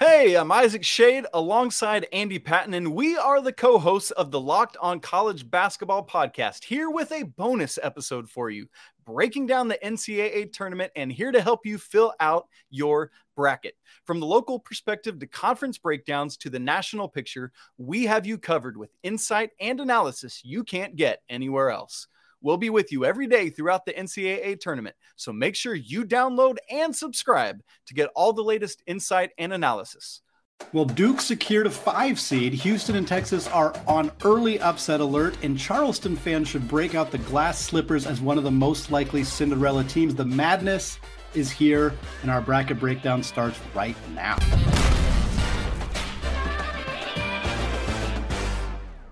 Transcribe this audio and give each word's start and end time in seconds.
Hey, 0.00 0.34
I'm 0.34 0.50
Isaac 0.50 0.82
Shade 0.82 1.24
alongside 1.34 2.08
Andy 2.12 2.40
Patton, 2.40 2.74
and 2.74 2.96
we 2.96 3.16
are 3.16 3.40
the 3.40 3.52
co 3.52 3.78
hosts 3.78 4.10
of 4.10 4.32
the 4.32 4.40
Locked 4.40 4.76
On 4.78 4.98
College 4.98 5.48
Basketball 5.48 6.04
Podcast, 6.04 6.64
here 6.64 6.90
with 6.90 7.12
a 7.12 7.22
bonus 7.22 7.78
episode 7.80 8.28
for 8.28 8.50
you, 8.50 8.66
breaking 9.06 9.46
down 9.46 9.68
the 9.68 9.78
NCAA 9.84 10.52
tournament 10.52 10.90
and 10.96 11.12
here 11.12 11.30
to 11.30 11.40
help 11.40 11.64
you 11.64 11.78
fill 11.78 12.12
out 12.18 12.48
your 12.70 13.12
bracket. 13.36 13.76
From 14.04 14.18
the 14.18 14.26
local 14.26 14.58
perspective 14.58 15.20
to 15.20 15.28
conference 15.28 15.78
breakdowns 15.78 16.36
to 16.38 16.50
the 16.50 16.58
national 16.58 17.08
picture, 17.08 17.52
we 17.78 18.02
have 18.02 18.26
you 18.26 18.36
covered 18.36 18.76
with 18.76 18.90
insight 19.04 19.50
and 19.60 19.78
analysis 19.78 20.40
you 20.44 20.64
can't 20.64 20.96
get 20.96 21.22
anywhere 21.28 21.70
else. 21.70 22.08
We'll 22.44 22.58
be 22.58 22.68
with 22.68 22.92
you 22.92 23.06
every 23.06 23.26
day 23.26 23.48
throughout 23.48 23.86
the 23.86 23.94
NCAA 23.94 24.60
tournament. 24.60 24.94
So 25.16 25.32
make 25.32 25.56
sure 25.56 25.74
you 25.74 26.04
download 26.04 26.58
and 26.70 26.94
subscribe 26.94 27.62
to 27.86 27.94
get 27.94 28.10
all 28.14 28.34
the 28.34 28.42
latest 28.42 28.82
insight 28.86 29.30
and 29.38 29.50
analysis. 29.54 30.20
Well, 30.74 30.84
Duke 30.84 31.22
secured 31.22 31.66
a 31.66 31.70
five 31.70 32.20
seed. 32.20 32.52
Houston 32.52 32.96
and 32.96 33.08
Texas 33.08 33.48
are 33.48 33.74
on 33.88 34.12
early 34.24 34.60
upset 34.60 35.00
alert, 35.00 35.38
and 35.42 35.58
Charleston 35.58 36.16
fans 36.16 36.46
should 36.46 36.68
break 36.68 36.94
out 36.94 37.10
the 37.10 37.18
glass 37.18 37.58
slippers 37.58 38.06
as 38.06 38.20
one 38.20 38.36
of 38.36 38.44
the 38.44 38.50
most 38.50 38.90
likely 38.90 39.24
Cinderella 39.24 39.82
teams. 39.84 40.14
The 40.14 40.26
madness 40.26 40.98
is 41.32 41.50
here, 41.50 41.94
and 42.20 42.30
our 42.30 42.42
bracket 42.42 42.78
breakdown 42.78 43.22
starts 43.22 43.58
right 43.74 43.96
now. 44.14 44.36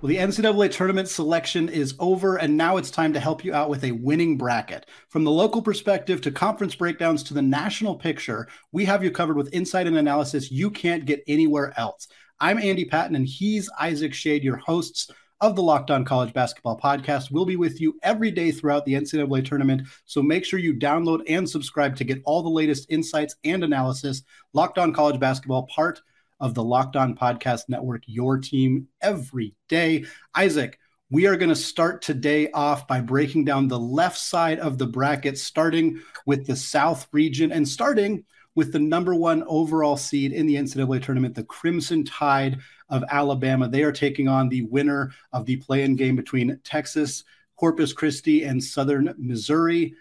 Well, 0.02 0.08
the 0.08 0.16
NCAA 0.16 0.72
tournament 0.72 1.08
selection 1.08 1.68
is 1.68 1.94
over, 2.00 2.34
and 2.34 2.56
now 2.56 2.76
it's 2.76 2.90
time 2.90 3.12
to 3.12 3.20
help 3.20 3.44
you 3.44 3.54
out 3.54 3.70
with 3.70 3.84
a 3.84 3.92
winning 3.92 4.36
bracket. 4.36 4.86
From 5.10 5.22
the 5.22 5.30
local 5.30 5.62
perspective 5.62 6.20
to 6.22 6.32
conference 6.32 6.74
breakdowns 6.74 7.22
to 7.22 7.34
the 7.34 7.40
national 7.40 7.94
picture, 7.94 8.48
we 8.72 8.84
have 8.84 9.04
you 9.04 9.12
covered 9.12 9.36
with 9.36 9.54
insight 9.54 9.86
and 9.86 9.96
analysis 9.96 10.50
you 10.50 10.72
can't 10.72 11.04
get 11.04 11.22
anywhere 11.28 11.72
else. 11.76 12.08
I'm 12.40 12.58
Andy 12.58 12.84
Patton, 12.84 13.14
and 13.14 13.28
he's 13.28 13.70
Isaac 13.78 14.12
Shade, 14.12 14.42
your 14.42 14.56
hosts 14.56 15.08
of 15.40 15.54
the 15.54 15.62
Locked 15.62 15.92
On 15.92 16.04
College 16.04 16.34
Basketball 16.34 16.80
Podcast. 16.80 17.30
We'll 17.30 17.46
be 17.46 17.54
with 17.54 17.80
you 17.80 17.96
every 18.02 18.32
day 18.32 18.50
throughout 18.50 18.84
the 18.84 18.94
NCAA 18.94 19.44
tournament, 19.44 19.82
so 20.04 20.20
make 20.20 20.44
sure 20.44 20.58
you 20.58 20.74
download 20.74 21.22
and 21.28 21.48
subscribe 21.48 21.94
to 21.94 22.04
get 22.04 22.22
all 22.24 22.42
the 22.42 22.48
latest 22.48 22.90
insights 22.90 23.36
and 23.44 23.62
analysis. 23.62 24.24
Locked 24.52 24.78
On 24.78 24.92
College 24.92 25.20
Basketball, 25.20 25.68
part 25.72 26.02
of 26.42 26.54
the 26.54 26.62
Locked 26.62 26.96
On 26.96 27.16
Podcast 27.16 27.68
Network, 27.68 28.02
your 28.06 28.36
team 28.36 28.88
every 29.00 29.54
day. 29.68 30.04
Isaac, 30.34 30.78
we 31.08 31.26
are 31.26 31.36
going 31.36 31.48
to 31.50 31.56
start 31.56 32.02
today 32.02 32.50
off 32.50 32.88
by 32.88 33.00
breaking 33.00 33.44
down 33.44 33.68
the 33.68 33.78
left 33.78 34.18
side 34.18 34.58
of 34.58 34.76
the 34.76 34.86
bracket, 34.86 35.38
starting 35.38 36.02
with 36.26 36.46
the 36.46 36.56
South 36.56 37.06
region 37.12 37.52
and 37.52 37.66
starting 37.66 38.24
with 38.56 38.72
the 38.72 38.78
number 38.78 39.14
one 39.14 39.44
overall 39.46 39.96
seed 39.96 40.32
in 40.32 40.46
the 40.46 40.56
NCAA 40.56 41.02
tournament, 41.02 41.34
the 41.34 41.44
Crimson 41.44 42.04
Tide 42.04 42.58
of 42.88 43.04
Alabama. 43.08 43.68
They 43.68 43.84
are 43.84 43.92
taking 43.92 44.26
on 44.26 44.48
the 44.48 44.62
winner 44.62 45.12
of 45.32 45.46
the 45.46 45.56
play 45.56 45.84
in 45.84 45.94
game 45.96 46.16
between 46.16 46.60
Texas, 46.64 47.24
Corpus 47.56 47.92
Christi, 47.92 48.42
and 48.42 48.62
Southern 48.62 49.14
Missouri. 49.16 49.94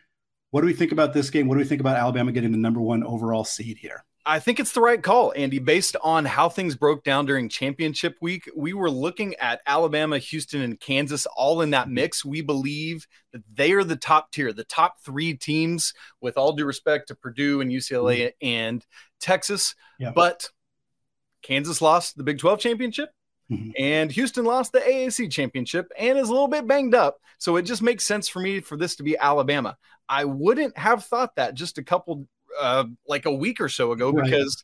What 0.50 0.62
do 0.62 0.67
we 0.67 0.73
think 0.73 0.92
about 0.92 1.14
this 1.14 1.30
game? 1.30 1.47
What 1.47 1.56
do 1.56 1.59
we 1.59 1.66
think 1.66 1.81
about 1.81 1.97
Alabama 1.97 2.31
getting 2.31 2.52
the 2.52 2.58
number 2.58 2.81
one 2.81 3.03
overall 3.03 3.45
seed 3.45 3.78
here? 3.78 4.03
I 4.26 4.40
think 4.40 4.60
it's 4.60 4.74
the 4.74 4.82
right 4.82 5.02
call, 5.02 5.34
Andy. 5.36 5.60
Based 5.60 5.96
on 6.04 6.26
how 6.26 6.48
things 6.48 6.76
broke 6.76 7.04
down 7.04 7.26
during 7.26 7.50
championship 7.50 8.18
week, 8.22 8.50
we 8.56 8.74
were 8.74 8.90
looking 8.90 9.36
at 9.36 9.62
Alabama, 9.66 10.20
Houston, 10.20 10.62
and 10.62 10.80
Kansas 10.80 11.26
all 11.26 11.62
in 11.62 11.72
that 11.72 11.90
mix. 11.90 12.24
We 12.24 12.42
believe 12.42 13.08
that 13.34 13.42
they 13.52 13.72
are 13.72 13.84
the 13.84 13.96
top 13.96 14.32
tier, 14.32 14.54
the 14.54 14.64
top 14.64 15.02
three 15.04 15.34
teams, 15.34 15.94
with 16.22 16.38
all 16.38 16.54
due 16.54 16.66
respect 16.66 17.08
to 17.08 17.16
Purdue 17.16 17.62
and 17.62 17.72
UCLA 17.72 18.20
mm-hmm. 18.20 18.48
and 18.48 18.86
Texas. 19.20 19.74
Yeah. 19.98 20.12
But 20.12 20.50
Kansas 21.42 21.82
lost 21.82 22.16
the 22.16 22.24
Big 22.24 22.38
12 22.38 22.60
championship. 22.60 23.10
Mm-hmm. 23.52 23.72
And 23.78 24.12
Houston 24.12 24.46
lost 24.46 24.72
the 24.72 24.80
AAC 24.80 25.30
championship 25.30 25.92
and 25.98 26.18
is 26.18 26.30
a 26.30 26.32
little 26.32 26.48
bit 26.48 26.68
banged 26.68 26.96
up. 26.96 27.18
So 27.38 27.58
it 27.58 27.64
just 27.64 27.82
makes 27.82 28.06
sense 28.06 28.30
for 28.30 28.40
me 28.40 28.62
for 28.62 28.78
this 28.78 28.96
to 28.96 29.04
be 29.04 29.18
Alabama. 29.18 29.78
I 30.08 30.26
wouldn't 30.26 30.78
have 30.78 31.04
thought 31.04 31.36
that 31.36 31.56
just 31.56 31.78
a 31.78 31.84
couple 31.84 32.28
uh, 32.59 32.85
like 33.07 33.25
a 33.25 33.34
week 33.34 33.62
or 33.62 33.69
so 33.69 33.91
ago 33.91 34.12
right. 34.12 34.25
because 34.25 34.63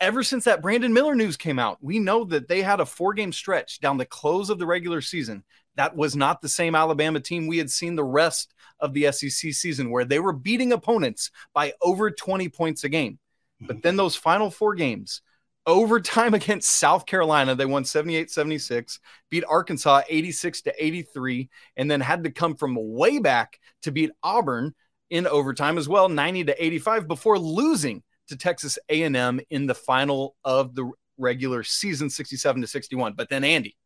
ever 0.00 0.22
since 0.22 0.44
that 0.44 0.62
Brandon 0.62 0.92
Miller 0.92 1.14
news 1.14 1.36
came 1.36 1.58
out, 1.58 1.78
we 1.80 1.98
know 1.98 2.24
that 2.24 2.48
they 2.48 2.62
had 2.62 2.80
a 2.80 2.86
four 2.86 3.14
game 3.14 3.32
stretch 3.32 3.80
down 3.80 3.96
the 3.96 4.04
close 4.04 4.50
of 4.50 4.58
the 4.58 4.66
regular 4.66 5.00
season. 5.00 5.44
That 5.76 5.96
was 5.96 6.14
not 6.14 6.40
the 6.40 6.48
same 6.48 6.74
Alabama 6.74 7.20
team 7.20 7.46
we 7.46 7.58
had 7.58 7.70
seen 7.70 7.96
the 7.96 8.04
rest 8.04 8.54
of 8.80 8.92
the 8.92 9.10
SEC 9.10 9.52
season, 9.52 9.90
where 9.90 10.04
they 10.04 10.20
were 10.20 10.32
beating 10.32 10.72
opponents 10.72 11.30
by 11.52 11.72
over 11.82 12.10
20 12.10 12.48
points 12.50 12.84
a 12.84 12.88
game. 12.88 13.18
But 13.60 13.82
then 13.82 13.96
those 13.96 14.14
final 14.14 14.50
four 14.50 14.74
games, 14.74 15.22
overtime 15.66 16.34
against 16.34 16.70
South 16.70 17.06
Carolina, 17.06 17.54
they 17.54 17.66
won 17.66 17.84
78 17.84 18.30
76, 18.30 19.00
beat 19.30 19.44
Arkansas 19.48 20.02
86 20.08 20.62
to 20.62 20.84
83, 20.84 21.48
and 21.76 21.90
then 21.90 22.00
had 22.00 22.24
to 22.24 22.30
come 22.30 22.54
from 22.56 22.76
way 22.78 23.18
back 23.18 23.58
to 23.82 23.90
beat 23.90 24.10
Auburn 24.22 24.74
in 25.10 25.26
overtime 25.26 25.78
as 25.78 25.88
well, 25.88 26.08
90 26.08 26.44
to 26.44 26.64
85 26.64 27.08
before 27.08 27.38
losing 27.38 28.02
to 28.28 28.36
Texas 28.36 28.78
A&M 28.88 29.40
in 29.50 29.66
the 29.66 29.74
final 29.74 30.36
of 30.44 30.74
the 30.74 30.90
regular 31.18 31.62
season 31.62 32.10
67 32.10 32.62
to 32.62 32.66
61. 32.66 33.14
But 33.14 33.28
then 33.28 33.44
Andy, 33.44 33.76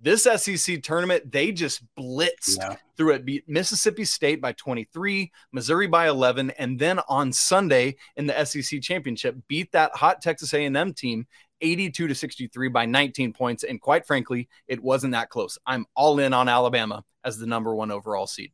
this 0.00 0.24
SEC 0.24 0.82
tournament, 0.82 1.30
they 1.30 1.52
just 1.52 1.82
blitzed 1.96 2.58
yeah. 2.58 2.76
through 2.96 3.12
it, 3.12 3.24
beat 3.24 3.48
Mississippi 3.48 4.04
State 4.04 4.40
by 4.40 4.52
23, 4.52 5.30
Missouri 5.52 5.86
by 5.86 6.08
11, 6.08 6.50
and 6.58 6.76
then 6.76 6.98
on 7.08 7.32
Sunday 7.32 7.96
in 8.16 8.26
the 8.26 8.44
SEC 8.44 8.80
championship, 8.80 9.36
beat 9.46 9.70
that 9.72 9.94
hot 9.94 10.20
Texas 10.20 10.52
A&M 10.54 10.92
team 10.92 11.26
82 11.60 12.08
to 12.08 12.14
63 12.16 12.68
by 12.68 12.84
19 12.84 13.32
points. 13.32 13.62
And 13.62 13.80
quite 13.80 14.04
frankly, 14.04 14.48
it 14.66 14.82
wasn't 14.82 15.12
that 15.12 15.30
close. 15.30 15.56
I'm 15.64 15.86
all 15.94 16.18
in 16.18 16.34
on 16.34 16.48
Alabama 16.48 17.04
as 17.24 17.38
the 17.38 17.46
number 17.46 17.72
one 17.72 17.92
overall 17.92 18.26
seed. 18.26 18.50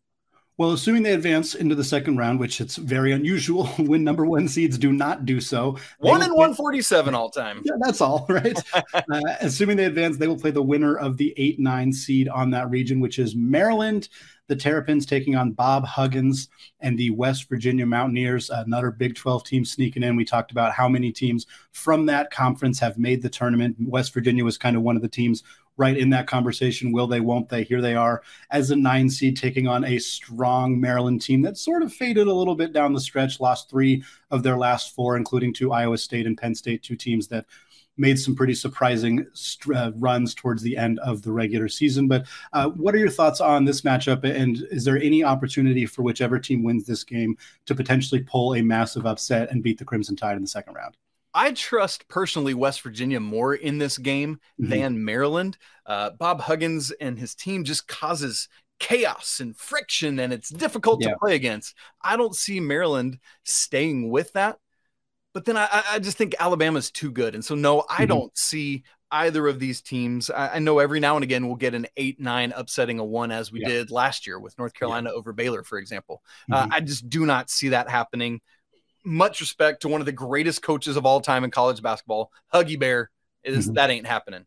Well, 0.59 0.73
assuming 0.73 1.05
they 1.05 1.13
advance 1.13 1.55
into 1.55 1.77
the 1.77 1.85
second 1.85 2.17
round, 2.17 2.41
which 2.41 2.61
it's 2.61 2.75
very 2.75 3.13
unusual 3.13 3.67
when 3.79 4.03
number 4.03 4.27
one 4.27 4.49
seeds 4.49 4.77
do 4.77 4.93
not 4.93 5.25
do 5.25 5.41
so. 5.41 5.79
One 6.01 6.21
in 6.21 6.31
147 6.31 7.15
all 7.15 7.31
time. 7.31 7.63
Yeah, 7.65 7.75
that's 7.81 8.01
all, 8.01 8.27
right? 8.29 8.61
uh, 8.93 9.21
assuming 9.41 9.77
they 9.77 9.85
advance, 9.85 10.17
they 10.17 10.27
will 10.27 10.39
play 10.39 10.51
the 10.51 10.61
winner 10.61 10.97
of 10.97 11.17
the 11.17 11.33
8 11.37 11.61
9 11.61 11.93
seed 11.93 12.29
on 12.29 12.51
that 12.51 12.69
region, 12.71 12.99
which 12.99 13.21
is 13.21 13.37
Maryland. 13.37 14.09
The 14.49 14.57
Terrapins 14.57 15.07
taking 15.07 15.37
on 15.37 15.53
Bob 15.53 15.85
Huggins 15.85 16.49
and 16.81 16.99
the 16.99 17.11
West 17.11 17.49
Virginia 17.49 17.87
Mountaineers, 17.87 18.51
another 18.51 18.91
Big 18.91 19.15
12 19.15 19.45
team 19.45 19.65
sneaking 19.65 20.03
in. 20.03 20.17
We 20.17 20.25
talked 20.25 20.51
about 20.51 20.73
how 20.73 20.89
many 20.89 21.13
teams 21.13 21.47
from 21.71 22.07
that 22.07 22.31
conference 22.31 22.81
have 22.81 22.99
made 22.99 23.23
the 23.23 23.29
tournament. 23.29 23.77
West 23.79 24.13
Virginia 24.13 24.45
was 24.45 24.59
kind 24.59 24.75
of 24.75 24.83
one 24.83 24.97
of 24.97 25.03
the 25.03 25.09
teams 25.09 25.45
right 25.78 25.97
in 25.97 26.11
that 26.11 26.27
conversation. 26.27 26.93
Will 26.93 27.06
they, 27.06 27.21
won't 27.21 27.49
they? 27.49 27.62
Here 27.62 27.81
they 27.81 27.94
are 27.94 28.22
as 28.50 28.71
a 28.71 28.77
nine 28.77 29.09
seed 29.09 29.37
taking 29.37 29.66
on 29.66 29.84
a 29.84 29.99
strong 29.99 30.78
Maryland 30.78 31.22
team 31.22 31.41
that 31.43 31.56
sort 31.56 31.83
of 31.83 31.93
faded 31.93 32.27
a 32.27 32.34
little 32.34 32.55
bit 32.55 32.72
down 32.72 32.93
the 32.93 33.00
stretch, 33.00 33.41
lost 33.41 33.71
three 33.71 34.05
of 34.31 34.43
their 34.43 34.59
last 34.59 34.94
four, 34.94 35.16
including 35.16 35.55
to 35.55 35.72
Iowa 35.72 35.97
State 35.97 36.27
and 36.27 36.37
Penn 36.37 36.55
State, 36.55 36.83
two 36.83 36.97
teams 36.97 37.28
that 37.28 37.47
made 37.99 38.19
some 38.19 38.34
pretty 38.34 38.55
surprising 38.55 39.27
uh, 39.75 39.91
runs 39.97 40.34
towards 40.34 40.62
the 40.62 40.77
end 40.77 40.99
of 41.00 41.22
the 41.22 41.33
regular 41.33 41.69
season. 41.69 42.09
But 42.09 42.27
uh, 42.53 42.69
what 42.71 42.95
are 42.95 42.99
your 42.99 43.10
thoughts 43.10 43.41
on 43.41 43.65
this 43.65 43.83
matchup? 43.83 44.25
And 44.25 44.62
is 44.71 44.84
there 44.84 44.99
any 44.99 45.25
opportunity 45.25 45.84
for 45.84 46.03
whichever 46.03 46.39
team 46.39 46.62
wins 46.62 46.87
this 46.87 47.05
game 47.05 47.37
to 47.66 47.75
potentially 47.75 48.22
pull 48.22 48.55
a 48.55 48.62
massive 48.62 49.05
upset 49.05 49.50
and 49.50 49.62
beat 49.62 49.78
the 49.78 49.84
Crimson 49.84 50.16
Tide 50.16 50.37
in 50.37 50.43
the 50.43 50.49
second 50.49 50.75
round? 50.75 50.97
I 51.38 51.53
trust 51.53 52.09
personally 52.09 52.53
West 52.53 52.82
Virginia 52.82 53.21
more 53.21 53.54
in 53.54 53.78
this 53.78 53.97
game 53.97 54.41
mm-hmm. 54.60 54.71
than 54.71 55.04
Maryland. 55.04 55.56
Uh, 55.87 56.10
Bob 56.10 56.41
Huggins 56.41 56.91
and 57.00 57.16
his 57.16 57.37
team 57.37 57.62
just 57.62 57.87
causes 57.87 58.49
chaos 58.81 59.38
and 59.38 59.56
friction, 59.56 60.19
and 60.19 60.32
it's 60.32 60.48
difficult 60.48 61.00
yeah. 61.00 61.10
to 61.10 61.19
play 61.19 61.37
against. 61.37 61.77
I 62.03 62.16
don't 62.16 62.34
see 62.34 62.59
Maryland 62.59 63.21
staying 63.44 64.10
with 64.10 64.32
that. 64.32 64.59
But 65.32 65.44
then 65.44 65.56
I, 65.56 65.69
I 65.93 65.98
just 66.00 66.19
think 66.19 66.34
Alabama's 66.41 66.91
too 66.91 67.12
good. 67.12 67.37
And 67.37 67.44
so, 67.44 67.54
no, 67.54 67.84
I 67.89 67.98
mm-hmm. 67.98 68.07
don't 68.07 68.36
see 68.36 68.83
either 69.13 69.47
of 69.47 69.60
these 69.60 69.80
teams. 69.80 70.30
I, 70.30 70.54
I, 70.54 70.59
know 70.59 70.80
every 70.80 70.98
now 70.98 71.16
and 71.16 71.22
again 71.22 71.47
we'll 71.47 71.57
get 71.57 71.74
an 71.74 71.86
8 71.97 72.18
9 72.18 72.53
upsetting 72.57 72.98
a 72.98 73.04
one 73.04 73.30
as 73.30 73.53
we 73.53 73.60
yeah. 73.60 73.68
did 73.68 73.91
last 73.92 74.27
year 74.27 74.41
with 74.41 74.59
North 74.59 74.74
Carolina 74.74 75.10
yeah. 75.10 75.16
over 75.16 75.33
Baylor, 75.33 75.63
for 75.63 75.78
example. 75.78 76.22
Uh, 76.51 76.63
mm-hmm. 76.63 76.72
Uh, 76.72 76.77
I 76.77 76.80
just 76.80 77.09
do 77.09 77.24
not 77.24 77.48
see 77.48 77.68
that 77.68 77.89
happening 77.89 78.41
much 79.09 79.41
respect 79.41 79.83
to 79.83 79.89
one 79.89 80.01
of 80.01 80.07
the 80.07 80.13
greatest 80.13 80.63
coaches 80.63 80.97
of 80.97 81.07
all 81.07 81.21
time 81.21 81.45
in 81.45 81.51
college 81.51 81.83
basketball, 81.83 82.31
Huggy 82.53 82.78
Bear. 82.78 83.10
Is 83.43 83.66
mm-hmm. 83.66 83.75
that 83.75 83.91
ain't 83.91 84.07
happening? 84.07 84.45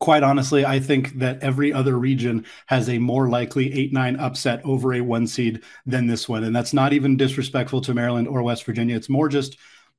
Quite 0.00 0.22
honestly, 0.22 0.64
I 0.64 0.80
think 0.80 1.18
that 1.18 1.42
every 1.42 1.72
other 1.72 1.98
region 1.98 2.46
has 2.66 2.88
a 2.88 2.98
more 2.98 3.28
likely 3.28 3.72
8 3.72 3.92
9 3.92 4.16
upset 4.16 4.64
over 4.64 4.94
a 4.94 5.00
one 5.00 5.26
seed 5.26 5.62
than 5.86 6.06
this 6.06 6.28
one. 6.28 6.44
And 6.44 6.54
that's 6.54 6.72
not 6.72 6.92
even 6.92 7.16
disrespectful 7.16 7.80
to 7.82 7.94
Maryland 7.94 8.28
or 8.28 8.42
West 8.42 8.64
Virginia. 8.64 8.96
It's 8.96 9.08
more 9.08 9.28
just 9.28 9.58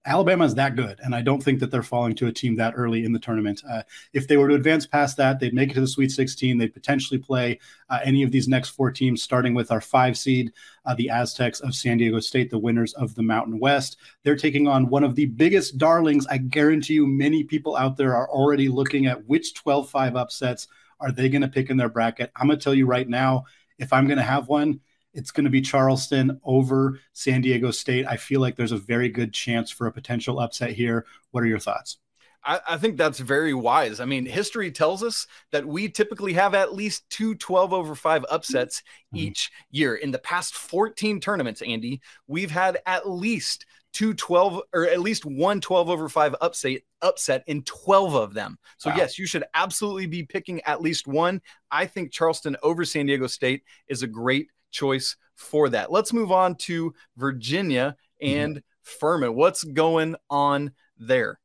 Alabama 0.10 0.44
is 0.44 0.56
that 0.56 0.76
good, 0.76 1.00
and 1.04 1.14
I 1.14 1.22
don't 1.22 1.42
think 1.42 1.60
that 1.60 1.70
they're 1.70 1.84
falling 1.84 2.16
to 2.16 2.26
a 2.26 2.32
team 2.32 2.56
that 2.56 2.74
early 2.76 3.06
in 3.06 3.14
the 3.14 3.20
tournament. 3.20 3.62
Uh, 3.70 3.84
if 4.12 4.28
they 4.28 4.38
were 4.38 4.48
to 4.48 4.56
advance 4.56 4.88
past 4.88 5.16
that, 5.18 5.40
they'd 5.40 5.54
make 5.54 5.70
it 5.70 5.76
to 5.76 5.82
the 5.82 5.88
Sweet 5.88 6.10
16. 6.10 6.58
They'd 6.58 6.74
potentially 6.74 7.20
play 7.20 7.60
uh, 7.92 8.00
any 8.04 8.24
of 8.24 8.32
these 8.32 8.48
next 8.48 8.70
four 8.70 8.90
teams, 8.90 9.22
starting 9.22 9.54
with 9.54 9.70
our 9.72 9.80
five 9.80 10.18
seed, 10.18 10.52
uh, 10.88 10.96
the 10.96 11.12
Aztecs 11.12 11.60
of 11.60 11.76
San 11.76 11.98
Diego 11.98 12.20
State, 12.20 12.50
the 12.50 12.58
winners 12.58 12.94
of 12.94 13.14
the 13.14 13.22
Mountain 13.22 13.60
West. 13.60 13.98
They're 14.24 14.36
taking 14.36 14.68
on 14.68 14.90
one 14.90 15.04
of 15.04 15.14
the 15.14 15.28
biggest 15.28 15.78
darlings. 15.78 16.26
I 16.26 16.40
guarantee 16.40 16.96
you, 16.96 17.06
many 17.06 17.44
people 17.44 17.76
out 17.76 17.96
there 17.96 18.16
are 18.16 18.30
already 18.32 18.68
looking 18.68 19.06
at 19.06 19.24
which 19.28 19.54
12 19.54 19.92
5 19.92 20.16
upsets 20.16 20.68
are 21.00 21.12
they 21.12 21.30
going 21.30 21.44
to 21.44 21.48
pick 21.48 21.70
in 21.70 21.78
their 21.78 21.88
bracket. 21.88 22.32
I'm 22.36 22.48
going 22.48 22.58
to 22.58 22.64
tell 22.64 22.74
you 22.74 22.88
right 22.88 23.08
now, 23.08 23.46
if 23.78 23.94
I'm 23.94 24.08
going 24.08 24.18
to 24.18 24.24
have 24.24 24.48
one, 24.48 24.80
it's 25.14 25.32
going 25.32 25.46
to 25.46 25.50
be 25.50 25.62
Charleston 25.62 26.40
over 26.44 27.00
San 27.14 27.42
Diego 27.42 27.72
State. 27.72 28.06
I 28.08 28.18
feel 28.18 28.42
like 28.42 28.56
there's 28.56 28.72
a 28.72 28.78
very 28.78 29.10
good 29.10 29.34
chance 29.34 29.72
for 29.72 29.88
a 29.88 29.92
potential 29.92 30.40
upset 30.40 30.72
here. 30.72 31.06
What 31.32 31.44
are 31.44 31.48
your 31.48 31.60
thoughts? 31.60 31.98
I, 32.44 32.60
I, 32.70 32.78
think 32.78 32.98
that's 32.98 33.20
very 33.20 33.54
wise. 33.54 34.00
I 34.00 34.06
mean, 34.06 34.26
history 34.26 34.72
tells 34.72 35.04
us 35.04 35.28
that 35.52 35.66
we 35.66 35.90
typically 35.90 36.34
have 36.34 36.54
at 36.56 36.74
least 36.74 37.10
two 37.10 37.36
12 37.36 37.74
over 37.74 37.96
5 37.96 38.26
upsets 38.30 38.80
mm-hmm. 38.80 39.18
each 39.18 39.52
year. 39.72 39.96
In 39.96 40.12
the 40.12 40.20
past 40.20 40.56
14 40.56 41.20
tournaments, 41.20 41.62
Andy, 41.62 42.02
we've 42.28 42.52
had 42.52 42.80
at 42.86 43.10
least 43.10 43.66
two 43.92 44.14
12 44.14 44.62
or 44.74 44.88
at 44.88 45.02
least 45.02 45.26
one 45.26 45.60
12 45.60 45.90
over 45.90 46.08
5 46.08 46.36
upset 46.42 46.82
upset 47.02 47.44
in 47.48 47.64
12 47.64 48.14
of 48.14 48.34
them. 48.34 48.58
So 48.78 48.90
wow. 48.90 48.96
yes, 48.98 49.18
you 49.18 49.26
should 49.26 49.44
absolutely 49.54 50.06
be 50.06 50.24
picking 50.24 50.62
at 50.62 50.82
least 50.82 51.08
one. 51.08 51.42
I 51.72 51.86
think 51.88 52.12
Charleston 52.12 52.56
over 52.64 52.86
San 52.86 53.08
Diego 53.08 53.28
State 53.28 53.64
is 53.88 54.04
a 54.04 54.08
great 54.08 54.50
choice 54.72 55.16
for 55.36 55.70
that. 55.70 55.92
Let's 55.92 56.14
move 56.14 56.32
on 56.32 56.56
to 56.56 56.94
Virginia 57.18 57.96
mm-hmm. 58.22 58.38
and 58.38 58.56
mm-hmm. 58.56 59.00
Furman. 59.00 59.36
What's 59.36 59.64
going 59.64 60.16
on 60.30 60.72
there? 60.98 61.40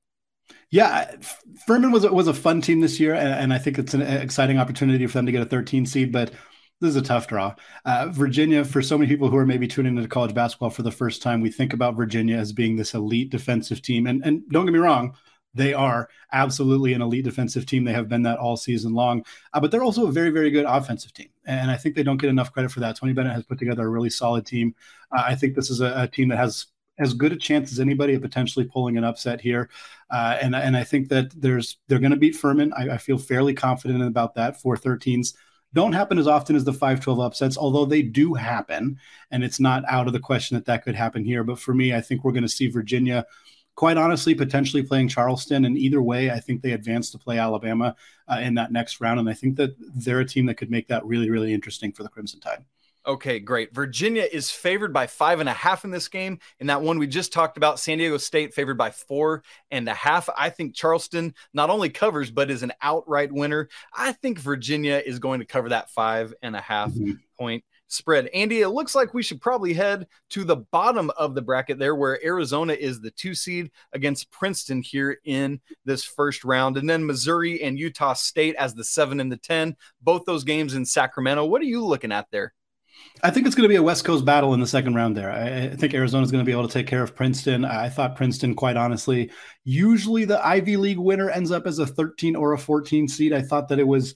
Yeah, 0.70 1.16
Furman 1.66 1.92
was 1.92 2.04
was 2.10 2.28
a 2.28 2.34
fun 2.34 2.60
team 2.60 2.80
this 2.80 2.98
year, 2.98 3.14
and, 3.14 3.28
and, 3.28 3.52
I 3.54 3.58
think 3.58 3.78
it's 3.78 3.94
an 3.94 4.02
exciting 4.02 4.58
opportunity 4.58 5.06
for 5.06 5.12
them 5.14 5.26
to 5.26 5.32
get 5.32 5.40
a 5.40 5.46
13 5.46 5.86
seed. 5.86 6.12
But 6.12 6.32
this 6.80 6.90
is 6.90 6.96
a 6.96 7.02
tough 7.02 7.28
draw. 7.28 7.54
Uh, 7.84 8.08
Virginia, 8.10 8.64
for 8.64 8.82
so 8.82 8.98
many 8.98 9.08
people 9.08 9.30
who 9.30 9.36
are 9.36 9.46
maybe 9.46 9.68
tuning 9.68 9.96
into 9.96 10.08
college 10.08 10.34
basketball 10.34 10.70
for 10.70 10.82
the 10.82 10.90
first 10.90 11.22
time, 11.22 11.40
we 11.40 11.50
think 11.50 11.72
about 11.72 11.96
Virginia 11.96 12.36
as 12.36 12.52
being 12.52 12.76
this 12.76 12.94
elite 12.94 13.30
defensive 13.30 13.82
team, 13.82 14.06
and 14.06 14.24
and 14.24 14.42
don't 14.50 14.66
get 14.66 14.72
me 14.72 14.80
wrong, 14.80 15.14
they 15.54 15.72
are 15.72 16.08
absolutely 16.32 16.92
an 16.92 17.02
elite 17.02 17.24
defensive 17.24 17.66
team. 17.66 17.84
They 17.84 17.92
have 17.92 18.08
been 18.08 18.22
that 18.22 18.38
all 18.38 18.56
season 18.56 18.92
long, 18.92 19.24
uh, 19.52 19.60
but 19.60 19.70
they're 19.70 19.84
also 19.84 20.06
a 20.06 20.12
very, 20.12 20.30
very 20.30 20.50
good 20.50 20.66
offensive 20.66 21.12
team. 21.12 21.28
And 21.46 21.70
I 21.70 21.76
think 21.76 21.94
they 21.94 22.02
don't 22.02 22.20
get 22.20 22.30
enough 22.30 22.52
credit 22.52 22.70
for 22.72 22.80
that. 22.80 22.96
Tony 22.96 23.12
Bennett 23.12 23.32
has 23.32 23.44
put 23.44 23.58
together 23.58 23.84
a 23.84 23.88
really 23.88 24.10
solid 24.10 24.46
team. 24.46 24.74
Uh, 25.12 25.22
I 25.24 25.34
think 25.34 25.54
this 25.54 25.70
is 25.70 25.80
a, 25.80 26.02
a, 26.02 26.08
team 26.08 26.28
that 26.28 26.38
has 26.38 26.66
as 26.98 27.14
good 27.14 27.32
a 27.32 27.36
chance 27.36 27.72
as 27.72 27.80
anybody 27.80 28.14
of 28.14 28.22
potentially 28.22 28.64
pulling 28.64 28.96
an 28.96 29.04
upset 29.04 29.40
here. 29.40 29.68
Uh, 30.10 30.38
and, 30.40 30.54
and 30.54 30.76
I 30.76 30.84
think 30.84 31.08
that 31.08 31.30
there's 31.40 31.78
they're 31.88 31.98
going 31.98 32.12
to 32.12 32.16
beat 32.16 32.36
Furman. 32.36 32.72
I, 32.74 32.90
I, 32.94 32.98
feel 32.98 33.18
fairly 33.18 33.54
confident 33.54 34.02
about 34.02 34.34
that. 34.34 34.60
413s 34.62 35.34
don't 35.74 35.92
happen 35.92 36.18
as 36.18 36.28
often 36.28 36.54
as 36.54 36.64
the 36.64 36.72
512 36.72 37.18
upsets, 37.18 37.58
although 37.58 37.84
they 37.84 38.00
do 38.00 38.32
happen. 38.34 38.98
And 39.32 39.42
it's 39.42 39.58
not 39.58 39.82
out 39.88 40.06
of 40.06 40.12
the 40.12 40.20
question 40.20 40.54
that 40.54 40.66
that 40.66 40.84
could 40.84 40.94
happen 40.94 41.24
here. 41.24 41.42
But 41.42 41.58
for 41.58 41.74
me, 41.74 41.92
I 41.92 42.00
think 42.00 42.22
we're 42.22 42.32
going 42.32 42.44
to 42.44 42.48
see 42.48 42.68
Virginia 42.68 43.26
quite 43.74 43.96
honestly, 43.96 44.34
potentially 44.34 44.82
playing 44.82 45.08
Charleston. 45.08 45.64
And 45.64 45.76
either 45.76 46.00
way, 46.00 46.30
I 46.30 46.40
think 46.40 46.62
they 46.62 46.72
advance 46.72 47.10
to 47.10 47.18
play 47.18 47.38
Alabama 47.38 47.96
uh, 48.28 48.38
in 48.40 48.54
that 48.54 48.72
next 48.72 49.00
round. 49.00 49.20
And 49.20 49.28
I 49.28 49.34
think 49.34 49.56
that 49.56 49.74
they're 49.78 50.20
a 50.20 50.24
team 50.24 50.46
that 50.46 50.54
could 50.54 50.70
make 50.70 50.88
that 50.88 51.04
really, 51.04 51.30
really 51.30 51.52
interesting 51.52 51.92
for 51.92 52.02
the 52.02 52.08
Crimson 52.08 52.40
Tide. 52.40 52.64
Okay, 53.06 53.38
great. 53.38 53.74
Virginia 53.74 54.26
is 54.32 54.50
favored 54.50 54.92
by 54.92 55.06
five 55.06 55.40
and 55.40 55.48
a 55.48 55.52
half 55.52 55.84
in 55.84 55.90
this 55.90 56.08
game. 56.08 56.38
In 56.58 56.68
that 56.68 56.80
one 56.80 56.98
we 56.98 57.06
just 57.06 57.34
talked 57.34 57.58
about, 57.58 57.78
San 57.78 57.98
Diego 57.98 58.16
State 58.16 58.54
favored 58.54 58.78
by 58.78 58.90
four 58.90 59.42
and 59.70 59.86
a 59.86 59.92
half. 59.92 60.30
I 60.38 60.48
think 60.48 60.74
Charleston 60.74 61.34
not 61.52 61.68
only 61.68 61.90
covers, 61.90 62.30
but 62.30 62.50
is 62.50 62.62
an 62.62 62.72
outright 62.80 63.30
winner. 63.30 63.68
I 63.94 64.12
think 64.12 64.38
Virginia 64.38 65.02
is 65.04 65.18
going 65.18 65.40
to 65.40 65.46
cover 65.46 65.68
that 65.68 65.90
five 65.90 66.32
and 66.40 66.56
a 66.56 66.62
half 66.62 66.92
mm-hmm. 66.92 67.12
point 67.38 67.64
spread. 67.88 68.28
Andy, 68.28 68.60
it 68.60 68.68
looks 68.70 68.94
like 68.94 69.14
we 69.14 69.22
should 69.22 69.40
probably 69.40 69.72
head 69.72 70.06
to 70.30 70.44
the 70.44 70.56
bottom 70.56 71.10
of 71.16 71.34
the 71.34 71.42
bracket 71.42 71.78
there, 71.78 71.94
where 71.94 72.24
Arizona 72.24 72.72
is 72.72 73.00
the 73.00 73.10
two 73.10 73.34
seed 73.34 73.70
against 73.92 74.30
Princeton 74.30 74.82
here 74.82 75.18
in 75.24 75.60
this 75.84 76.04
first 76.04 76.44
round. 76.44 76.76
And 76.76 76.88
then 76.88 77.06
Missouri 77.06 77.62
and 77.62 77.78
Utah 77.78 78.14
State 78.14 78.56
as 78.56 78.74
the 78.74 78.84
seven 78.84 79.20
and 79.20 79.30
the 79.30 79.36
10, 79.36 79.76
both 80.02 80.24
those 80.24 80.44
games 80.44 80.74
in 80.74 80.84
Sacramento. 80.84 81.44
What 81.44 81.62
are 81.62 81.66
you 81.66 81.84
looking 81.84 82.12
at 82.12 82.30
there? 82.30 82.54
I 83.22 83.30
think 83.30 83.46
it's 83.46 83.54
going 83.54 83.64
to 83.64 83.72
be 83.72 83.76
a 83.76 83.82
West 83.82 84.04
Coast 84.04 84.24
battle 84.24 84.54
in 84.54 84.60
the 84.60 84.66
second 84.66 84.94
round 84.94 85.16
there. 85.16 85.30
I, 85.30 85.74
think 85.76 85.94
Arizona 85.94 86.24
is 86.24 86.30
going 86.30 86.44
to 86.44 86.46
be 86.46 86.52
able 86.52 86.66
to 86.66 86.72
take 86.72 86.86
care 86.86 87.02
of 87.02 87.14
Princeton. 87.14 87.64
I 87.64 87.88
thought 87.88 88.16
Princeton, 88.16 88.54
quite 88.54 88.76
honestly, 88.76 89.30
usually 89.64 90.24
the 90.24 90.44
Ivy 90.44 90.76
League 90.76 90.98
winner 90.98 91.30
ends 91.30 91.50
up 91.50 91.66
as 91.66 91.78
a 91.78 91.86
13 91.86 92.36
or 92.36 92.52
a 92.52 92.58
14 92.58 93.08
seed. 93.08 93.32
I 93.32 93.42
thought 93.42 93.68
that 93.68 93.78
it 93.78 93.86
was 93.86 94.14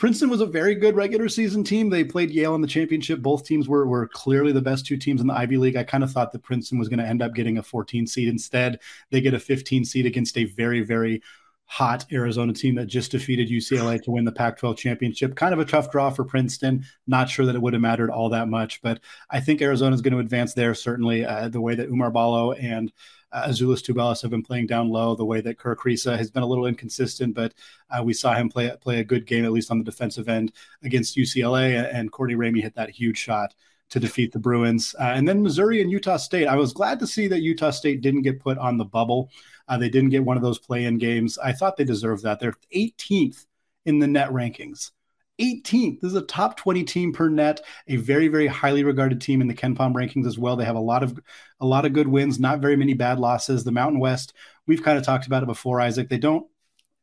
Princeton 0.00 0.30
was 0.30 0.40
a 0.40 0.46
very 0.46 0.74
good 0.74 0.96
regular 0.96 1.28
season 1.28 1.62
team. 1.62 1.90
They 1.90 2.04
played 2.04 2.30
Yale 2.30 2.54
in 2.54 2.62
the 2.62 2.66
championship. 2.66 3.20
Both 3.20 3.44
teams 3.44 3.68
were, 3.68 3.86
were 3.86 4.08
clearly 4.08 4.50
the 4.50 4.62
best 4.62 4.86
two 4.86 4.96
teams 4.96 5.20
in 5.20 5.26
the 5.26 5.34
Ivy 5.34 5.58
League. 5.58 5.76
I 5.76 5.84
kind 5.84 6.02
of 6.02 6.10
thought 6.10 6.32
that 6.32 6.42
Princeton 6.42 6.78
was 6.78 6.88
going 6.88 7.00
to 7.00 7.06
end 7.06 7.20
up 7.20 7.34
getting 7.34 7.58
a 7.58 7.62
14 7.62 8.06
seed. 8.06 8.26
Instead, 8.26 8.80
they 9.10 9.20
get 9.20 9.34
a 9.34 9.38
15 9.38 9.84
seed 9.84 10.06
against 10.06 10.38
a 10.38 10.44
very, 10.44 10.80
very 10.80 11.22
hot 11.66 12.06
Arizona 12.10 12.54
team 12.54 12.76
that 12.76 12.86
just 12.86 13.10
defeated 13.10 13.50
UCLA 13.50 14.02
to 14.02 14.10
win 14.10 14.24
the 14.24 14.32
Pac 14.32 14.56
12 14.56 14.78
championship. 14.78 15.36
Kind 15.36 15.52
of 15.52 15.60
a 15.60 15.66
tough 15.66 15.90
draw 15.90 16.08
for 16.08 16.24
Princeton. 16.24 16.82
Not 17.06 17.28
sure 17.28 17.44
that 17.44 17.54
it 17.54 17.60
would 17.60 17.74
have 17.74 17.82
mattered 17.82 18.10
all 18.10 18.30
that 18.30 18.48
much, 18.48 18.80
but 18.80 19.00
I 19.28 19.40
think 19.40 19.60
Arizona 19.60 19.94
is 19.94 20.00
going 20.00 20.14
to 20.14 20.20
advance 20.20 20.54
there, 20.54 20.72
certainly. 20.72 21.26
Uh, 21.26 21.50
the 21.50 21.60
way 21.60 21.74
that 21.74 21.90
Oumar 21.90 22.10
Ballo 22.10 22.52
and 22.52 22.90
uh, 23.32 23.48
Azuolas 23.48 23.82
Tubelis 23.82 24.22
have 24.22 24.30
been 24.30 24.42
playing 24.42 24.66
down 24.66 24.88
low. 24.88 25.14
The 25.14 25.24
way 25.24 25.40
that 25.40 25.58
Kerr 25.58 25.76
Kriisa 25.76 26.16
has 26.16 26.30
been 26.30 26.42
a 26.42 26.46
little 26.46 26.66
inconsistent, 26.66 27.34
but 27.34 27.54
uh, 27.90 28.02
we 28.02 28.12
saw 28.12 28.34
him 28.34 28.48
play 28.48 28.70
play 28.80 29.00
a 29.00 29.04
good 29.04 29.26
game 29.26 29.44
at 29.44 29.52
least 29.52 29.70
on 29.70 29.78
the 29.78 29.84
defensive 29.84 30.28
end 30.28 30.52
against 30.82 31.16
UCLA. 31.16 31.92
And 31.92 32.10
Courtney 32.10 32.36
Ramey 32.36 32.62
hit 32.62 32.74
that 32.74 32.90
huge 32.90 33.18
shot 33.18 33.54
to 33.90 34.00
defeat 34.00 34.32
the 34.32 34.38
Bruins. 34.38 34.94
Uh, 34.98 35.12
and 35.14 35.28
then 35.28 35.42
Missouri 35.42 35.82
and 35.82 35.90
Utah 35.90 36.16
State. 36.16 36.46
I 36.46 36.56
was 36.56 36.72
glad 36.72 36.98
to 37.00 37.06
see 37.06 37.26
that 37.28 37.42
Utah 37.42 37.70
State 37.70 38.00
didn't 38.00 38.22
get 38.22 38.40
put 38.40 38.56
on 38.56 38.78
the 38.78 38.84
bubble. 38.84 39.30
Uh, 39.68 39.76
they 39.78 39.88
didn't 39.88 40.10
get 40.10 40.24
one 40.24 40.36
of 40.36 40.42
those 40.42 40.58
play-in 40.58 40.98
games. 40.98 41.38
I 41.38 41.52
thought 41.52 41.76
they 41.76 41.84
deserved 41.84 42.22
that. 42.22 42.40
They're 42.40 42.56
18th 42.74 43.46
in 43.84 43.98
the 43.98 44.06
net 44.06 44.30
rankings. 44.30 44.92
18th. 45.40 46.00
This 46.00 46.10
is 46.10 46.16
a 46.16 46.22
top 46.22 46.56
20 46.56 46.84
team 46.84 47.12
per 47.12 47.28
net, 47.28 47.60
a 47.88 47.96
very, 47.96 48.28
very 48.28 48.46
highly 48.46 48.84
regarded 48.84 49.20
team 49.20 49.40
in 49.40 49.48
the 49.48 49.54
KenPom 49.54 49.94
rankings 49.94 50.26
as 50.26 50.38
well. 50.38 50.56
They 50.56 50.64
have 50.64 50.76
a 50.76 50.80
lot 50.80 51.02
of 51.02 51.18
a 51.60 51.66
lot 51.66 51.86
of 51.86 51.92
good 51.92 52.08
wins, 52.08 52.38
not 52.38 52.60
very 52.60 52.76
many 52.76 52.94
bad 52.94 53.18
losses. 53.18 53.64
The 53.64 53.72
Mountain 53.72 54.00
West, 54.00 54.32
we've 54.66 54.82
kind 54.82 54.98
of 54.98 55.04
talked 55.04 55.26
about 55.26 55.42
it 55.42 55.46
before, 55.46 55.80
Isaac. 55.80 56.08
They 56.08 56.18
don't 56.18 56.46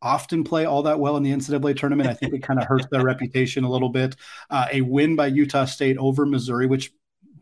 often 0.02 0.44
play 0.44 0.66
all 0.66 0.84
that 0.84 1.00
well 1.00 1.18
in 1.18 1.24
the 1.24 1.32
NCAA 1.32 1.78
tournament. 1.78 2.10
I 2.10 2.14
think 2.14 2.34
it 2.34 2.44
kind 2.44 2.60
of 2.60 2.68
hurts 2.68 2.88
their 2.92 3.04
reputation 3.04 3.64
a 3.64 3.70
little 3.70 3.90
bit. 3.90 4.16
Uh, 4.50 4.68
a 4.72 4.82
win 4.82 5.16
by 5.16 5.28
Utah 5.28 5.66
State 5.66 5.98
over 5.98 6.26
Missouri, 6.26 6.68
which 6.68 6.92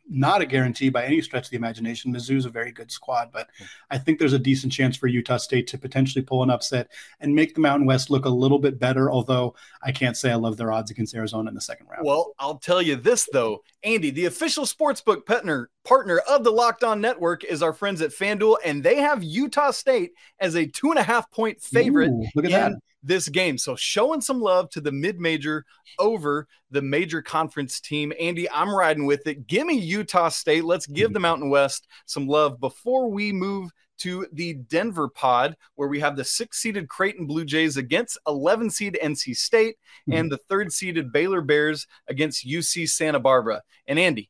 not 0.07 0.41
a 0.41 0.45
guarantee 0.45 0.89
by 0.89 1.05
any 1.05 1.21
stretch 1.21 1.45
of 1.45 1.49
the 1.51 1.57
imagination. 1.57 2.13
Mizzou's 2.13 2.45
a 2.45 2.49
very 2.49 2.71
good 2.71 2.91
squad, 2.91 3.31
but 3.31 3.49
I 3.89 3.97
think 3.97 4.19
there's 4.19 4.33
a 4.33 4.39
decent 4.39 4.71
chance 4.71 4.95
for 4.95 5.07
Utah 5.07 5.37
State 5.37 5.67
to 5.67 5.77
potentially 5.77 6.23
pull 6.23 6.43
an 6.43 6.49
upset 6.49 6.91
and 7.19 7.33
make 7.33 7.55
the 7.55 7.61
Mountain 7.61 7.87
West 7.87 8.09
look 8.09 8.25
a 8.25 8.29
little 8.29 8.59
bit 8.59 8.79
better. 8.79 9.11
Although 9.11 9.55
I 9.83 9.91
can't 9.91 10.17
say 10.17 10.31
I 10.31 10.35
love 10.35 10.57
their 10.57 10.71
odds 10.71 10.91
against 10.91 11.15
Arizona 11.15 11.49
in 11.49 11.55
the 11.55 11.61
second 11.61 11.87
round. 11.87 12.05
Well, 12.05 12.33
I'll 12.39 12.59
tell 12.59 12.81
you 12.81 12.95
this 12.95 13.27
though, 13.31 13.63
Andy, 13.83 14.11
the 14.11 14.25
official 14.25 14.65
sportsbook 14.65 15.25
partner 15.25 15.69
partner 15.85 16.17
of 16.19 16.43
the 16.43 16.51
Locked 16.51 16.83
On 16.83 16.99
Network 16.99 17.43
is 17.43 17.63
our 17.63 17.73
friends 17.73 18.01
at 18.01 18.11
FanDuel, 18.11 18.57
and 18.65 18.83
they 18.83 18.97
have 18.97 19.23
Utah 19.23 19.71
State 19.71 20.11
as 20.39 20.55
a 20.55 20.65
two 20.65 20.89
and 20.89 20.99
a 20.99 21.03
half 21.03 21.31
point 21.31 21.61
favorite. 21.61 22.09
Ooh, 22.09 22.25
look 22.35 22.45
at 22.45 22.51
that 22.51 22.73
this 23.05 23.29
game. 23.29 23.57
So 23.57 23.75
showing 23.75 24.19
some 24.19 24.41
love 24.41 24.69
to 24.71 24.81
the 24.81 24.91
mid-major 24.91 25.63
over 25.99 26.47
the 26.71 26.81
major 26.81 27.21
conference 27.21 27.79
team. 27.79 28.11
Andy, 28.19 28.49
I'm 28.49 28.73
riding 28.73 29.05
with 29.05 29.27
it. 29.27 29.47
Give 29.47 29.67
me 29.67 29.77
Utah 29.77 30.29
State. 30.29 30.65
Let's 30.65 30.87
give 30.87 31.13
the 31.13 31.19
Mountain 31.19 31.49
West 31.49 31.87
some 32.05 32.27
love 32.27 32.59
before 32.59 33.09
we 33.09 33.31
move 33.31 33.71
to 33.97 34.27
the 34.33 34.55
Denver 34.55 35.07
pod, 35.07 35.55
where 35.75 35.87
we 35.87 36.01
have 36.01 36.17
the 36.17 36.23
six 36.25 36.57
seeded 36.57 36.89
Creighton 36.89 37.27
Blue 37.27 37.45
Jays 37.45 37.77
against 37.77 38.17
11 38.27 38.69
seed 38.69 38.97
NC 39.01 39.37
State 39.37 39.77
and 40.11 40.29
the 40.29 40.37
third 40.37 40.73
seeded 40.73 41.13
Baylor 41.13 41.39
Bears 41.39 41.87
against 42.07 42.45
UC 42.45 42.89
Santa 42.89 43.19
Barbara. 43.19 43.61
And 43.87 43.97
Andy, 43.97 44.29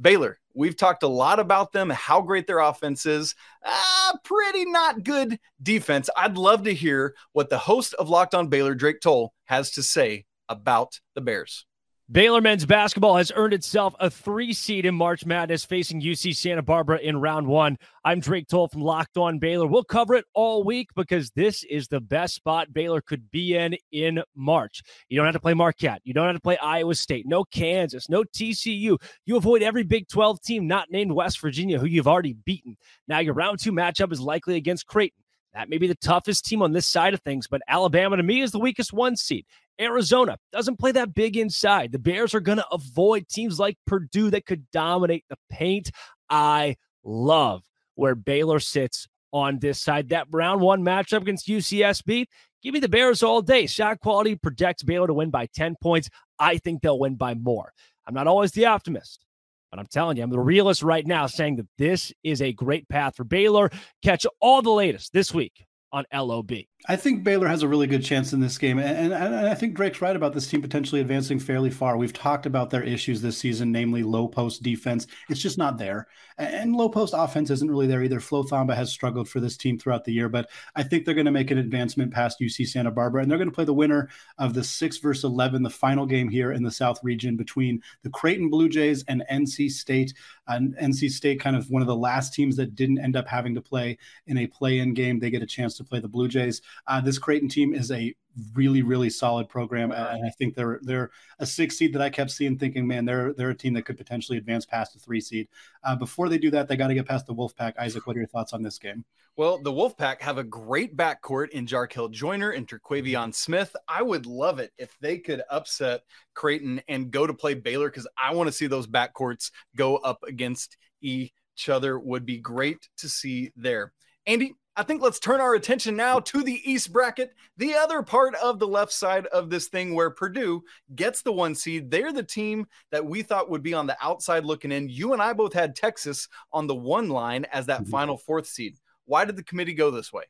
Baylor, 0.00 0.40
we've 0.54 0.76
talked 0.76 1.02
a 1.02 1.08
lot 1.08 1.38
about 1.40 1.72
them, 1.72 1.90
how 1.90 2.20
great 2.22 2.46
their 2.46 2.60
offense 2.60 3.06
is. 3.06 3.34
Uh, 3.64 4.12
pretty 4.24 4.64
not 4.64 5.02
good 5.02 5.38
defense. 5.62 6.08
I'd 6.16 6.38
love 6.38 6.64
to 6.64 6.74
hear 6.74 7.14
what 7.32 7.50
the 7.50 7.58
host 7.58 7.94
of 7.94 8.08
Locked 8.08 8.34
On 8.34 8.48
Baylor, 8.48 8.74
Drake 8.74 9.00
Toll, 9.00 9.34
has 9.44 9.72
to 9.72 9.82
say 9.82 10.24
about 10.48 11.00
the 11.14 11.20
Bears. 11.20 11.66
Baylor 12.12 12.42
men's 12.42 12.66
basketball 12.66 13.16
has 13.16 13.32
earned 13.34 13.54
itself 13.54 13.94
a 13.98 14.10
three 14.10 14.52
seed 14.52 14.84
in 14.84 14.94
March 14.94 15.24
Madness, 15.24 15.64
facing 15.64 16.02
UC 16.02 16.36
Santa 16.36 16.60
Barbara 16.60 16.98
in 16.98 17.18
round 17.18 17.46
one. 17.46 17.78
I'm 18.04 18.20
Drake 18.20 18.46
Toll 18.46 18.68
from 18.68 18.82
Locked 18.82 19.16
On 19.16 19.38
Baylor. 19.38 19.66
We'll 19.66 19.84
cover 19.84 20.12
it 20.12 20.26
all 20.34 20.64
week 20.64 20.90
because 20.94 21.30
this 21.30 21.64
is 21.64 21.88
the 21.88 22.02
best 22.02 22.34
spot 22.34 22.74
Baylor 22.74 23.00
could 23.00 23.30
be 23.30 23.56
in 23.56 23.78
in 23.90 24.22
March. 24.36 24.82
You 25.08 25.16
don't 25.16 25.24
have 25.24 25.34
to 25.34 25.40
play 25.40 25.54
Marquette. 25.54 26.02
You 26.04 26.12
don't 26.12 26.26
have 26.26 26.36
to 26.36 26.42
play 26.42 26.58
Iowa 26.58 26.94
State. 26.94 27.26
No 27.26 27.42
Kansas. 27.42 28.10
No 28.10 28.22
TCU. 28.22 28.98
You 29.24 29.36
avoid 29.38 29.62
every 29.62 29.82
Big 29.82 30.06
12 30.06 30.42
team 30.42 30.66
not 30.66 30.90
named 30.90 31.12
West 31.12 31.40
Virginia, 31.40 31.78
who 31.78 31.86
you've 31.86 32.06
already 32.06 32.34
beaten. 32.34 32.76
Now 33.08 33.20
your 33.20 33.32
round 33.32 33.60
two 33.60 33.72
matchup 33.72 34.12
is 34.12 34.20
likely 34.20 34.56
against 34.56 34.86
Creighton. 34.86 35.24
That 35.54 35.70
may 35.70 35.78
be 35.78 35.86
the 35.86 35.94
toughest 35.94 36.44
team 36.44 36.62
on 36.62 36.72
this 36.72 36.86
side 36.86 37.14
of 37.14 37.20
things, 37.20 37.46
but 37.46 37.62
Alabama 37.68 38.16
to 38.16 38.22
me 38.24 38.42
is 38.42 38.50
the 38.50 38.58
weakest 38.58 38.92
one 38.92 39.16
seed. 39.16 39.46
Arizona 39.80 40.38
doesn't 40.52 40.78
play 40.78 40.92
that 40.92 41.14
big 41.14 41.36
inside. 41.36 41.92
The 41.92 41.98
Bears 41.98 42.34
are 42.34 42.40
going 42.40 42.58
to 42.58 42.68
avoid 42.70 43.28
teams 43.28 43.58
like 43.58 43.76
Purdue 43.86 44.30
that 44.30 44.46
could 44.46 44.70
dominate 44.70 45.24
the 45.28 45.36
paint. 45.50 45.90
I 46.30 46.76
love 47.02 47.64
where 47.94 48.14
Baylor 48.14 48.60
sits 48.60 49.06
on 49.32 49.58
this 49.58 49.80
side. 49.80 50.08
That 50.10 50.28
round 50.30 50.60
one 50.60 50.82
matchup 50.82 51.22
against 51.22 51.48
UCSB, 51.48 52.26
give 52.62 52.74
me 52.74 52.80
the 52.80 52.88
Bears 52.88 53.22
all 53.22 53.42
day. 53.42 53.66
Shot 53.66 54.00
quality 54.00 54.36
projects 54.36 54.82
Baylor 54.82 55.08
to 55.08 55.14
win 55.14 55.30
by 55.30 55.46
10 55.54 55.76
points. 55.82 56.08
I 56.38 56.58
think 56.58 56.82
they'll 56.82 56.98
win 56.98 57.16
by 57.16 57.34
more. 57.34 57.72
I'm 58.06 58.14
not 58.14 58.26
always 58.26 58.52
the 58.52 58.66
optimist, 58.66 59.24
but 59.70 59.80
I'm 59.80 59.86
telling 59.86 60.16
you, 60.16 60.22
I'm 60.22 60.30
the 60.30 60.38
realist 60.38 60.82
right 60.82 61.06
now 61.06 61.26
saying 61.26 61.56
that 61.56 61.68
this 61.78 62.12
is 62.22 62.42
a 62.42 62.52
great 62.52 62.88
path 62.88 63.16
for 63.16 63.24
Baylor. 63.24 63.70
Catch 64.02 64.26
all 64.40 64.62
the 64.62 64.70
latest 64.70 65.12
this 65.12 65.32
week 65.32 65.66
on 65.92 66.04
LOB. 66.12 66.52
I 66.86 66.96
think 66.96 67.24
Baylor 67.24 67.48
has 67.48 67.62
a 67.62 67.68
really 67.68 67.86
good 67.86 68.04
chance 68.04 68.34
in 68.34 68.40
this 68.40 68.58
game. 68.58 68.78
And, 68.78 69.12
and, 69.12 69.14
and, 69.14 69.48
I 69.48 69.54
think 69.54 69.74
Drake's 69.74 70.02
right 70.02 70.14
about 70.14 70.34
this 70.34 70.46
team 70.46 70.60
potentially 70.60 71.00
advancing 71.00 71.38
fairly 71.38 71.70
far. 71.70 71.96
We've 71.96 72.12
talked 72.12 72.44
about 72.44 72.68
their 72.68 72.82
issues 72.82 73.22
this 73.22 73.38
season, 73.38 73.72
namely 73.72 74.02
low 74.02 74.28
post 74.28 74.62
defense. 74.62 75.06
It's 75.30 75.40
just 75.40 75.56
not 75.56 75.78
there. 75.78 76.08
And 76.36 76.74
low 76.74 76.90
post 76.90 77.14
offense 77.16 77.48
isn't 77.48 77.70
really 77.70 77.86
there 77.86 78.02
either. 78.02 78.20
Flo 78.20 78.42
Thamba 78.42 78.74
has 78.74 78.90
struggled 78.90 79.28
for 79.28 79.40
this 79.40 79.56
team 79.56 79.78
throughout 79.78 80.04
the 80.04 80.12
year, 80.12 80.28
but 80.28 80.50
I 80.74 80.82
think 80.82 81.04
they're 81.04 81.14
going 81.14 81.24
to 81.24 81.30
make 81.30 81.50
an 81.50 81.58
advancement 81.58 82.12
past 82.12 82.40
UC 82.40 82.66
Santa 82.68 82.90
Barbara. 82.90 83.22
And 83.22 83.30
they're 83.30 83.38
going 83.38 83.48
to 83.48 83.54
play 83.54 83.64
the 83.64 83.72
winner 83.72 84.10
of 84.38 84.52
the 84.52 84.64
6 84.64 84.98
versus 84.98 85.24
11, 85.24 85.62
the 85.62 85.70
final 85.70 86.04
game 86.04 86.28
here 86.28 86.52
in 86.52 86.64
the 86.64 86.70
South 86.70 86.98
region 87.02 87.36
between 87.36 87.80
the 88.02 88.10
Creighton 88.10 88.50
Blue 88.50 88.68
Jays 88.68 89.04
and 89.08 89.24
NC 89.30 89.70
State. 89.70 90.12
And 90.48 90.76
NC 90.76 91.10
State, 91.10 91.40
kind 91.40 91.56
of 91.56 91.70
one 91.70 91.82
of 91.82 91.88
the 91.88 91.96
last 91.96 92.34
teams 92.34 92.56
that 92.56 92.74
didn't 92.74 92.98
end 92.98 93.16
up 93.16 93.26
having 93.26 93.54
to 93.54 93.62
play 93.62 93.96
in 94.26 94.36
a 94.38 94.46
play 94.46 94.80
in 94.80 94.92
game. 94.92 95.18
They 95.18 95.30
get 95.30 95.42
a 95.42 95.46
chance 95.46 95.78
to 95.78 95.84
play 95.84 96.00
the 96.00 96.08
Blue 96.08 96.28
Jays. 96.28 96.60
Uh, 96.86 97.00
this 97.00 97.18
Creighton 97.18 97.48
team 97.48 97.74
is 97.74 97.90
a 97.90 98.14
really 98.54 98.82
really 98.82 99.10
solid 99.10 99.48
program 99.48 99.92
and 99.92 100.26
i 100.26 100.30
think 100.30 100.54
they're 100.54 100.80
they're 100.82 101.10
a 101.38 101.46
six 101.46 101.76
seed 101.76 101.92
that 101.92 102.02
i 102.02 102.10
kept 102.10 102.30
seeing 102.30 102.58
thinking 102.58 102.86
man 102.86 103.04
they're 103.04 103.32
they're 103.34 103.50
a 103.50 103.54
team 103.54 103.72
that 103.74 103.84
could 103.84 103.96
potentially 103.96 104.38
advance 104.38 104.66
past 104.66 104.96
a 104.96 104.98
three 104.98 105.20
seed. 105.20 105.48
Uh, 105.84 105.94
before 105.94 106.28
they 106.28 106.38
do 106.38 106.50
that 106.50 106.68
they 106.68 106.76
got 106.76 106.88
to 106.88 106.94
get 106.94 107.06
past 107.06 107.26
the 107.26 107.34
wolfpack. 107.34 107.74
Isaac 107.78 108.06
what 108.06 108.16
are 108.16 108.20
your 108.20 108.28
thoughts 108.28 108.52
on 108.52 108.62
this 108.62 108.78
game? 108.78 109.04
Well 109.36 109.58
the 109.58 109.72
wolfpack 109.72 110.20
have 110.20 110.38
a 110.38 110.44
great 110.44 110.96
backcourt 110.96 111.50
in 111.50 111.66
Jarkel 111.66 112.10
Joiner 112.10 112.50
and 112.50 112.66
Terquavion 112.66 113.34
smith. 113.34 113.74
I 113.88 114.02
would 114.02 114.26
love 114.26 114.58
it 114.58 114.72
if 114.78 114.96
they 115.00 115.18
could 115.18 115.42
upset 115.50 116.02
creighton 116.34 116.82
and 116.88 117.10
go 117.10 117.26
to 117.26 117.34
play 117.34 117.54
baylor 117.54 117.88
because 117.88 118.08
i 118.18 118.34
want 118.34 118.48
to 118.48 118.52
see 118.52 118.66
those 118.66 118.86
backcourts 118.86 119.50
go 119.76 119.96
up 119.96 120.22
against 120.26 120.76
each 121.00 121.32
other. 121.68 121.98
Would 121.98 122.26
be 122.26 122.38
great 122.38 122.88
to 122.98 123.08
see 123.08 123.52
there. 123.56 123.92
Andy 124.26 124.54
I 124.76 124.82
think 124.82 125.02
let's 125.02 125.20
turn 125.20 125.40
our 125.40 125.54
attention 125.54 125.94
now 125.94 126.18
to 126.18 126.42
the 126.42 126.60
East 126.68 126.92
bracket, 126.92 127.34
the 127.56 127.74
other 127.74 128.02
part 128.02 128.34
of 128.36 128.58
the 128.58 128.66
left 128.66 128.92
side 128.92 129.26
of 129.26 129.48
this 129.48 129.68
thing 129.68 129.94
where 129.94 130.10
Purdue 130.10 130.64
gets 130.96 131.22
the 131.22 131.32
one 131.32 131.54
seed. 131.54 131.92
They're 131.92 132.12
the 132.12 132.24
team 132.24 132.66
that 132.90 133.06
we 133.06 133.22
thought 133.22 133.50
would 133.50 133.62
be 133.62 133.72
on 133.72 133.86
the 133.86 133.96
outside 134.02 134.44
looking 134.44 134.72
in. 134.72 134.88
You 134.88 135.12
and 135.12 135.22
I 135.22 135.32
both 135.32 135.52
had 135.52 135.76
Texas 135.76 136.28
on 136.52 136.66
the 136.66 136.74
one 136.74 137.08
line 137.08 137.44
as 137.52 137.66
that 137.66 137.82
mm-hmm. 137.82 137.90
final 137.90 138.16
fourth 138.16 138.46
seed. 138.46 138.76
Why 139.04 139.24
did 139.24 139.36
the 139.36 139.44
committee 139.44 139.74
go 139.74 139.92
this 139.92 140.12
way? 140.12 140.24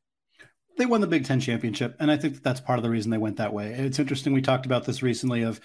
They 0.76 0.86
won 0.86 1.00
the 1.00 1.06
Big 1.06 1.24
Ten 1.24 1.40
championship, 1.40 1.96
and 2.00 2.10
I 2.10 2.16
think 2.16 2.42
that's 2.42 2.60
part 2.60 2.78
of 2.78 2.82
the 2.82 2.90
reason 2.90 3.10
they 3.10 3.18
went 3.18 3.36
that 3.36 3.52
way. 3.52 3.72
It's 3.72 4.00
interesting. 4.00 4.32
We 4.32 4.42
talked 4.42 4.66
about 4.66 4.84
this 4.84 5.02
recently 5.02 5.42
of 5.42 5.60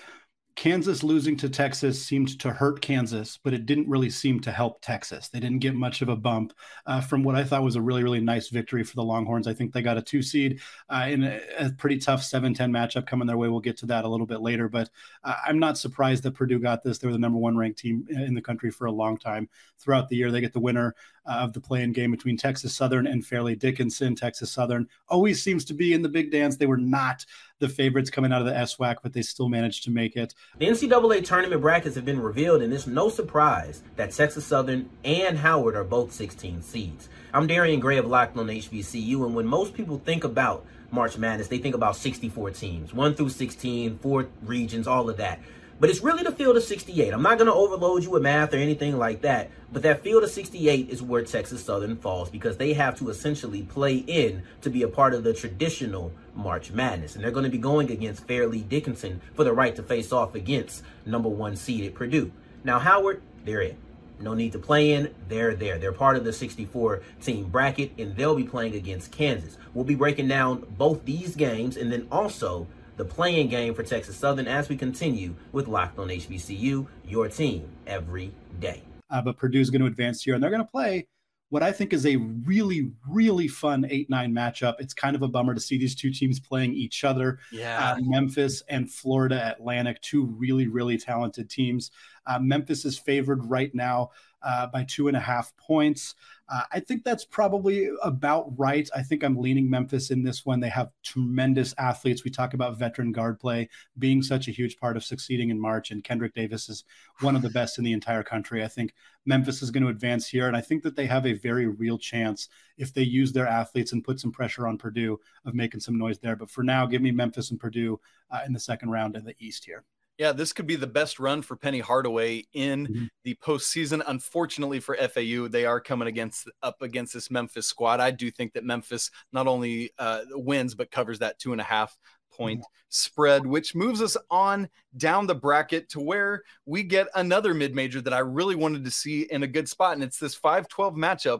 Kansas 0.55 1.03
losing 1.03 1.37
to 1.37 1.49
Texas 1.49 2.03
seemed 2.03 2.37
to 2.39 2.51
hurt 2.51 2.81
Kansas, 2.81 3.39
but 3.41 3.53
it 3.53 3.65
didn't 3.65 3.87
really 3.87 4.09
seem 4.09 4.39
to 4.41 4.51
help 4.51 4.81
Texas. 4.81 5.29
They 5.29 5.39
didn't 5.39 5.59
get 5.59 5.73
much 5.73 6.01
of 6.01 6.09
a 6.09 6.15
bump 6.15 6.53
uh, 6.85 6.99
from 6.99 7.23
what 7.23 7.35
I 7.35 7.43
thought 7.43 7.63
was 7.63 7.77
a 7.77 7.81
really, 7.81 8.03
really 8.03 8.19
nice 8.19 8.49
victory 8.49 8.83
for 8.83 8.95
the 8.95 9.03
Longhorns. 9.03 9.47
I 9.47 9.53
think 9.53 9.71
they 9.71 9.81
got 9.81 9.97
a 9.97 10.01
two 10.01 10.21
seed 10.21 10.59
uh, 10.89 11.07
in 11.09 11.23
a, 11.23 11.39
a, 11.59 11.69
pretty 11.71 11.97
tough 11.97 12.23
7 12.23 12.53
10 12.53 12.71
matchup 12.71 13.07
coming 13.07 13.25
their 13.25 13.37
way. 13.37 13.47
We'll 13.47 13.61
get 13.61 13.77
to 13.77 13.85
that 13.85 14.03
a 14.03 14.09
little 14.09 14.25
bit 14.25 14.41
later, 14.41 14.67
but 14.67 14.89
uh, 15.23 15.35
I'm 15.45 15.59
not 15.59 15.77
surprised 15.77 16.23
that 16.23 16.33
Purdue 16.33 16.59
got 16.59 16.83
this. 16.83 16.97
They 16.97 17.07
were 17.07 17.13
the 17.13 17.19
number 17.19 17.39
one 17.39 17.55
ranked 17.55 17.79
team 17.79 18.05
in 18.09 18.33
the 18.33 18.41
country 18.41 18.69
for 18.69 18.85
a 18.85 18.91
long 18.91 19.17
time. 19.17 19.47
Throughout 19.77 20.09
the 20.09 20.17
year, 20.17 20.29
they 20.29 20.41
get 20.41 20.51
the 20.51 20.59
winner 20.59 20.93
uh, 21.18 21.18
of 21.29 21.53
the 21.53 21.61
playing 21.61 21.93
game 21.93 22.11
between 22.11 22.37
Texas 22.37 22.73
Southern 22.73 23.07
and 23.07 23.25
Fairleigh 23.25 23.55
Dickinson. 23.55 24.15
Texas 24.15 24.51
Southern 24.51 24.87
always 25.07 25.41
seems 25.41 25.63
to 25.65 25.73
be 25.73 25.93
in 25.93 26.01
the 26.01 26.09
big 26.09 26.31
dance. 26.31 26.57
They 26.57 26.65
were 26.65 26.77
not 26.77 27.25
the 27.59 27.69
favorites 27.69 28.09
coming 28.09 28.31
out 28.31 28.41
of 28.41 28.47
the 28.47 28.53
SWAC, 28.53 28.97
but 29.03 29.13
they 29.13 29.21
still 29.21 29.49
managed 29.49 29.83
to 29.83 29.91
make 29.91 30.15
it. 30.15 30.33
The 30.57 30.67
NCAA 30.67 31.25
tournament 31.25 31.61
brackets 31.61 31.95
have 31.95 32.05
been 32.05 32.19
revealed, 32.19 32.61
and 32.61 32.73
it's 32.73 32.87
no 32.87 33.09
surprise 33.09 33.83
that 33.95 34.11
Texas 34.11 34.45
Southern 34.45 34.89
and 35.03 35.37
Howard 35.37 35.75
are 35.75 35.83
both 35.83 36.11
16 36.11 36.61
seeds. 36.61 37.09
I'm 37.33 37.47
Darian 37.47 37.79
Gray 37.79 37.97
of 37.97 38.07
Locked 38.07 38.37
on 38.37 38.47
HBCU, 38.47 39.25
and 39.25 39.35
when 39.35 39.45
most 39.45 39.73
people 39.73 40.01
think 40.03 40.23
about 40.23 40.65
March 40.91 41.17
Madness, 41.17 41.47
they 41.47 41.59
think 41.59 41.75
about 41.75 41.95
64 41.95 42.51
teams, 42.51 42.93
1 42.93 43.15
through 43.15 43.29
16, 43.29 43.99
four 43.99 44.27
regions, 44.41 44.87
all 44.87 45.09
of 45.09 45.17
that. 45.17 45.39
But 45.79 45.89
it's 45.89 46.01
really 46.01 46.23
the 46.23 46.31
field 46.31 46.57
of 46.57 46.63
68. 46.63 47.13
I'm 47.13 47.21
not 47.21 47.37
going 47.37 47.47
to 47.47 47.53
overload 47.53 48.03
you 48.03 48.09
with 48.09 48.23
math 48.23 48.53
or 48.53 48.57
anything 48.57 48.97
like 48.97 49.21
that. 49.21 49.49
But 49.71 49.83
that 49.83 50.03
field 50.03 50.23
of 50.23 50.29
68 50.29 50.89
is 50.89 51.01
where 51.01 51.23
Texas 51.23 51.63
Southern 51.63 51.95
falls 51.95 52.29
because 52.29 52.57
they 52.57 52.73
have 52.73 52.97
to 52.99 53.09
essentially 53.09 53.61
play 53.61 53.95
in 53.95 54.43
to 54.61 54.69
be 54.69 54.83
a 54.83 54.89
part 54.89 55.13
of 55.13 55.23
the 55.23 55.33
traditional 55.33 56.11
March 56.35 56.71
Madness. 56.71 57.15
And 57.15 57.23
they're 57.23 57.31
going 57.31 57.45
to 57.45 57.49
be 57.49 57.57
going 57.57 57.91
against 57.91 58.25
Fairleigh 58.25 58.59
Dickinson 58.59 59.21
for 59.35 59.45
the 59.45 59.53
right 59.53 59.75
to 59.77 59.83
face 59.83 60.11
off 60.11 60.35
against 60.35 60.83
number 61.05 61.29
one 61.29 61.55
seeded 61.55 61.95
Purdue. 61.95 62.31
Now, 62.65 62.79
Howard, 62.79 63.21
they're 63.45 63.61
in. 63.61 63.77
No 64.19 64.33
need 64.33 64.51
to 64.51 64.59
play 64.59 64.91
in. 64.91 65.13
They're 65.29 65.55
there. 65.55 65.77
They're 65.77 65.93
part 65.93 66.17
of 66.17 66.25
the 66.25 66.33
64 66.33 67.01
team 67.21 67.45
bracket, 67.45 67.93
and 67.97 68.17
they'll 68.17 68.35
be 68.35 68.43
playing 68.43 68.75
against 68.75 69.13
Kansas. 69.13 69.57
We'll 69.73 69.85
be 69.85 69.95
breaking 69.95 70.27
down 70.27 70.65
both 70.77 71.05
these 71.05 71.37
games 71.37 71.77
and 71.77 71.89
then 71.89 72.05
also 72.11 72.67
the 72.99 73.05
playing 73.05 73.47
game 73.47 73.73
for 73.73 73.81
Texas 73.81 74.17
Southern 74.17 74.45
as 74.45 74.67
we 74.67 74.75
continue 74.75 75.33
with 75.53 75.69
Locked 75.69 75.97
on 75.99 76.09
HBCU, 76.09 76.85
your 77.05 77.29
team 77.29 77.65
every 77.87 78.29
day. 78.59 78.83
Uh, 79.09 79.21
but 79.21 79.37
Purdue's 79.37 79.69
going 79.69 79.79
to 79.79 79.87
advance 79.87 80.21
here, 80.21 80.33
and 80.33 80.43
they're 80.43 80.49
going 80.51 80.65
to 80.65 80.69
play 80.69 81.07
what 81.47 81.63
I 81.63 81.71
think 81.71 81.93
is 81.93 82.05
a 82.05 82.17
really, 82.17 82.91
really 83.07 83.47
fun 83.47 83.85
8 83.89 84.09
9 84.09 84.33
matchup. 84.33 84.75
It's 84.79 84.93
kind 84.93 85.15
of 85.15 85.21
a 85.21 85.29
bummer 85.29 85.53
to 85.53 85.61
see 85.61 85.77
these 85.77 85.95
two 85.95 86.11
teams 86.11 86.41
playing 86.41 86.73
each 86.73 87.05
other. 87.05 87.39
Yeah. 87.53 87.93
Uh, 87.93 88.01
Memphis 88.01 88.63
and 88.67 88.91
Florida 88.91 89.55
Atlantic, 89.55 90.01
two 90.01 90.25
really, 90.25 90.67
really 90.67 90.97
talented 90.97 91.49
teams. 91.49 91.91
Uh, 92.29 92.39
Memphis 92.39 92.85
is 92.85 92.97
favored 92.97 93.43
right 93.45 93.73
now 93.73 94.11
uh, 94.43 94.67
by 94.67 94.83
two 94.83 95.07
and 95.07 95.17
a 95.17 95.19
half 95.19 95.51
points. 95.57 96.13
Uh, 96.47 96.61
I 96.71 96.79
think 96.79 97.03
that's 97.03 97.25
probably 97.25 97.89
about 98.03 98.53
right. 98.57 98.87
I 98.95 99.01
think 99.01 99.23
I'm 99.23 99.37
leaning 99.37 99.69
Memphis 99.69 100.11
in 100.11 100.23
this 100.23 100.45
one. 100.45 100.59
They 100.59 100.69
have 100.69 100.91
tremendous 101.03 101.73
athletes. 101.77 102.23
We 102.23 102.31
talk 102.31 102.53
about 102.53 102.77
veteran 102.77 103.11
guard 103.11 103.39
play 103.39 103.67
being 103.97 104.21
such 104.21 104.47
a 104.47 104.51
huge 104.51 104.77
part 104.77 104.95
of 104.95 105.03
succeeding 105.03 105.49
in 105.49 105.59
March, 105.59 105.89
and 105.89 106.03
Kendrick 106.03 106.35
Davis 106.35 106.69
is 106.69 106.83
one 107.21 107.35
of 107.35 107.41
the 107.41 107.49
best 107.49 107.79
in 107.79 107.83
the 107.83 107.93
entire 107.93 108.23
country. 108.23 108.63
I 108.63 108.67
think 108.67 108.93
Memphis 109.25 109.61
is 109.61 109.71
going 109.71 109.83
to 109.83 109.89
advance 109.89 110.27
here, 110.27 110.47
and 110.47 110.55
I 110.55 110.61
think 110.61 110.83
that 110.83 110.95
they 110.95 111.07
have 111.07 111.25
a 111.25 111.33
very 111.33 111.65
real 111.65 111.97
chance 111.97 112.47
if 112.77 112.93
they 112.93 113.03
use 113.03 113.33
their 113.33 113.47
athletes 113.47 113.91
and 113.91 114.03
put 114.03 114.19
some 114.19 114.31
pressure 114.31 114.67
on 114.67 114.77
Purdue 114.77 115.19
of 115.45 115.55
making 115.55 115.81
some 115.81 115.97
noise 115.97 116.19
there. 116.19 116.35
But 116.35 116.51
for 116.51 116.63
now, 116.63 116.85
give 116.85 117.01
me 117.01 117.11
Memphis 117.11 117.51
and 117.51 117.59
Purdue 117.59 117.99
uh, 118.29 118.41
in 118.45 118.53
the 118.53 118.59
second 118.59 118.91
round 118.91 119.15
in 119.15 119.25
the 119.25 119.35
East 119.39 119.65
here. 119.65 119.83
Yeah, 120.19 120.33
this 120.33 120.51
could 120.51 120.67
be 120.67 120.75
the 120.75 120.85
best 120.85 121.17
run 121.17 121.41
for 121.41 121.55
Penny 121.55 121.79
Hardaway 121.79 122.43
in 122.53 122.87
mm-hmm. 122.87 123.05
the 123.23 123.35
postseason. 123.35 124.03
Unfortunately 124.05 124.81
for 124.81 124.95
FAU, 124.95 125.47
they 125.47 125.65
are 125.65 125.79
coming 125.79 126.09
against 126.09 126.49
up 126.61 126.81
against 126.81 127.13
this 127.13 127.31
Memphis 127.31 127.67
squad. 127.67 128.01
I 128.01 128.11
do 128.11 128.29
think 128.29 128.51
that 128.53 128.65
Memphis 128.65 129.11
not 129.31 129.47
only 129.47 129.91
uh, 129.97 130.23
wins 130.31 130.75
but 130.75 130.91
covers 130.91 131.19
that 131.19 131.39
two 131.39 131.53
and 131.53 131.61
a 131.61 131.63
half 131.63 131.97
point 132.33 132.59
mm-hmm. 132.59 132.85
spread, 132.89 133.45
which 133.45 133.75
moves 133.75 134.01
us 134.01 134.17
on 134.29 134.67
down 134.97 135.25
the 135.25 135.35
bracket 135.35 135.87
to 135.89 136.01
where 136.01 136.43
we 136.65 136.83
get 136.83 137.07
another 137.15 137.53
mid 137.53 137.73
major 137.73 138.01
that 138.01 138.13
I 138.13 138.19
really 138.19 138.55
wanted 138.55 138.83
to 138.83 138.91
see 138.91 139.21
in 139.21 139.43
a 139.43 139.47
good 139.47 139.69
spot, 139.69 139.93
and 139.93 140.03
it's 140.03 140.19
this 140.19 140.37
5-12 140.37 140.95
matchup. 140.97 141.39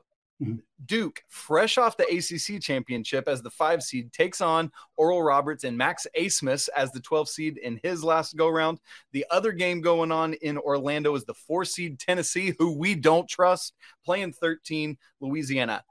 Duke, 0.86 1.22
fresh 1.28 1.78
off 1.78 1.98
the 1.98 2.06
ACC 2.06 2.62
championship 2.62 3.28
as 3.28 3.42
the 3.42 3.50
five 3.50 3.84
seed, 3.84 4.14
takes 4.14 4.40
on 4.40 4.72
Oral 4.96 5.22
Roberts 5.22 5.66
and 5.66 5.78
Max 5.78 6.08
Abmas 6.18 6.70
as 6.76 6.92
the 6.92 7.02
12 7.02 7.30
seed 7.30 7.58
in 7.58 7.80
his 7.84 8.04
last 8.04 8.38
go 8.38 8.48
round. 8.48 8.80
The 9.12 9.26
other 9.32 9.52
game 9.52 9.82
going 9.82 10.12
on 10.12 10.36
in 10.36 10.58
Orlando 10.58 11.16
is 11.16 11.26
the 11.26 11.34
four 11.34 11.66
seed 11.66 12.00
Tennessee, 12.00 12.56
who 12.58 12.78
we 12.78 12.96
don't 12.96 13.28
trust, 13.28 13.74
playing 14.06 14.34
13 14.34 14.98
Louisiana. 15.20 15.84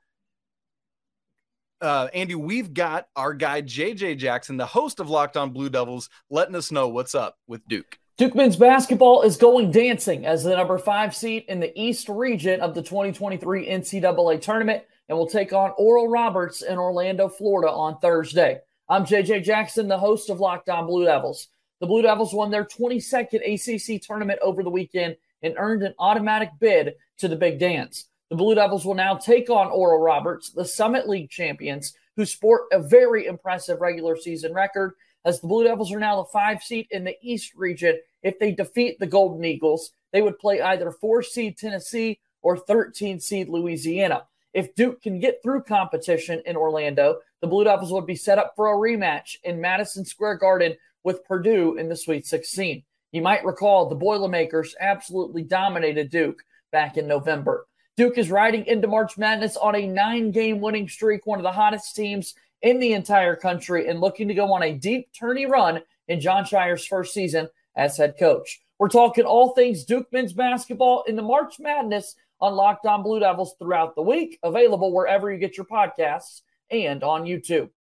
Uh, 1.81 2.09
Andy, 2.13 2.35
we've 2.35 2.73
got 2.73 3.07
our 3.15 3.35
guy 3.35 3.63
JJ 3.63 4.19
Jackson, 4.19 4.57
the 4.57 4.67
host 4.67 4.99
of 4.99 5.11
Locked 5.11 5.37
On 5.37 5.51
Blue 5.51 5.69
Devils, 5.69 6.09
letting 6.31 6.57
us 6.57 6.73
know 6.73 6.89
what's 6.89 7.15
up 7.15 7.37
with 7.47 7.67
Duke. 7.69 7.99
Duke 8.19 8.35
men's 8.35 8.57
basketball 8.57 9.23
is 9.23 9.37
going 9.37 9.71
dancing 9.71 10.27
as 10.27 10.43
the 10.43 10.57
number 10.57 10.77
five 10.77 11.15
seed 11.15 11.45
in 11.47 11.61
the 11.61 11.73
East 11.81 12.09
region 12.09 12.61
of 12.61 12.75
the 12.75 12.83
2023 12.83 13.69
NCAA 13.69 14.41
tournament 14.41 14.83
and 15.09 15.17
will 15.17 15.29
take 15.29 15.53
on 15.53 15.73
Oral 15.79 16.09
Roberts 16.09 16.63
in 16.63 16.79
Orlando, 16.79 17.29
Florida 17.29 17.71
on 17.71 17.97
Thursday. 18.01 18.59
I'm 18.89 19.05
JJ 19.05 19.45
Jackson, 19.45 19.87
the 19.87 19.97
host 19.97 20.31
of 20.31 20.41
Locked 20.41 20.69
On 20.69 20.85
Blue 20.85 21.05
Devils. 21.05 21.47
The 21.79 21.87
Blue 21.87 22.03
Devils 22.03 22.35
won 22.35 22.51
their 22.51 22.65
22nd 22.65 23.39
ACC 23.55 24.03
tournament 24.03 24.41
over 24.43 24.65
the 24.65 24.69
weekend 24.69 25.15
and 25.45 25.55
earned 25.57 25.85
an 25.85 25.95
automatic 26.01 26.51
bid 26.59 26.95
to 27.19 27.29
the 27.29 27.37
Big 27.37 27.61
Dance. 27.61 28.07
The 28.31 28.37
Blue 28.37 28.57
Devils 28.57 28.85
will 28.85 28.97
now 28.97 29.15
take 29.15 29.49
on 29.49 29.69
Oral 29.69 30.01
Roberts, 30.01 30.51
the 30.51 30.65
Summit 30.65 31.09
League 31.09 31.31
champions, 31.31 31.95
who 32.17 32.27
sport 32.27 32.63
a 32.73 32.81
very 32.81 33.27
impressive 33.27 33.81
regular 33.81 34.17
season 34.17 34.53
record, 34.53 34.95
as 35.25 35.41
the 35.41 35.49
Blue 35.49 35.65
Devils 35.65 35.93
are 35.93 35.99
now 35.99 36.17
the 36.17 36.29
five 36.29 36.63
seed 36.63 36.87
in 36.91 37.05
the 37.05 37.17
East 37.23 37.55
region 37.55 37.99
if 38.23 38.39
they 38.39 38.53
defeat 38.53 38.99
the 38.99 39.07
Golden 39.07 39.45
Eagles, 39.45 39.93
they 40.13 40.23
would 40.23 40.39
play 40.39 40.61
either 40.61 40.91
four 40.91 41.23
seed 41.23 41.57
Tennessee 41.57 42.21
or 42.43 42.57
13 42.57 43.21
seed 43.21 43.49
Louisiana. 43.49 44.25
If 44.55 44.75
Duke 44.75 45.03
can 45.03 45.21
get 45.21 45.43
through 45.43 45.63
competition 45.63 46.43
in 46.47 46.57
Orlando, 46.57 47.19
the 47.41 47.47
Blue 47.47 47.65
Devils 47.65 47.93
would 47.93 48.07
be 48.07 48.17
set 48.17 48.39
up 48.39 48.55
for 48.57 48.69
a 48.69 48.77
rematch 48.77 49.37
in 49.45 49.61
Madison 49.61 50.05
Square 50.05 50.37
Garden 50.37 50.77
with 51.05 51.25
Purdue 51.25 51.77
in 51.77 51.89
the 51.89 51.97
Sweet 51.97 52.27
16. 52.27 52.83
You 53.13 53.23
might 53.23 53.45
recall 53.45 53.87
the 53.87 53.95
Boilermakers 53.95 54.75
absolutely 54.81 55.43
dominated 55.43 56.11
Duke 56.11 56.43
back 56.73 56.97
in 56.97 57.07
November. 57.07 57.67
Duke 57.97 58.19
is 58.19 58.31
riding 58.31 58.65
into 58.67 58.87
March 58.87 59.19
Madness 59.19 59.57
on 59.57 59.75
a 59.75 59.87
nine 59.87 60.31
game 60.31 60.61
winning 60.61 60.89
streak, 60.89 61.27
one 61.27 61.39
of 61.39 61.43
the 61.43 61.53
hottest 61.53 61.97
teams 61.97 62.35
in 62.63 62.81
the 62.81 62.93
entire 62.93 63.37
country, 63.37 63.89
and 63.89 64.01
looking 64.01 64.29
to 64.29 64.35
go 64.35 64.53
on 64.53 64.63
a 64.63 64.73
deep 64.73 65.09
tourney 65.13 65.47
run 65.47 65.81
in 66.09 66.21
Jon 66.21 66.45
Scheyer's 66.45 66.87
first 66.87 67.15
season 67.15 67.49
as 67.77 67.97
head 67.97 68.15
coach. 68.19 68.61
We're 68.79 68.89
talking 68.89 69.25
all 69.25 69.55
things 69.55 69.85
Duke 69.85 70.07
men's 70.13 70.33
basketball 70.33 71.05
in 71.07 71.17
the 71.17 71.23
March 71.23 71.59
Madness 71.59 72.15
on 72.41 72.55
Locked 72.55 72.87
On 72.87 73.03
Blue 73.03 73.21
Devils 73.21 73.55
throughout 73.59 73.95
the 73.95 74.03
week, 74.03 74.39
available 74.43 74.93
wherever 74.93 75.33
you 75.33 75.39
get 75.39 75.57
your 75.57 75.67
podcasts 75.67 76.43
and 76.71 77.03
on 77.03 77.25
YouTube. 77.25 77.71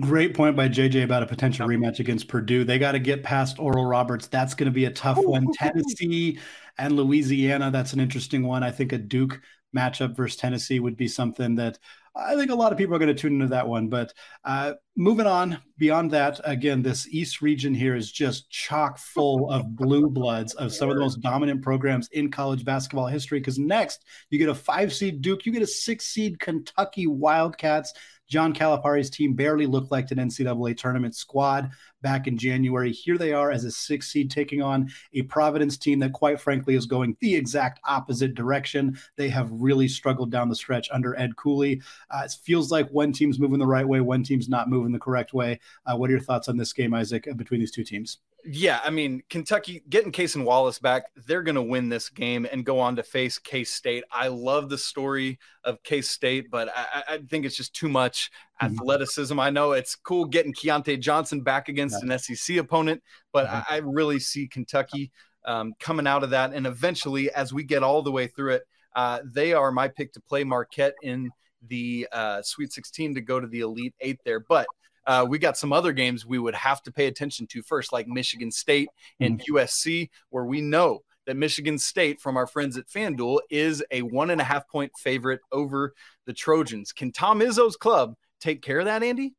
Great 0.00 0.34
point 0.34 0.56
by 0.56 0.68
JJ 0.68 1.04
about 1.04 1.22
a 1.22 1.26
potential 1.26 1.68
rematch 1.68 2.00
against 2.00 2.28
Purdue. 2.28 2.64
They 2.64 2.78
got 2.78 2.92
to 2.92 2.98
get 2.98 3.22
past 3.22 3.58
Oral 3.58 3.84
Roberts. 3.84 4.26
That's 4.26 4.54
going 4.54 4.66
to 4.66 4.74
be 4.74 4.86
a 4.86 4.90
tough 4.90 5.18
one. 5.18 5.52
Tennessee 5.52 6.38
and 6.78 6.96
Louisiana, 6.96 7.70
that's 7.70 7.92
an 7.92 8.00
interesting 8.00 8.46
one. 8.46 8.62
I 8.62 8.70
think 8.70 8.92
a 8.92 8.98
Duke 8.98 9.40
matchup 9.76 10.16
versus 10.16 10.36
Tennessee 10.36 10.80
would 10.80 10.96
be 10.96 11.08
something 11.08 11.56
that 11.56 11.78
I 12.14 12.36
think 12.36 12.50
a 12.50 12.54
lot 12.54 12.72
of 12.72 12.78
people 12.78 12.94
are 12.94 12.98
going 12.98 13.14
to 13.14 13.20
tune 13.20 13.34
into 13.34 13.46
that 13.48 13.66
one. 13.66 13.88
But 13.88 14.12
uh, 14.44 14.74
moving 14.96 15.26
on 15.26 15.58
beyond 15.78 16.10
that, 16.10 16.40
again, 16.44 16.82
this 16.82 17.08
East 17.08 17.40
region 17.40 17.74
here 17.74 17.96
is 17.96 18.12
just 18.12 18.50
chock 18.50 18.98
full 18.98 19.50
of 19.50 19.74
blue 19.74 20.10
bloods 20.10 20.54
of 20.54 20.74
some 20.74 20.90
of 20.90 20.96
the 20.96 21.02
most 21.02 21.20
dominant 21.20 21.62
programs 21.62 22.08
in 22.08 22.30
college 22.30 22.64
basketball 22.64 23.06
history. 23.06 23.38
Because 23.40 23.58
next, 23.58 24.04
you 24.28 24.38
get 24.38 24.50
a 24.50 24.54
five 24.54 24.92
seed 24.92 25.22
Duke, 25.22 25.46
you 25.46 25.52
get 25.52 25.62
a 25.62 25.66
six 25.66 26.06
seed 26.06 26.38
Kentucky 26.38 27.06
Wildcats. 27.06 27.94
John 28.32 28.54
Calipari's 28.54 29.10
team 29.10 29.34
barely 29.34 29.66
looked 29.66 29.90
like 29.90 30.10
an 30.10 30.16
NCAA 30.16 30.74
tournament 30.74 31.14
squad 31.14 31.70
back 32.00 32.26
in 32.26 32.38
January. 32.38 32.90
Here 32.90 33.18
they 33.18 33.34
are 33.34 33.50
as 33.50 33.64
a 33.64 33.70
six 33.70 34.08
seed 34.08 34.30
taking 34.30 34.62
on 34.62 34.90
a 35.12 35.20
Providence 35.20 35.76
team 35.76 35.98
that, 35.98 36.14
quite 36.14 36.40
frankly, 36.40 36.74
is 36.74 36.86
going 36.86 37.14
the 37.20 37.34
exact 37.34 37.80
opposite 37.84 38.34
direction. 38.34 38.96
They 39.16 39.28
have 39.28 39.50
really 39.52 39.86
struggled 39.86 40.30
down 40.30 40.48
the 40.48 40.56
stretch 40.56 40.88
under 40.90 41.14
Ed 41.18 41.36
Cooley. 41.36 41.82
Uh, 42.10 42.22
it 42.24 42.34
feels 42.42 42.72
like 42.72 42.88
one 42.88 43.12
team's 43.12 43.38
moving 43.38 43.58
the 43.58 43.66
right 43.66 43.86
way, 43.86 44.00
one 44.00 44.22
team's 44.22 44.48
not 44.48 44.70
moving 44.70 44.92
the 44.92 44.98
correct 44.98 45.34
way. 45.34 45.60
Uh, 45.84 45.94
what 45.98 46.08
are 46.08 46.12
your 46.14 46.22
thoughts 46.22 46.48
on 46.48 46.56
this 46.56 46.72
game, 46.72 46.94
Isaac, 46.94 47.28
between 47.36 47.60
these 47.60 47.70
two 47.70 47.84
teams? 47.84 48.16
Yeah, 48.44 48.80
I 48.82 48.90
mean, 48.90 49.22
Kentucky 49.30 49.84
getting 49.88 50.10
Cason 50.10 50.44
Wallace 50.44 50.80
back, 50.80 51.04
they're 51.26 51.42
going 51.42 51.54
to 51.54 51.62
win 51.62 51.88
this 51.88 52.08
game 52.08 52.46
and 52.50 52.64
go 52.64 52.80
on 52.80 52.96
to 52.96 53.02
face 53.04 53.38
K 53.38 53.62
State. 53.62 54.02
I 54.10 54.28
love 54.28 54.68
the 54.68 54.78
story 54.78 55.38
of 55.62 55.82
K 55.84 56.02
State, 56.02 56.50
but 56.50 56.68
I, 56.74 57.04
I, 57.08 57.18
think 57.18 57.44
it's 57.44 57.56
just 57.56 57.74
too 57.74 57.88
much 57.88 58.30
mm-hmm. 58.60 58.74
athleticism. 58.74 59.38
I 59.38 59.50
know 59.50 59.72
it's 59.72 59.94
cool 59.94 60.24
getting 60.24 60.52
Keyontae 60.52 60.98
Johnson 60.98 61.42
back 61.42 61.68
against 61.68 62.02
an 62.02 62.18
SEC 62.18 62.56
opponent, 62.56 63.02
but 63.32 63.46
mm-hmm. 63.46 63.72
I, 63.72 63.76
I, 63.76 63.78
really 63.78 64.18
see 64.18 64.48
Kentucky 64.48 65.12
um, 65.44 65.74
coming 65.78 66.08
out 66.08 66.24
of 66.24 66.30
that. 66.30 66.52
And 66.52 66.66
eventually, 66.66 67.30
as 67.30 67.52
we 67.52 67.62
get 67.62 67.84
all 67.84 68.02
the 68.02 68.12
way 68.12 68.26
through 68.26 68.54
it, 68.54 68.62
uh, 68.96 69.20
they 69.24 69.52
are 69.52 69.70
my 69.70 69.86
pick 69.86 70.12
to 70.14 70.20
play 70.20 70.42
Marquette 70.42 70.94
in 71.02 71.30
the 71.68 72.08
uh, 72.10 72.42
Sweet 72.42 72.72
16 72.72 73.14
to 73.14 73.20
go 73.20 73.38
to 73.38 73.46
the 73.46 73.60
Elite 73.60 73.94
Eight 74.00 74.18
there. 74.24 74.40
But 74.40 74.66
uh, 75.06 75.26
we 75.28 75.38
got 75.38 75.56
some 75.56 75.72
other 75.72 75.92
games 75.92 76.26
we 76.26 76.38
would 76.38 76.54
have 76.54 76.82
to 76.82 76.92
pay 76.92 77.06
attention 77.06 77.46
to 77.48 77.62
first, 77.62 77.92
like 77.92 78.06
Michigan 78.06 78.50
State 78.50 78.88
and 79.20 79.38
mm-hmm. 79.38 79.56
USC, 79.56 80.10
where 80.30 80.44
we 80.44 80.60
know 80.60 81.00
that 81.26 81.36
Michigan 81.36 81.78
State, 81.78 82.20
from 82.20 82.36
our 82.36 82.46
friends 82.46 82.76
at 82.76 82.88
FanDuel, 82.88 83.40
is 83.50 83.82
a 83.90 84.02
one 84.02 84.30
and 84.30 84.40
a 84.40 84.44
half 84.44 84.68
point 84.68 84.92
favorite 84.98 85.40
over 85.50 85.94
the 86.26 86.32
Trojans. 86.32 86.92
Can 86.92 87.12
Tom 87.12 87.40
Izzo's 87.40 87.76
club 87.76 88.14
take 88.40 88.62
care 88.62 88.80
of 88.80 88.86
that, 88.86 89.02
Andy? 89.02 89.34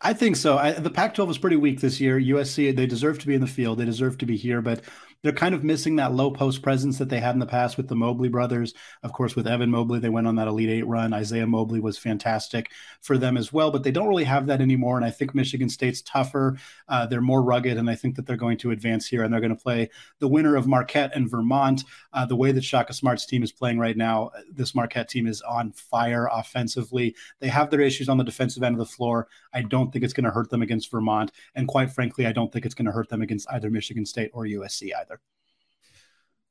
I 0.00 0.12
think 0.12 0.36
so. 0.36 0.56
I, 0.56 0.72
the 0.72 0.90
Pac 0.90 1.14
12 1.14 1.30
is 1.30 1.38
pretty 1.38 1.56
weak 1.56 1.80
this 1.80 2.00
year. 2.00 2.20
USC, 2.20 2.74
they 2.74 2.86
deserve 2.86 3.18
to 3.20 3.26
be 3.26 3.34
in 3.34 3.40
the 3.40 3.46
field, 3.46 3.78
they 3.78 3.84
deserve 3.84 4.18
to 4.18 4.26
be 4.26 4.36
here, 4.36 4.62
but 4.62 4.82
they're 5.22 5.32
kind 5.32 5.54
of 5.54 5.64
missing 5.64 5.96
that 5.96 6.14
low 6.14 6.30
post 6.30 6.62
presence 6.62 6.98
that 6.98 7.08
they 7.08 7.20
had 7.20 7.34
in 7.34 7.40
the 7.40 7.46
past 7.46 7.76
with 7.76 7.88
the 7.88 7.94
Mobley 7.94 8.28
brothers. 8.28 8.74
Of 9.02 9.12
course, 9.12 9.36
with 9.36 9.46
Evan 9.46 9.70
Mobley, 9.70 9.98
they 9.98 10.08
went 10.08 10.26
on 10.26 10.36
that 10.36 10.48
Elite 10.48 10.70
Eight 10.70 10.86
run. 10.86 11.12
Isaiah 11.12 11.46
Mobley 11.46 11.80
was 11.80 11.98
fantastic 11.98 12.70
for 13.00 13.18
them 13.18 13.36
as 13.36 13.52
well, 13.52 13.70
but 13.70 13.82
they 13.82 13.90
don't 13.90 14.08
really 14.08 14.24
have 14.24 14.46
that 14.46 14.60
anymore. 14.60 14.96
And 14.96 15.04
I 15.04 15.10
think 15.10 15.34
Michigan 15.34 15.68
State's 15.68 16.02
tougher. 16.02 16.56
Uh, 16.88 17.06
they're 17.06 17.20
more 17.20 17.42
rugged, 17.42 17.76
and 17.76 17.90
I 17.90 17.94
think 17.94 18.16
that 18.16 18.26
they're 18.26 18.36
going 18.36 18.58
to 18.58 18.70
advance 18.70 19.06
here 19.06 19.22
and 19.22 19.32
they're 19.32 19.40
going 19.40 19.54
to 19.54 19.62
play 19.62 19.90
the 20.18 20.28
winner 20.28 20.56
of 20.56 20.66
Marquette 20.66 21.14
and 21.14 21.30
Vermont. 21.30 21.84
Uh, 22.12 22.24
the 22.24 22.36
way 22.36 22.52
that 22.52 22.64
Shaka 22.64 22.92
Smart's 22.92 23.26
team 23.26 23.42
is 23.42 23.52
playing 23.52 23.78
right 23.78 23.96
now, 23.96 24.30
this 24.50 24.74
Marquette 24.74 25.08
team 25.08 25.26
is 25.26 25.42
on 25.42 25.72
fire 25.72 26.28
offensively. 26.32 27.14
They 27.40 27.48
have 27.48 27.70
their 27.70 27.80
issues 27.80 28.08
on 28.08 28.16
the 28.16 28.24
defensive 28.24 28.62
end 28.62 28.74
of 28.74 28.78
the 28.78 28.86
floor. 28.86 29.28
I 29.52 29.62
don't 29.62 29.92
think 29.92 30.04
it's 30.04 30.12
going 30.12 30.24
to 30.24 30.30
hurt 30.30 30.50
them 30.50 30.62
against 30.62 30.90
Vermont. 30.90 31.32
And 31.54 31.68
quite 31.68 31.90
frankly, 31.90 32.26
I 32.26 32.32
don't 32.32 32.52
think 32.52 32.64
it's 32.64 32.74
going 32.74 32.86
to 32.86 32.92
hurt 32.92 33.08
them 33.08 33.22
against 33.22 33.50
either 33.50 33.70
Michigan 33.70 34.06
State 34.06 34.30
or 34.32 34.44
USC 34.44 34.90
either. 34.98 35.09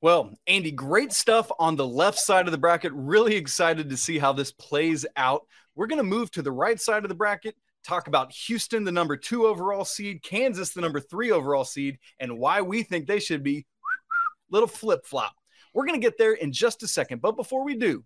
Well, 0.02 0.34
Andy, 0.48 0.72
great 0.72 1.12
stuff 1.12 1.52
on 1.60 1.76
the 1.76 1.88
left 1.88 2.19
side 2.19 2.45
of 2.45 2.54
the 2.54 2.58
bracket. 2.58 2.93
Really 2.93 3.36
excited 3.36 3.89
to 3.89 3.98
see 3.98 4.17
how 4.17 4.32
this 4.32 4.52
plays 4.52 5.06
out. 5.17 5.45
We're 5.76 5.88
going 5.88 5.98
to 5.98 6.04
move 6.04 6.32
to 6.32 6.41
the 6.41 6.52
right 6.52 6.80
side 6.80 7.04
of 7.04 7.10
the 7.10 7.15
bracket, 7.15 7.56
talk 7.84 8.08
about 8.08 8.32
Houston, 8.32 8.86
the 8.86 8.93
number 8.93 9.17
two 9.17 9.45
overall 9.45 9.84
seed, 9.84 10.24
Kansas, 10.24 10.69
the 10.69 10.80
number 10.80 11.02
three 11.02 11.32
overall 11.32 11.65
seed, 11.65 11.98
and 12.19 12.39
why 12.39 12.62
we 12.62 12.84
think 12.84 13.08
they 13.08 13.19
should 13.19 13.43
be 13.43 13.58
a 13.58 13.63
little 14.52 14.69
flip 14.69 15.06
flop. 15.06 15.36
We're 15.74 15.86
going 15.86 16.00
to 16.00 16.06
get 16.06 16.17
there 16.17 16.34
in 16.34 16.54
just 16.54 16.82
a 16.82 16.88
second. 16.88 17.22
But 17.22 17.36
before 17.36 17.65
we 17.65 17.76
do, 17.76 18.06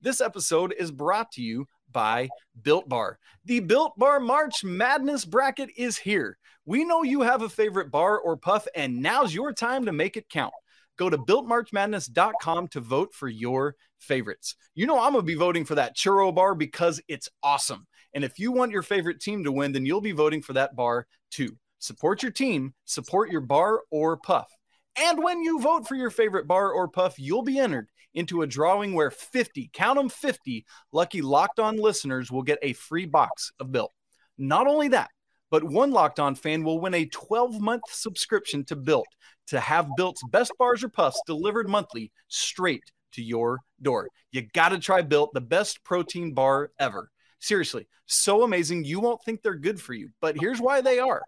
this 0.00 0.20
episode 0.20 0.72
is 0.78 0.92
brought 0.92 1.32
to 1.32 1.42
you 1.42 1.66
by 1.90 2.28
Built 2.62 2.88
Bar. 2.88 3.18
The 3.44 3.60
Built 3.60 3.98
Bar 3.98 4.20
March 4.20 4.62
Madness 4.62 5.24
bracket 5.24 5.70
is 5.76 5.98
here. 5.98 6.38
We 6.68 6.84
know 6.84 7.02
you 7.02 7.22
have 7.22 7.40
a 7.40 7.48
favorite 7.48 7.90
bar 7.90 8.18
or 8.18 8.36
puff, 8.36 8.68
and 8.74 9.00
now's 9.00 9.34
your 9.34 9.54
time 9.54 9.86
to 9.86 9.92
make 9.92 10.18
it 10.18 10.28
count. 10.28 10.52
Go 10.98 11.08
to 11.08 11.16
builtmarchmadness.com 11.16 12.68
to 12.68 12.80
vote 12.80 13.14
for 13.14 13.26
your 13.26 13.74
favorites. 13.98 14.54
You 14.74 14.84
know, 14.84 15.00
I'm 15.00 15.12
going 15.12 15.22
to 15.22 15.26
be 15.26 15.34
voting 15.34 15.64
for 15.64 15.76
that 15.76 15.96
churro 15.96 16.34
bar 16.34 16.54
because 16.54 17.00
it's 17.08 17.30
awesome. 17.42 17.86
And 18.12 18.22
if 18.22 18.38
you 18.38 18.52
want 18.52 18.72
your 18.72 18.82
favorite 18.82 19.22
team 19.22 19.44
to 19.44 19.52
win, 19.52 19.72
then 19.72 19.86
you'll 19.86 20.02
be 20.02 20.12
voting 20.12 20.42
for 20.42 20.52
that 20.52 20.76
bar 20.76 21.06
too. 21.30 21.56
Support 21.78 22.22
your 22.22 22.32
team, 22.32 22.74
support 22.84 23.30
your 23.30 23.40
bar 23.40 23.80
or 23.90 24.18
puff. 24.18 24.52
And 24.94 25.24
when 25.24 25.40
you 25.40 25.62
vote 25.62 25.88
for 25.88 25.94
your 25.94 26.10
favorite 26.10 26.46
bar 26.46 26.70
or 26.70 26.86
puff, 26.86 27.18
you'll 27.18 27.40
be 27.40 27.58
entered 27.58 27.88
into 28.12 28.42
a 28.42 28.46
drawing 28.46 28.92
where 28.92 29.10
50, 29.10 29.70
count 29.72 29.96
them 29.96 30.10
50, 30.10 30.66
lucky 30.92 31.22
locked 31.22 31.60
on 31.60 31.78
listeners 31.78 32.30
will 32.30 32.42
get 32.42 32.58
a 32.60 32.74
free 32.74 33.06
box 33.06 33.52
of 33.58 33.72
Built. 33.72 33.94
Not 34.36 34.66
only 34.66 34.88
that, 34.88 35.08
but 35.50 35.64
one 35.64 35.90
locked 35.90 36.20
on 36.20 36.34
fan 36.34 36.62
will 36.62 36.80
win 36.80 36.94
a 36.94 37.06
12 37.06 37.60
month 37.60 37.82
subscription 37.88 38.64
to 38.66 38.76
Built 38.76 39.08
to 39.48 39.60
have 39.60 39.88
Built's 39.96 40.22
best 40.30 40.52
bars 40.58 40.84
or 40.84 40.88
puffs 40.88 41.20
delivered 41.26 41.68
monthly 41.68 42.12
straight 42.28 42.92
to 43.12 43.22
your 43.22 43.60
door. 43.80 44.08
You 44.30 44.42
got 44.52 44.70
to 44.70 44.78
try 44.78 45.02
Built, 45.02 45.32
the 45.32 45.40
best 45.40 45.82
protein 45.84 46.34
bar 46.34 46.70
ever. 46.78 47.10
Seriously, 47.40 47.86
so 48.06 48.42
amazing. 48.42 48.84
You 48.84 49.00
won't 49.00 49.22
think 49.24 49.42
they're 49.42 49.54
good 49.54 49.80
for 49.80 49.94
you, 49.94 50.10
but 50.20 50.36
here's 50.38 50.60
why 50.60 50.80
they 50.80 50.98
are. 50.98 51.22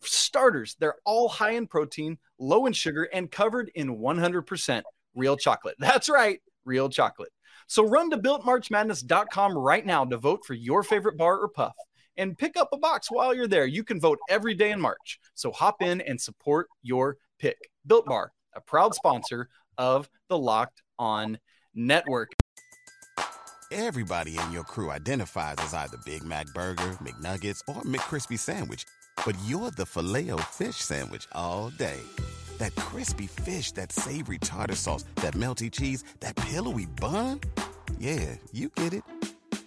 For 0.00 0.08
starters, 0.08 0.76
they're 0.80 0.96
all 1.04 1.28
high 1.28 1.52
in 1.52 1.66
protein, 1.66 2.18
low 2.38 2.66
in 2.66 2.72
sugar, 2.72 3.04
and 3.04 3.30
covered 3.30 3.70
in 3.74 3.98
100% 3.98 4.82
real 5.14 5.36
chocolate. 5.36 5.76
That's 5.78 6.08
right, 6.08 6.40
real 6.64 6.88
chocolate. 6.88 7.30
So 7.68 7.86
run 7.86 8.10
to 8.10 8.18
builtmarchmadness.com 8.18 9.56
right 9.56 9.86
now 9.86 10.04
to 10.06 10.16
vote 10.16 10.44
for 10.44 10.54
your 10.54 10.82
favorite 10.82 11.16
bar 11.16 11.38
or 11.38 11.48
puff 11.48 11.74
and 12.16 12.36
pick 12.36 12.56
up 12.56 12.68
a 12.72 12.78
box 12.78 13.10
while 13.10 13.34
you're 13.34 13.48
there. 13.48 13.66
You 13.66 13.84
can 13.84 14.00
vote 14.00 14.18
every 14.28 14.54
day 14.54 14.70
in 14.70 14.80
March. 14.80 15.18
So 15.34 15.50
hop 15.50 15.82
in 15.82 16.00
and 16.00 16.20
support 16.20 16.68
your 16.82 17.16
pick. 17.38 17.58
Built 17.86 18.06
Bar, 18.06 18.32
a 18.54 18.60
proud 18.60 18.94
sponsor 18.94 19.48
of 19.78 20.08
the 20.28 20.38
Locked 20.38 20.82
On 20.98 21.38
Network. 21.74 22.32
Everybody 23.70 24.36
in 24.36 24.52
your 24.52 24.64
crew 24.64 24.90
identifies 24.90 25.56
as 25.58 25.72
either 25.72 25.96
Big 26.04 26.22
Mac 26.22 26.46
Burger, 26.48 26.98
McNuggets, 27.02 27.62
or 27.66 27.80
McCrispy 27.82 28.38
Sandwich, 28.38 28.84
but 29.24 29.34
you're 29.46 29.70
the 29.70 29.86
filet 29.86 30.30
fish 30.50 30.76
Sandwich 30.76 31.26
all 31.32 31.70
day 31.70 32.00
That 32.58 32.74
crispy 32.76 33.26
fish, 33.26 33.72
that 33.72 33.90
savory 33.90 34.38
tartar 34.38 34.74
sauce, 34.74 35.04
that 35.16 35.34
melty 35.34 35.70
cheese, 35.70 36.04
that 36.20 36.36
pillowy 36.36 36.86
bun. 36.86 37.40
Yeah, 37.98 38.36
you 38.52 38.68
get 38.68 38.92
it 38.92 39.04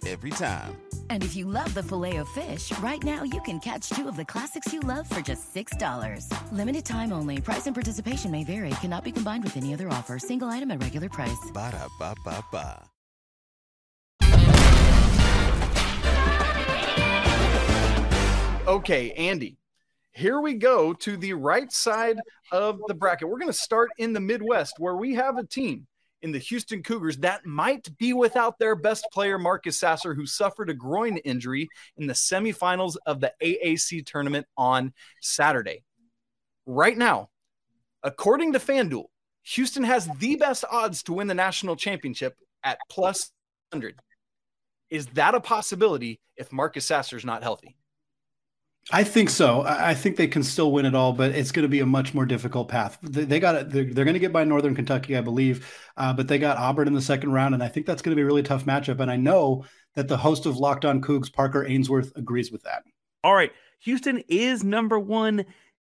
every 0.06 0.30
time. 0.30 0.76
And 1.10 1.24
if 1.24 1.34
you 1.34 1.46
love 1.46 1.74
the 1.74 1.82
filet 1.82 2.16
of 2.16 2.28
fish, 2.28 2.76
right 2.78 3.02
now 3.02 3.24
you 3.24 3.40
can 3.42 3.58
catch 3.58 3.88
two 3.88 4.06
of 4.06 4.16
the 4.16 4.24
classics 4.24 4.72
you 4.72 4.80
love 4.80 5.08
for 5.10 5.20
just 5.20 5.52
$6. 5.52 6.52
Limited 6.52 6.84
time 6.84 7.12
only. 7.12 7.40
Price 7.40 7.66
and 7.66 7.74
participation 7.74 8.30
may 8.30 8.44
vary. 8.44 8.70
Cannot 8.80 9.02
be 9.02 9.12
combined 9.12 9.42
with 9.42 9.56
any 9.56 9.74
other 9.74 9.88
offer. 9.88 10.18
Single 10.18 10.48
item 10.48 10.70
at 10.70 10.80
regular 10.80 11.08
price. 11.08 11.50
Ba 11.52 11.72
da 11.72 11.88
ba 11.98 12.14
ba 12.24 12.44
ba. 12.52 12.88
Okay, 18.66 19.12
Andy, 19.12 19.58
here 20.10 20.40
we 20.40 20.54
go 20.54 20.92
to 20.92 21.16
the 21.16 21.34
right 21.34 21.70
side 21.70 22.18
of 22.50 22.80
the 22.88 22.94
bracket. 22.94 23.28
We're 23.28 23.38
going 23.38 23.46
to 23.46 23.52
start 23.52 23.90
in 23.96 24.12
the 24.12 24.18
Midwest 24.18 24.74
where 24.78 24.96
we 24.96 25.14
have 25.14 25.38
a 25.38 25.46
team 25.46 25.86
in 26.26 26.32
the 26.32 26.38
Houston 26.40 26.82
Cougars 26.82 27.18
that 27.18 27.46
might 27.46 27.88
be 27.98 28.12
without 28.12 28.58
their 28.58 28.74
best 28.74 29.06
player, 29.12 29.38
Marcus 29.38 29.78
Sasser, 29.78 30.12
who 30.12 30.26
suffered 30.26 30.68
a 30.68 30.74
groin 30.74 31.18
injury 31.18 31.68
in 31.96 32.08
the 32.08 32.14
semifinals 32.14 32.96
of 33.06 33.20
the 33.20 33.32
AAC 33.40 34.04
tournament 34.04 34.44
on 34.56 34.92
Saturday. 35.22 35.84
Right 36.66 36.98
now, 36.98 37.30
according 38.02 38.54
to 38.54 38.58
FanDuel, 38.58 39.04
Houston 39.44 39.84
has 39.84 40.08
the 40.18 40.34
best 40.34 40.64
odds 40.68 41.04
to 41.04 41.12
win 41.12 41.28
the 41.28 41.34
national 41.34 41.76
championship 41.76 42.34
at 42.64 42.78
plus 42.90 43.30
100. 43.70 44.00
Is 44.90 45.06
that 45.14 45.36
a 45.36 45.40
possibility 45.40 46.18
if 46.36 46.52
Marcus 46.52 46.86
Sasser 46.86 47.16
is 47.16 47.24
not 47.24 47.44
healthy? 47.44 47.75
I 48.92 49.02
think 49.02 49.30
so. 49.30 49.62
I 49.62 49.94
think 49.94 50.16
they 50.16 50.28
can 50.28 50.44
still 50.44 50.70
win 50.70 50.86
it 50.86 50.94
all, 50.94 51.12
but 51.12 51.32
it's 51.32 51.50
going 51.50 51.64
to 51.64 51.68
be 51.68 51.80
a 51.80 51.86
much 51.86 52.14
more 52.14 52.24
difficult 52.24 52.68
path. 52.68 52.98
They, 53.02 53.40
got. 53.40 53.68
They're, 53.70 53.84
they're, 53.84 54.04
going 54.04 54.14
to 54.14 54.20
get 54.20 54.32
by 54.32 54.44
Northern 54.44 54.76
Kentucky, 54.76 55.16
I 55.16 55.22
believe, 55.22 55.74
uh, 55.96 56.12
but 56.12 56.28
they 56.28 56.38
got 56.38 56.56
Auburn 56.56 56.86
in 56.86 56.94
the 56.94 57.00
second 57.00 57.32
round, 57.32 57.54
and 57.54 57.64
I 57.64 57.68
think 57.68 57.84
that's 57.84 58.00
going 58.00 58.12
to 58.12 58.16
be 58.16 58.22
a 58.22 58.26
really 58.26 58.44
tough 58.44 58.64
matchup. 58.64 59.00
And 59.00 59.10
I 59.10 59.16
know 59.16 59.64
that 59.94 60.06
the 60.06 60.16
host 60.16 60.46
of 60.46 60.58
Locked 60.58 60.84
On 60.84 61.02
Cougs, 61.02 61.32
Parker 61.32 61.66
Ainsworth, 61.66 62.12
agrees 62.14 62.52
with 62.52 62.62
that. 62.62 62.84
All 63.24 63.34
right, 63.34 63.50
Houston 63.80 64.22
is 64.28 64.62
number 64.62 65.00
one 65.00 65.44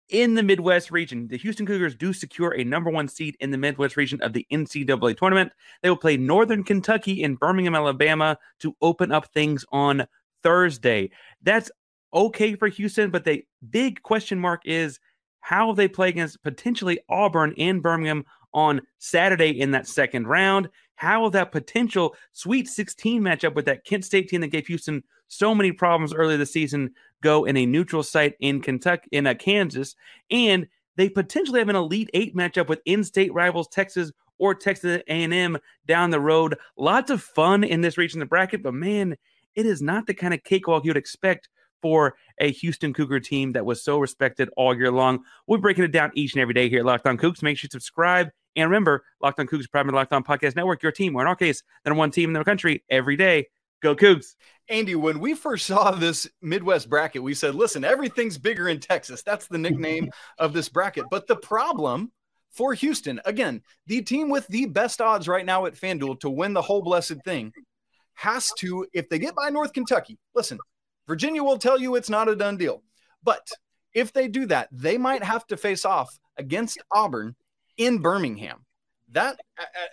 in 0.08 0.34
the 0.34 0.42
Midwest 0.42 0.90
region. 0.90 1.28
The 1.28 1.36
Houston 1.36 1.66
Cougars 1.66 1.94
do 1.94 2.14
secure 2.14 2.54
a 2.54 2.64
number 2.64 2.88
one 2.88 3.08
seed 3.08 3.36
in 3.40 3.50
the 3.50 3.58
Midwest 3.58 3.98
region 3.98 4.22
of 4.22 4.32
the 4.32 4.46
NCAA 4.50 5.18
tournament. 5.18 5.52
They 5.82 5.90
will 5.90 5.96
play 5.96 6.16
Northern 6.16 6.64
Kentucky 6.64 7.22
in 7.22 7.34
Birmingham, 7.34 7.74
Alabama, 7.74 8.38
to 8.60 8.74
open 8.80 9.12
up 9.12 9.26
things 9.34 9.66
on 9.70 10.06
Thursday. 10.42 11.10
That's 11.42 11.70
okay 12.16 12.54
for 12.54 12.68
Houston, 12.68 13.10
but 13.10 13.24
the 13.24 13.44
big 13.70 14.02
question 14.02 14.38
mark 14.38 14.62
is 14.64 14.98
how 15.40 15.72
they 15.72 15.86
play 15.86 16.08
against 16.08 16.42
potentially 16.42 16.98
Auburn 17.08 17.52
in 17.52 17.80
Birmingham 17.80 18.24
on 18.52 18.80
Saturday 18.98 19.60
in 19.60 19.70
that 19.72 19.86
second 19.86 20.26
round. 20.26 20.68
How 20.96 21.20
will 21.20 21.30
that 21.30 21.52
potential 21.52 22.16
Sweet 22.32 22.68
16 22.68 23.22
matchup 23.22 23.54
with 23.54 23.66
that 23.66 23.84
Kent 23.84 24.04
State 24.04 24.28
team 24.28 24.40
that 24.40 24.48
gave 24.48 24.66
Houston 24.66 25.04
so 25.28 25.54
many 25.54 25.72
problems 25.72 26.14
earlier 26.14 26.38
this 26.38 26.52
season 26.52 26.90
go 27.22 27.44
in 27.44 27.56
a 27.56 27.66
neutral 27.66 28.02
site 28.02 28.34
in 28.40 28.60
Kentucky 28.60 29.08
in 29.12 29.26
uh, 29.26 29.34
Kansas, 29.34 29.94
and 30.30 30.66
they 30.96 31.08
potentially 31.08 31.58
have 31.58 31.68
an 31.68 31.76
Elite 31.76 32.10
Eight 32.14 32.34
matchup 32.34 32.68
with 32.68 32.80
in-state 32.86 33.32
rivals 33.34 33.68
Texas 33.68 34.10
or 34.38 34.54
Texas 34.54 35.02
A&M 35.08 35.58
down 35.86 36.10
the 36.10 36.20
road. 36.20 36.56
Lots 36.76 37.10
of 37.10 37.22
fun 37.22 37.64
in 37.64 37.80
this 37.80 37.98
region 37.98 38.20
of 38.20 38.26
the 38.26 38.30
bracket, 38.30 38.62
but 38.62 38.74
man, 38.74 39.16
it 39.54 39.66
is 39.66 39.82
not 39.82 40.06
the 40.06 40.14
kind 40.14 40.34
of 40.34 40.44
cakewalk 40.44 40.84
you'd 40.84 40.96
expect 40.96 41.48
for 41.86 42.16
a 42.40 42.50
Houston 42.50 42.92
Cougar 42.92 43.20
team 43.20 43.52
that 43.52 43.64
was 43.64 43.84
so 43.84 43.98
respected 43.98 44.50
all 44.56 44.76
year 44.76 44.90
long. 44.90 45.20
We're 45.46 45.58
breaking 45.58 45.84
it 45.84 45.92
down 45.92 46.10
each 46.14 46.32
and 46.32 46.42
every 46.42 46.52
day 46.52 46.68
here 46.68 46.80
at 46.80 46.84
Locked 46.84 47.06
On 47.06 47.16
Cougs. 47.16 47.44
Make 47.44 47.58
sure 47.58 47.68
you 47.68 47.70
subscribe. 47.70 48.30
And 48.56 48.68
remember, 48.68 49.04
Locked 49.22 49.38
On 49.38 49.46
Cougs, 49.46 49.70
Private 49.70 49.94
Locked 49.94 50.12
On 50.12 50.24
Podcast 50.24 50.56
Network, 50.56 50.82
your 50.82 50.90
team, 50.90 51.14
or 51.14 51.20
in 51.20 51.28
our 51.28 51.36
case, 51.36 51.62
the 51.84 51.90
number 51.90 52.00
one 52.00 52.10
team 52.10 52.30
in 52.30 52.32
the 52.32 52.42
country 52.42 52.82
every 52.90 53.14
day. 53.16 53.46
Go 53.82 53.94
Cougs. 53.94 54.34
Andy, 54.68 54.96
when 54.96 55.20
we 55.20 55.34
first 55.34 55.64
saw 55.66 55.92
this 55.92 56.28
Midwest 56.42 56.90
bracket, 56.90 57.22
we 57.22 57.34
said, 57.34 57.54
listen, 57.54 57.84
everything's 57.84 58.36
bigger 58.36 58.68
in 58.68 58.80
Texas. 58.80 59.22
That's 59.22 59.46
the 59.46 59.58
nickname 59.58 60.10
of 60.40 60.52
this 60.52 60.68
bracket. 60.68 61.04
But 61.08 61.28
the 61.28 61.36
problem 61.36 62.10
for 62.50 62.74
Houston, 62.74 63.20
again, 63.26 63.62
the 63.86 64.02
team 64.02 64.28
with 64.28 64.48
the 64.48 64.66
best 64.66 65.00
odds 65.00 65.28
right 65.28 65.46
now 65.46 65.66
at 65.66 65.74
FanDuel 65.74 66.18
to 66.18 66.30
win 66.30 66.52
the 66.52 66.62
whole 66.62 66.82
blessed 66.82 67.22
thing, 67.24 67.52
has 68.14 68.50
to, 68.58 68.84
if 68.92 69.08
they 69.08 69.20
get 69.20 69.36
by 69.36 69.50
North 69.50 69.72
Kentucky, 69.72 70.18
listen, 70.34 70.58
Virginia 71.06 71.42
will 71.42 71.58
tell 71.58 71.78
you 71.78 71.94
it's 71.94 72.10
not 72.10 72.28
a 72.28 72.36
done 72.36 72.56
deal. 72.56 72.82
But 73.22 73.48
if 73.94 74.12
they 74.12 74.28
do 74.28 74.46
that, 74.46 74.68
they 74.72 74.98
might 74.98 75.22
have 75.22 75.46
to 75.48 75.56
face 75.56 75.84
off 75.84 76.18
against 76.36 76.82
Auburn 76.92 77.34
in 77.76 77.98
Birmingham. 77.98 78.64
That, 79.12 79.38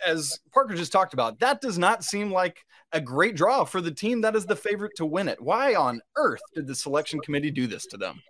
as 0.06 0.40
Parker 0.52 0.76
just 0.76 0.92
talked 0.92 1.14
about, 1.14 1.40
that 1.40 1.62
does 1.62 1.78
not 1.78 2.04
seem 2.04 2.32
like 2.32 2.66
a 2.92 3.00
great 3.00 3.36
draw 3.36 3.64
for 3.64 3.80
the 3.80 3.92
team 3.92 4.22
that 4.22 4.36
is 4.36 4.46
the 4.46 4.56
favorite 4.56 4.94
to 4.98 5.06
win 5.06 5.28
it. 5.28 5.42
Why 5.42 5.76
on 5.76 6.02
earth 6.18 6.42
did 6.56 6.68
the 6.68 6.76
selection 6.76 7.20
committee 7.20 7.52
do 7.52 7.68
this 7.68 7.86
to 7.88 7.98
them? 7.98 8.22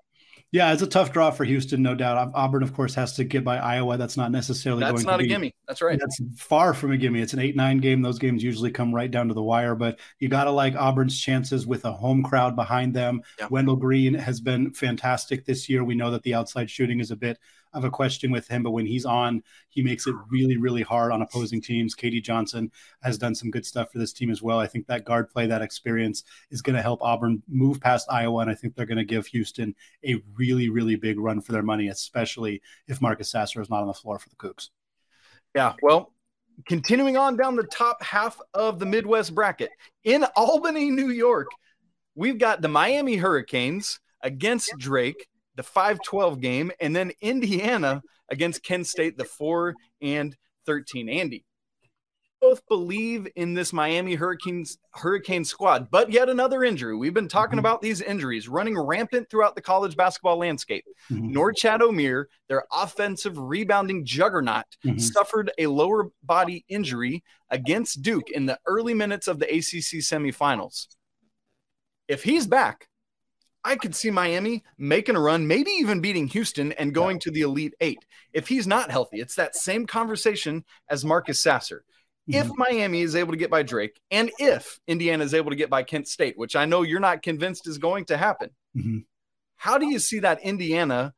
Yeah, 0.54 0.72
it's 0.72 0.84
a 0.84 0.88
tough 0.88 1.12
draw 1.12 1.32
for 1.32 1.46
Houston, 1.46 1.82
no 1.82 1.96
doubt. 1.96 2.32
Auburn, 2.36 2.62
of 2.62 2.76
course, 2.76 2.94
has 2.94 3.16
to 3.16 3.24
get 3.24 3.44
by 3.44 3.58
Iowa. 3.58 3.98
That's 3.98 4.16
not 4.18 4.32
necessarily 4.32 4.82
that's 4.82 5.04
not 5.04 5.20
a 5.20 5.24
be, 5.24 5.28
gimme. 5.28 5.56
That's 5.68 5.82
right. 5.82 6.00
That's 6.00 6.22
far 6.38 6.76
from 6.76 6.92
a 6.92 6.98
gimme. 6.98 7.22
It's 7.22 7.34
an 7.34 7.40
eight-nine 7.40 7.80
game. 7.80 8.04
Those 8.04 8.20
games 8.20 8.44
usually 8.44 8.70
come 8.70 8.94
right 8.94 9.10
down 9.10 9.30
to 9.30 9.34
the 9.34 9.42
wire. 9.42 9.74
But 9.74 10.00
you 10.20 10.30
got 10.30 10.44
to 10.44 10.52
like 10.52 10.76
Auburn's 10.76 11.20
chances 11.20 11.66
with 11.66 11.86
a 11.86 11.92
home 11.92 12.22
crowd 12.22 12.56
behind 12.56 12.94
them. 12.94 13.24
Yeah. 13.40 13.48
Wendell 13.50 13.78
Green 13.78 14.14
has 14.14 14.40
been 14.42 14.72
fantastic 14.74 15.44
this 15.44 15.68
year. 15.70 15.84
We 15.84 15.96
know 15.96 16.12
that 16.12 16.22
the 16.22 16.36
outside 16.36 16.70
shooting 16.70 17.00
is 17.00 17.10
a 17.10 17.16
bit 17.16 17.40
of 17.74 17.84
a 17.84 17.90
question 17.90 18.32
with 18.32 18.48
him, 18.48 18.64
but 18.64 18.72
when 18.72 18.86
he's 18.86 19.06
on, 19.06 19.44
he 19.70 19.82
makes 19.82 20.08
it 20.08 20.16
really, 20.30 20.58
really 20.58 20.82
hard 20.82 21.12
on 21.12 21.22
opposing 21.22 21.62
teams. 21.62 21.96
KD 21.96 22.24
Johnson 22.24 22.72
has 23.02 23.18
done 23.18 23.36
some 23.36 23.52
good 23.52 23.66
stuff 23.66 23.92
for 23.92 23.98
this 23.98 24.14
team 24.14 24.30
as 24.30 24.42
well. 24.42 24.60
I 24.60 24.68
think 24.68 24.88
that 24.88 25.06
guard 25.06 25.30
play, 25.30 25.48
that 25.48 25.62
experience 25.62 26.24
is 26.52 26.62
going 26.62 26.76
to 26.76 26.82
help 26.82 27.02
Auburn 27.02 27.42
move 27.48 27.82
past 27.82 28.08
Iowa, 28.12 28.42
and 28.42 28.52
I 28.52 28.56
think 28.56 28.76
they're 28.76 28.86
going 28.86 28.98
to 28.98 29.04
give 29.04 29.28
Houston 29.28 29.76
a 30.06 30.22
really, 30.36 30.70
really 30.70 30.96
big 30.96 31.20
run 31.20 31.42
for 31.42 31.52
their 31.52 31.64
money, 31.64 31.88
especially 31.88 32.62
if 32.88 33.02
Marcus 33.02 33.32
Sasser 33.32 33.62
is 33.62 33.70
not 33.70 33.82
on 33.82 33.88
the 33.88 33.94
floor 33.94 34.20
for 34.20 34.30
the 34.30 34.36
Cougs. 34.36 34.70
Yeah, 35.56 35.74
well, 35.82 36.14
continuing 36.68 37.18
on 37.18 37.38
down 37.38 37.56
the 37.56 37.64
top 37.64 38.02
half 38.04 38.40
of 38.54 38.80
the 38.80 38.86
Midwest 38.86 39.34
bracket 39.34 39.72
in 40.04 40.26
Albany, 40.36 40.90
New 40.90 41.10
York, 41.10 41.48
we've 42.16 42.38
got 42.38 42.62
the 42.62 42.68
Miami 42.68 43.16
Hurricanes 43.16 44.00
against 44.22 44.72
Drake 44.78 45.28
the 45.56 45.64
5-12 45.64 46.40
game, 46.42 46.72
and 46.80 46.96
then 46.96 47.12
Indiana 47.22 48.02
against 48.30 48.64
Kent 48.64 48.88
State, 48.88 49.18
the 49.18 49.26
4 49.26 49.76
and 50.02 50.36
13. 50.66 51.10
Andy, 51.10 51.46
both 52.44 52.68
believe 52.68 53.26
in 53.38 53.54
this 53.54 53.72
Miami 53.72 54.16
Hurricanes 54.16 54.78
Hurricane 54.92 55.46
squad, 55.46 55.90
but 55.90 56.12
yet 56.12 56.28
another 56.28 56.66
injury. 56.66 56.94
We've 56.94 57.14
been 57.14 57.30
talking 57.30 57.52
mm-hmm. 57.52 57.60
about 57.60 57.82
these 57.82 58.02
injuries 58.02 58.50
running 58.50 58.78
rampant 58.78 59.30
throughout 59.30 59.56
the 59.56 59.62
college 59.62 59.96
basketball 59.96 60.38
landscape. 60.38 60.84
Mm-hmm. 61.10 61.36
Norchad 61.36 61.80
Omier, 61.80 62.26
their 62.50 62.66
offensive 62.70 63.38
rebounding 63.38 64.04
juggernaut, 64.04 64.66
mm-hmm. 64.86 64.98
suffered 64.98 65.52
a 65.58 65.68
lower 65.68 66.10
body 66.22 66.66
injury 66.68 67.24
against 67.50 68.02
Duke 68.02 68.30
in 68.30 68.46
the 68.46 68.60
early 68.66 68.94
minutes 68.94 69.30
of 69.30 69.40
the 69.40 69.46
ACC 69.46 70.04
semifinals. 70.04 70.88
If 72.10 72.24
he's 72.24 72.46
back, 72.46 72.90
I 73.66 73.76
could 73.76 73.96
see 73.96 74.12
Miami 74.12 74.64
making 74.78 75.16
a 75.16 75.20
run, 75.20 75.48
maybe 75.48 75.72
even 75.72 76.02
beating 76.02 76.28
Houston 76.28 76.74
and 76.74 76.94
going 76.94 77.20
to 77.20 77.32
the 77.32 77.42
Elite 77.42 77.74
Eight. 77.80 78.06
If 78.34 78.48
he's 78.48 78.68
not 78.68 78.92
healthy, 78.92 79.20
it's 79.20 79.36
that 79.36 79.56
same 79.56 79.88
conversation 79.88 80.66
as 80.90 81.06
Marcus 81.06 81.42
Sasser. 81.42 81.86
Mm-hmm. 82.30 82.40
If 82.40 82.58
Miami 82.58 83.02
is 83.02 83.16
able 83.16 83.32
to 83.32 83.38
get 83.38 83.50
by 83.50 83.64
Drake, 83.64 84.00
and 84.12 84.32
if 84.38 84.80
Indiana 84.88 85.24
is 85.24 85.34
able 85.34 85.52
to 85.52 85.56
get 85.56 85.70
by 85.70 85.84
Kent 85.84 86.08
State, 86.08 86.38
which 86.38 86.56
I 86.56 86.66
know 86.66 86.82
you're 86.82 87.00
not 87.00 87.22
convinced 87.22 87.68
is 87.68 87.78
going 87.78 88.06
to 88.06 88.18
happen, 88.18 88.50
mm-hmm. 88.76 89.00
how 89.56 89.78
do 89.78 89.86
you 89.88 90.00
see 90.00 90.20
that 90.20 90.42
Indiana 90.42 91.14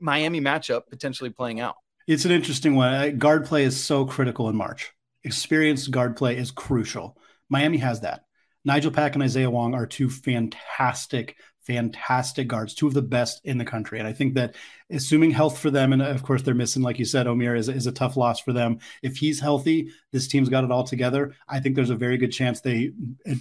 Miami 0.00 0.40
matchup 0.40 0.82
potentially 0.88 1.30
playing 1.30 1.60
out? 1.60 1.76
It's 2.06 2.24
an 2.24 2.30
interesting 2.30 2.74
one. 2.74 3.18
Guard 3.18 3.46
play 3.46 3.64
is 3.64 3.82
so 3.82 4.04
critical 4.04 4.48
in 4.48 4.56
March. 4.56 4.92
Experienced 5.24 5.90
guard 5.90 6.16
play 6.16 6.36
is 6.36 6.50
crucial. 6.50 7.18
Miami 7.48 7.78
has 7.78 8.00
that. 8.00 8.22
Nigel 8.64 8.90
Pack 8.90 9.14
and 9.14 9.22
Isaiah 9.22 9.50
Wong 9.50 9.74
are 9.74 9.86
two 9.86 10.10
fantastic 10.10 11.36
fantastic 11.66 12.46
guards, 12.46 12.74
two 12.74 12.86
of 12.86 12.94
the 12.94 13.02
best 13.02 13.40
in 13.44 13.58
the 13.58 13.64
country. 13.64 13.98
And 13.98 14.06
I 14.06 14.12
think 14.12 14.34
that 14.34 14.54
assuming 14.90 15.32
health 15.32 15.58
for 15.58 15.70
them, 15.70 15.92
and 15.92 16.00
of 16.00 16.22
course 16.22 16.42
they're 16.42 16.54
missing, 16.54 16.82
like 16.82 16.98
you 16.98 17.04
said, 17.04 17.26
Omier 17.26 17.58
is, 17.58 17.68
is 17.68 17.86
a 17.86 17.92
tough 17.92 18.16
loss 18.16 18.40
for 18.40 18.52
them. 18.52 18.78
If 19.02 19.16
he's 19.16 19.40
healthy, 19.40 19.90
this 20.12 20.28
team's 20.28 20.48
got 20.48 20.64
it 20.64 20.70
all 20.70 20.84
together. 20.84 21.34
I 21.48 21.60
think 21.60 21.74
there's 21.74 21.90
a 21.90 21.96
very 21.96 22.18
good 22.18 22.32
chance 22.32 22.60
they 22.60 22.92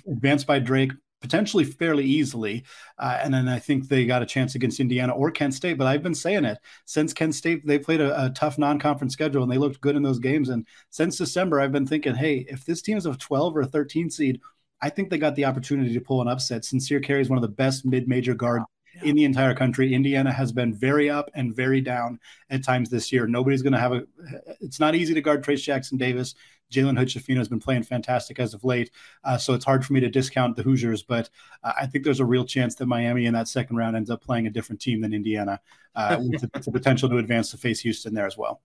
advance 0.08 0.44
by 0.44 0.60
Drake, 0.60 0.92
potentially 1.22 1.64
fairly 1.64 2.04
easily. 2.04 2.64
Uh, 3.00 3.20
and 3.24 3.34
then 3.34 3.48
I 3.48 3.60
think 3.60 3.88
they 3.88 4.06
got 4.06 4.22
a 4.22 4.28
chance 4.28 4.56
against 4.56 4.80
Indiana 4.80 5.14
or 5.14 5.32
Kent 5.32 5.54
State. 5.54 5.78
But 5.78 5.88
I've 5.88 6.04
been 6.04 6.16
saying 6.16 6.46
it 6.46 6.58
since 6.86 7.14
Kent 7.14 7.36
State, 7.36 7.66
they 7.66 7.80
played 7.80 8.02
a, 8.02 8.26
a 8.26 8.30
tough 8.32 8.58
non 8.58 8.80
conference 8.80 9.14
schedule 9.14 9.44
and 9.44 9.52
they 9.52 9.58
looked 9.58 9.82
good 9.82 9.96
in 9.96 10.04
those 10.04 10.20
games. 10.20 10.50
And 10.50 10.68
since 10.90 11.18
December, 11.18 11.60
I've 11.60 11.72
been 11.72 11.88
thinking, 11.88 12.16
hey, 12.16 12.46
if 12.50 12.66
this 12.66 12.82
team 12.82 12.98
is 12.98 13.06
a 13.06 13.16
12 13.16 13.56
or 13.56 13.62
a 13.62 13.66
13 13.66 14.10
seed, 14.10 14.40
I 14.82 14.90
think 14.90 15.10
they 15.10 15.18
got 15.18 15.36
the 15.36 15.46
opportunity 15.46 15.94
to 15.94 16.02
pull 16.02 16.22
an 16.22 16.28
upset. 16.28 16.66
Sincere 16.66 17.00
Carry 17.00 17.22
is 17.22 17.30
one 17.30 17.38
of 17.38 17.42
the 17.42 17.48
best 17.48 17.86
mid-major 17.86 18.36
guard 18.36 18.62
yeah. 18.96 19.10
in 19.10 19.16
the 19.16 19.24
entire 19.24 19.54
country. 19.54 19.94
Indiana 19.94 20.32
has 20.32 20.52
been 20.52 20.74
very 20.74 21.10
up 21.10 21.30
and 21.34 21.56
very 21.56 21.82
down 21.82 22.20
at 22.50 22.64
times 22.64 22.90
this 22.90 23.12
year. 23.12 23.28
Nobody's 23.28 23.62
going 23.62 23.74
to 23.74 23.80
have 23.80 23.94
a. 23.94 24.04
It's 24.62 24.80
not 24.80 24.96
easy 24.96 25.14
to 25.14 25.22
guard 25.22 25.44
Trayce 25.44 25.64
Jackson 25.64 25.98
Davis. 25.98 26.36
Jalen 26.72 26.98
Hood-Schifino 26.98 27.38
has 27.38 27.48
been 27.48 27.60
playing 27.60 27.84
fantastic 27.84 28.40
as 28.40 28.56
of 28.56 28.64
late, 28.64 28.90
uh, 29.24 29.38
so 29.38 29.54
it's 29.54 29.64
hard 29.64 29.86
for 29.86 29.94
me 29.94 30.00
to 30.00 30.10
discount 30.10 30.56
the 30.56 30.64
Hoosiers. 30.64 31.04
But 31.04 31.30
uh, 31.64 31.74
I 31.80 31.86
think 31.86 32.04
there's 32.04 32.20
a 32.20 32.26
real 32.26 32.44
chance 32.44 32.76
that 32.76 32.88
Miami 32.88 33.28
in 33.28 33.34
that 33.34 33.48
second 33.48 33.78
round 33.78 33.96
ends 33.96 34.10
up 34.10 34.24
playing 34.24 34.48
a 34.48 34.50
different 34.50 34.82
team 34.82 35.02
than 35.02 35.14
Indiana, 35.14 35.60
uh, 35.96 36.18
with 36.28 36.42
the, 36.42 36.60
the 36.60 36.72
potential 36.72 37.08
to 37.10 37.18
advance 37.18 37.52
to 37.52 37.58
face 37.58 37.82
Houston 37.82 38.14
there 38.14 38.26
as 38.26 38.38
well. 38.38 38.62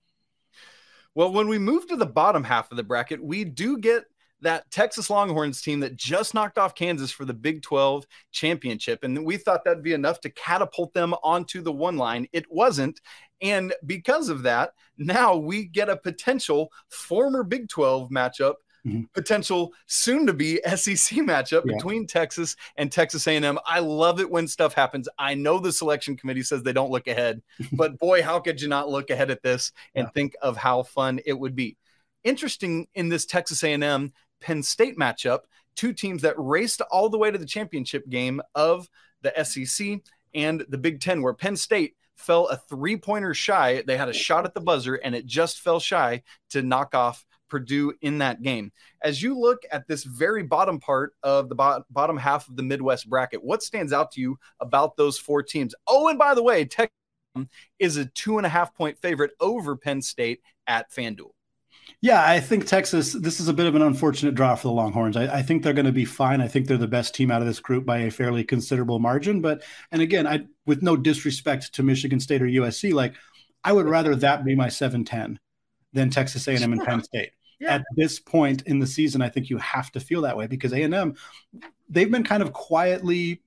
Well, 1.14 1.32
when 1.32 1.48
we 1.48 1.58
move 1.58 1.88
to 1.88 1.96
the 1.96 2.06
bottom 2.06 2.44
half 2.44 2.70
of 2.70 2.76
the 2.76 2.82
bracket, 2.82 3.22
we 3.22 3.44
do 3.44 3.78
get 3.78 4.04
that 4.42 4.70
Texas 4.70 5.10
Longhorns 5.10 5.62
team 5.62 5.80
that 5.80 5.96
just 5.96 6.34
knocked 6.34 6.58
off 6.58 6.74
Kansas 6.74 7.10
for 7.10 7.24
the 7.24 7.34
Big 7.34 7.62
12 7.62 8.06
championship. 8.32 9.04
And 9.04 9.24
we 9.24 9.36
thought 9.36 9.64
that'd 9.64 9.82
be 9.82 9.92
enough 9.92 10.20
to 10.20 10.30
catapult 10.30 10.94
them 10.94 11.14
onto 11.22 11.62
the 11.62 11.72
one 11.72 11.96
line. 11.96 12.26
It 12.32 12.44
wasn't. 12.50 13.00
And 13.42 13.74
because 13.86 14.28
of 14.28 14.42
that, 14.42 14.72
now 14.98 15.36
we 15.36 15.64
get 15.64 15.88
a 15.88 15.96
potential 15.96 16.70
former 16.88 17.42
Big 17.42 17.68
12 17.68 18.10
matchup 18.10 18.54
Mm-hmm. 18.86 19.02
potential 19.12 19.74
soon 19.84 20.26
to 20.26 20.32
be 20.32 20.58
SEC 20.64 21.18
matchup 21.18 21.64
yeah. 21.66 21.74
between 21.74 22.06
Texas 22.06 22.56
and 22.76 22.90
Texas 22.90 23.26
A&M. 23.26 23.58
I 23.66 23.80
love 23.80 24.20
it 24.20 24.30
when 24.30 24.48
stuff 24.48 24.72
happens. 24.72 25.06
I 25.18 25.34
know 25.34 25.58
the 25.58 25.70
selection 25.70 26.16
committee 26.16 26.42
says 26.42 26.62
they 26.62 26.72
don't 26.72 26.90
look 26.90 27.06
ahead, 27.06 27.42
but 27.72 27.98
boy, 27.98 28.22
how 28.22 28.40
could 28.40 28.58
you 28.58 28.68
not 28.68 28.88
look 28.88 29.10
ahead 29.10 29.30
at 29.30 29.42
this 29.42 29.72
and 29.94 30.06
yeah. 30.06 30.10
think 30.12 30.34
of 30.40 30.56
how 30.56 30.82
fun 30.84 31.20
it 31.26 31.38
would 31.38 31.54
be? 31.54 31.76
Interesting 32.24 32.86
in 32.94 33.10
this 33.10 33.26
Texas 33.26 33.62
A&M 33.62 34.14
Penn 34.40 34.62
State 34.62 34.98
matchup, 34.98 35.40
two 35.76 35.92
teams 35.92 36.22
that 36.22 36.34
raced 36.36 36.80
all 36.90 37.08
the 37.08 37.18
way 37.18 37.30
to 37.30 37.38
the 37.38 37.46
championship 37.46 38.08
game 38.08 38.40
of 38.54 38.88
the 39.22 39.44
SEC 39.44 40.00
and 40.34 40.64
the 40.68 40.78
Big 40.78 41.00
Ten, 41.00 41.22
where 41.22 41.34
Penn 41.34 41.56
State 41.56 41.94
fell 42.16 42.48
a 42.48 42.56
three 42.56 42.96
pointer 42.96 43.34
shy. 43.34 43.82
They 43.86 43.96
had 43.96 44.08
a 44.08 44.12
shot 44.12 44.44
at 44.44 44.54
the 44.54 44.60
buzzer 44.60 44.96
and 44.96 45.14
it 45.14 45.26
just 45.26 45.60
fell 45.60 45.80
shy 45.80 46.22
to 46.50 46.62
knock 46.62 46.94
off 46.94 47.24
Purdue 47.48 47.92
in 48.00 48.18
that 48.18 48.42
game. 48.42 48.72
As 49.02 49.22
you 49.22 49.38
look 49.38 49.62
at 49.72 49.86
this 49.88 50.04
very 50.04 50.42
bottom 50.42 50.78
part 50.78 51.14
of 51.22 51.48
the 51.48 51.54
bo- 51.54 51.84
bottom 51.90 52.16
half 52.16 52.48
of 52.48 52.56
the 52.56 52.62
Midwest 52.62 53.08
bracket, 53.08 53.42
what 53.42 53.62
stands 53.62 53.92
out 53.92 54.12
to 54.12 54.20
you 54.20 54.38
about 54.60 54.96
those 54.96 55.18
four 55.18 55.42
teams? 55.42 55.74
Oh, 55.86 56.08
and 56.08 56.18
by 56.18 56.34
the 56.34 56.42
way, 56.42 56.64
Tech 56.64 56.90
is 57.78 57.96
a 57.96 58.06
two 58.06 58.38
and 58.38 58.46
a 58.46 58.50
half 58.50 58.74
point 58.74 58.98
favorite 58.98 59.32
over 59.40 59.76
Penn 59.76 60.00
State 60.00 60.40
at 60.66 60.90
FanDuel. 60.90 61.30
Yeah, 62.02 62.24
I 62.24 62.40
think 62.40 62.66
Texas, 62.66 63.12
this 63.12 63.40
is 63.40 63.48
a 63.48 63.52
bit 63.52 63.66
of 63.66 63.74
an 63.74 63.82
unfortunate 63.82 64.34
draw 64.34 64.54
for 64.54 64.68
the 64.68 64.72
Longhorns. 64.72 65.18
I, 65.18 65.38
I 65.38 65.42
think 65.42 65.62
they're 65.62 65.74
going 65.74 65.84
to 65.84 65.92
be 65.92 66.06
fine. 66.06 66.40
I 66.40 66.48
think 66.48 66.66
they're 66.66 66.78
the 66.78 66.88
best 66.88 67.14
team 67.14 67.30
out 67.30 67.42
of 67.42 67.46
this 67.46 67.60
group 67.60 67.84
by 67.84 67.98
a 67.98 68.10
fairly 68.10 68.42
considerable 68.42 68.98
margin. 68.98 69.42
But, 69.42 69.62
and 69.92 70.00
again, 70.00 70.26
I, 70.26 70.46
with 70.64 70.82
no 70.82 70.96
disrespect 70.96 71.74
to 71.74 71.82
Michigan 71.82 72.18
State 72.18 72.40
or 72.40 72.46
USC, 72.46 72.94
like 72.94 73.14
I 73.64 73.72
would 73.72 73.86
rather 73.86 74.14
that 74.16 74.46
be 74.46 74.54
my 74.54 74.70
7 74.70 75.04
10 75.04 75.38
than 75.92 76.08
Texas 76.08 76.48
A&M 76.48 76.72
and 76.72 76.82
Penn 76.82 77.02
State. 77.02 77.32
Yeah. 77.58 77.74
At 77.74 77.84
this 77.94 78.18
point 78.18 78.62
in 78.62 78.78
the 78.78 78.86
season, 78.86 79.20
I 79.20 79.28
think 79.28 79.50
you 79.50 79.58
have 79.58 79.92
to 79.92 80.00
feel 80.00 80.22
that 80.22 80.38
way 80.38 80.46
because 80.46 80.72
A&M, 80.72 81.14
they've 81.90 82.10
been 82.10 82.24
kind 82.24 82.42
of 82.42 82.54
quietly 82.54 83.42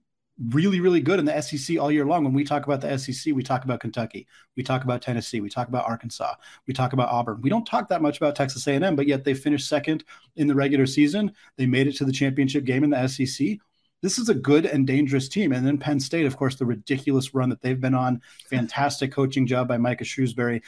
really, 0.50 0.80
really 0.80 1.02
good 1.02 1.20
in 1.20 1.26
the 1.26 1.42
SEC 1.42 1.80
all 1.80 1.92
year 1.92 2.06
long. 2.06 2.24
When 2.24 2.34
we 2.34 2.44
talk 2.44 2.66
about 2.66 2.82
the 2.82 2.98
SEC, 2.98 3.34
we 3.34 3.44
talk 3.44 3.64
about 3.64 3.80
Kentucky, 3.80 4.28
we 4.56 4.64
talk 4.64 4.84
about 4.84 5.02
Tennessee, 5.02 5.42
we 5.42 5.50
talk 5.50 5.68
about 5.68 5.86
Arkansas, 5.86 6.36
we 6.68 6.74
talk 6.74 6.94
about 6.94 7.10
Auburn. 7.10 7.42
We 7.42 7.50
don't 7.50 7.66
talk 7.66 7.90
that 7.90 8.02
much 8.02 8.18
about 8.18 8.36
Texas 8.36 8.68
A&M, 8.68 8.96
but 8.96 9.08
yet 9.08 9.24
they 9.24 9.34
finished 9.34 9.68
second 9.68 10.04
in 10.36 10.48
the 10.48 10.56
regular 10.56 10.86
season. 10.86 11.32
They 11.58 11.66
made 11.66 11.88
it 11.88 11.96
to 11.98 12.06
the 12.06 12.12
championship 12.12 12.66
game 12.66 12.84
in 12.84 12.90
the 12.90 13.08
SEC. 13.08 13.58
This 14.02 14.20
is 14.20 14.28
a 14.28 14.34
good 14.34 14.66
and 14.66 14.86
dangerous 14.86 15.30
team. 15.30 15.54
And 15.54 15.66
then 15.66 15.78
Penn 15.78 16.00
State, 16.00 16.26
of 16.26 16.36
course, 16.36 16.56
the 16.56 16.66
ridiculous 16.66 17.34
run 17.34 17.50
that 17.50 17.62
they've 17.62 17.80
been 17.80 17.96
on. 17.96 18.22
Fantastic 18.50 19.14
coaching 19.14 19.48
job 19.48 19.70
by 19.70 19.78
Micah 19.78 20.04
Shrewsberry. 20.04 20.62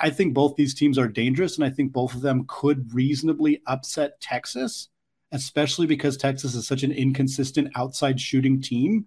I 0.00 0.10
think 0.10 0.34
both 0.34 0.56
these 0.56 0.74
teams 0.74 0.98
are 0.98 1.08
dangerous, 1.08 1.56
and 1.56 1.64
I 1.64 1.70
think 1.70 1.92
both 1.92 2.14
of 2.14 2.20
them 2.20 2.44
could 2.48 2.92
reasonably 2.94 3.62
upset 3.66 4.20
Texas 4.20 4.88
especially 5.32 5.86
because 5.86 6.16
Texas 6.16 6.54
is 6.54 6.66
such 6.66 6.82
an 6.82 6.92
inconsistent 6.92 7.70
outside 7.76 8.20
shooting 8.20 8.60
team. 8.60 9.06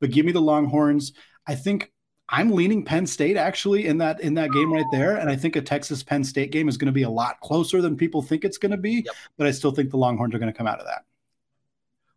But 0.00 0.10
give 0.10 0.26
me 0.26 0.32
the 0.32 0.40
Longhorns. 0.40 1.12
I 1.46 1.54
think 1.54 1.92
I'm 2.28 2.50
leaning 2.50 2.84
Penn 2.84 3.06
State 3.06 3.36
actually 3.36 3.86
in 3.86 3.98
that 3.98 4.20
in 4.20 4.34
that 4.34 4.50
game 4.50 4.72
right 4.72 4.84
there, 4.90 5.16
and 5.16 5.30
I 5.30 5.36
think 5.36 5.56
a 5.56 5.62
Texas 5.62 6.02
Penn 6.02 6.24
State 6.24 6.50
game 6.50 6.68
is 6.68 6.76
going 6.76 6.86
to 6.86 6.92
be 6.92 7.02
a 7.02 7.10
lot 7.10 7.40
closer 7.40 7.80
than 7.80 7.96
people 7.96 8.22
think 8.22 8.44
it's 8.44 8.58
going 8.58 8.72
to 8.72 8.78
be. 8.78 9.02
Yep. 9.04 9.14
But 9.36 9.46
I 9.46 9.50
still 9.50 9.72
think 9.72 9.90
the 9.90 9.98
Longhorns 9.98 10.34
are 10.34 10.38
going 10.38 10.52
to 10.52 10.56
come 10.56 10.66
out 10.66 10.80
of 10.80 10.86
that. 10.86 11.04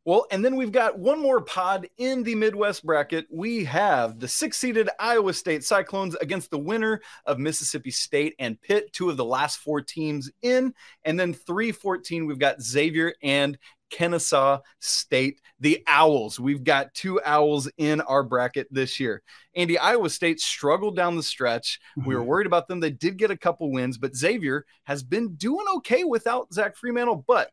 Well, 0.08 0.26
and 0.32 0.44
then 0.44 0.56
we've 0.56 0.72
got 0.72 0.98
one 0.98 1.20
more 1.20 1.42
pod 1.42 1.86
in 1.98 2.24
the 2.24 2.34
Midwest 2.34 2.86
bracket. 2.86 3.28
We 3.30 3.66
have 3.66 4.22
the 4.22 4.28
six 4.30 4.58
seeded 4.58 4.88
Iowa 5.02 5.34
State 5.34 5.66
Cyclones 5.66 6.16
against 6.16 6.50
the 6.50 6.58
winner 6.58 7.02
of 7.26 7.40
Mississippi 7.40 7.92
State 7.92 8.34
and 8.40 8.60
Pitt, 8.62 8.94
two 8.94 9.10
of 9.10 9.18
the 9.18 9.26
last 9.26 9.58
four 9.58 9.82
teams 9.82 10.32
in. 10.42 10.74
And 11.04 11.20
then 11.20 11.34
314, 11.34 12.26
we've 12.26 12.40
got 12.40 12.62
Xavier 12.62 13.16
and 13.22 13.58
Kennesaw 13.90 14.62
State, 14.80 15.42
the 15.60 15.84
Owls. 15.88 16.40
We've 16.40 16.64
got 16.64 16.94
two 16.94 17.20
Owls 17.26 17.70
in 17.76 18.00
our 18.00 18.24
bracket 18.24 18.70
this 18.72 19.02
year. 19.02 19.22
Andy, 19.58 19.78
Iowa 19.78 20.10
State 20.10 20.40
struggled 20.40 20.96
down 20.96 21.18
the 21.18 21.24
stretch. 21.24 21.82
Mm-hmm. 22.00 22.08
We 22.08 22.16
were 22.16 22.22
mm-hmm. 22.22 22.30
worried 22.30 22.48
about 22.48 22.70
them. 22.70 22.80
They 22.80 22.92
did 22.92 23.18
get 23.18 23.32
a 23.32 23.36
couple 23.38 23.74
wins, 23.74 23.98
but 23.98 24.16
Xavier 24.16 24.66
has 24.86 25.04
been 25.04 25.36
doing 25.36 25.66
okay 25.76 26.06
without 26.06 26.54
Zach 26.54 26.78
Freemantle. 26.78 27.26
But 27.28 27.52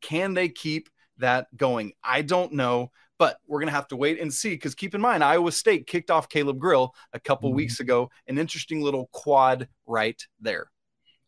can 0.00 0.34
they 0.34 0.48
keep 0.48 0.88
that 1.18 1.46
going? 1.56 1.92
I 2.02 2.22
don't 2.22 2.52
know, 2.52 2.90
but 3.18 3.38
we're 3.46 3.60
going 3.60 3.68
to 3.68 3.74
have 3.74 3.88
to 3.88 3.96
wait 3.96 4.20
and 4.20 4.32
see 4.32 4.50
because 4.50 4.74
keep 4.74 4.94
in 4.94 5.00
mind, 5.00 5.22
Iowa 5.22 5.52
State 5.52 5.86
kicked 5.86 6.10
off 6.10 6.28
Caleb 6.28 6.58
Grill 6.58 6.94
a 7.12 7.20
couple 7.20 7.50
mm-hmm. 7.50 7.56
weeks 7.56 7.80
ago. 7.80 8.10
An 8.26 8.38
interesting 8.38 8.82
little 8.82 9.08
quad 9.12 9.68
right 9.86 10.20
there. 10.40 10.68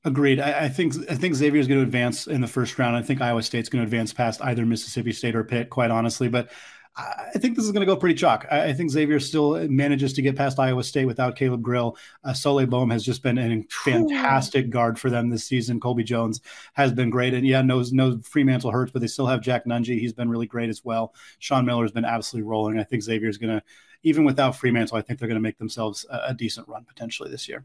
Agreed. 0.04 0.38
I, 0.38 0.66
I, 0.66 0.68
think 0.68 0.94
I 1.10 1.16
think 1.16 1.34
Xavier 1.34 1.60
is 1.60 1.66
going 1.66 1.80
to 1.80 1.84
advance 1.84 2.28
in 2.28 2.40
the 2.40 2.46
first 2.46 2.78
round. 2.78 2.96
I 2.96 3.02
think 3.02 3.20
Iowa 3.20 3.42
State's 3.42 3.68
going 3.68 3.82
to 3.82 3.86
advance 3.86 4.12
past 4.12 4.40
either 4.40 4.64
Mississippi 4.64 5.12
State 5.12 5.34
or 5.34 5.42
Pitt, 5.42 5.68
quite 5.68 5.90
honestly. 5.90 6.28
But 6.28 6.50
I 6.98 7.38
think 7.38 7.56
this 7.56 7.66
is 7.66 7.72
going 7.72 7.86
to 7.86 7.92
go 7.92 7.96
pretty 7.96 8.14
chalk. 8.14 8.46
I 8.50 8.72
think 8.72 8.90
Xavier 8.90 9.20
still 9.20 9.68
manages 9.68 10.14
to 10.14 10.22
get 10.22 10.34
past 10.34 10.58
Iowa 10.58 10.82
State 10.82 11.04
without 11.04 11.36
Caleb 11.36 11.60
Grill. 11.60 11.96
Uh, 12.24 12.30
Souley 12.30 12.68
Boum 12.68 12.88
has 12.88 13.04
just 13.04 13.22
been 13.22 13.36
a 13.36 13.62
fantastic 13.84 14.70
guard 14.70 14.98
for 14.98 15.10
them 15.10 15.28
this 15.28 15.44
season. 15.44 15.78
Colby 15.78 16.04
Jones 16.04 16.40
has 16.72 16.92
been 16.92 17.10
great. 17.10 17.34
And 17.34 17.46
yeah, 17.46 17.60
no, 17.60 17.84
no 17.92 18.16
Freemantle 18.16 18.72
hurts, 18.72 18.92
but 18.92 19.00
they 19.02 19.08
still 19.08 19.26
have 19.26 19.42
Jack 19.42 19.66
Nunge. 19.66 19.98
He's 19.98 20.14
been 20.14 20.30
really 20.30 20.46
great 20.46 20.70
as 20.70 20.84
well. 20.86 21.14
Sean 21.38 21.66
Miller 21.66 21.84
has 21.84 21.92
been 21.92 22.06
absolutely 22.06 22.48
rolling. 22.48 22.78
I 22.78 22.84
think 22.84 23.02
Xavier 23.02 23.28
is 23.28 23.36
going 23.36 23.54
to, 23.54 23.62
even 24.02 24.24
without 24.24 24.54
Freemantle, 24.54 24.96
I 24.96 25.02
think 25.02 25.18
they're 25.18 25.28
going 25.28 25.36
to 25.36 25.42
make 25.42 25.58
themselves 25.58 26.06
a, 26.08 26.28
a 26.28 26.34
decent 26.34 26.66
run 26.66 26.84
potentially 26.84 27.30
this 27.30 27.46
year. 27.46 27.64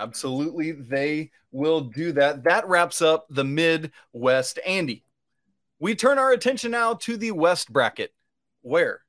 Absolutely, 0.00 0.70
they 0.70 1.32
will 1.50 1.80
do 1.80 2.12
that. 2.12 2.44
That 2.44 2.68
wraps 2.68 3.02
up 3.02 3.26
the 3.30 3.42
Midwest. 3.42 4.60
Andy, 4.64 5.02
we 5.78 5.94
turn 5.94 6.18
our 6.18 6.32
attention 6.32 6.70
now 6.70 6.94
to 6.94 7.16
the 7.16 7.32
West 7.32 7.72
bracket, 7.72 8.12
where 8.62 9.02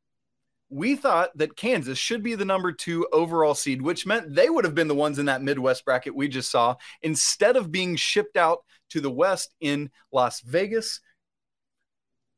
we 0.70 0.96
thought 0.96 1.36
that 1.38 1.56
Kansas 1.56 1.98
should 1.98 2.22
be 2.22 2.36
the 2.36 2.46
number 2.46 2.72
two 2.72 3.08
overall 3.12 3.56
seed, 3.56 3.82
which 3.82 4.06
meant 4.06 4.36
they 4.36 4.50
would 4.50 4.66
have 4.66 4.76
been 4.76 4.88
the 4.88 4.96
ones 4.96 5.18
in 5.18 5.26
that 5.26 5.42
Midwest 5.42 5.84
bracket 5.84 6.16
we 6.16 6.28
just 6.28 6.52
saw, 6.52 6.76
instead 7.02 7.56
of 7.56 7.72
being 7.72 7.96
shipped 7.96 8.38
out 8.38 8.60
to 8.90 9.02
the 9.02 9.12
West 9.12 9.56
in 9.60 9.90
Las 10.12 10.42
Vegas. 10.42 11.02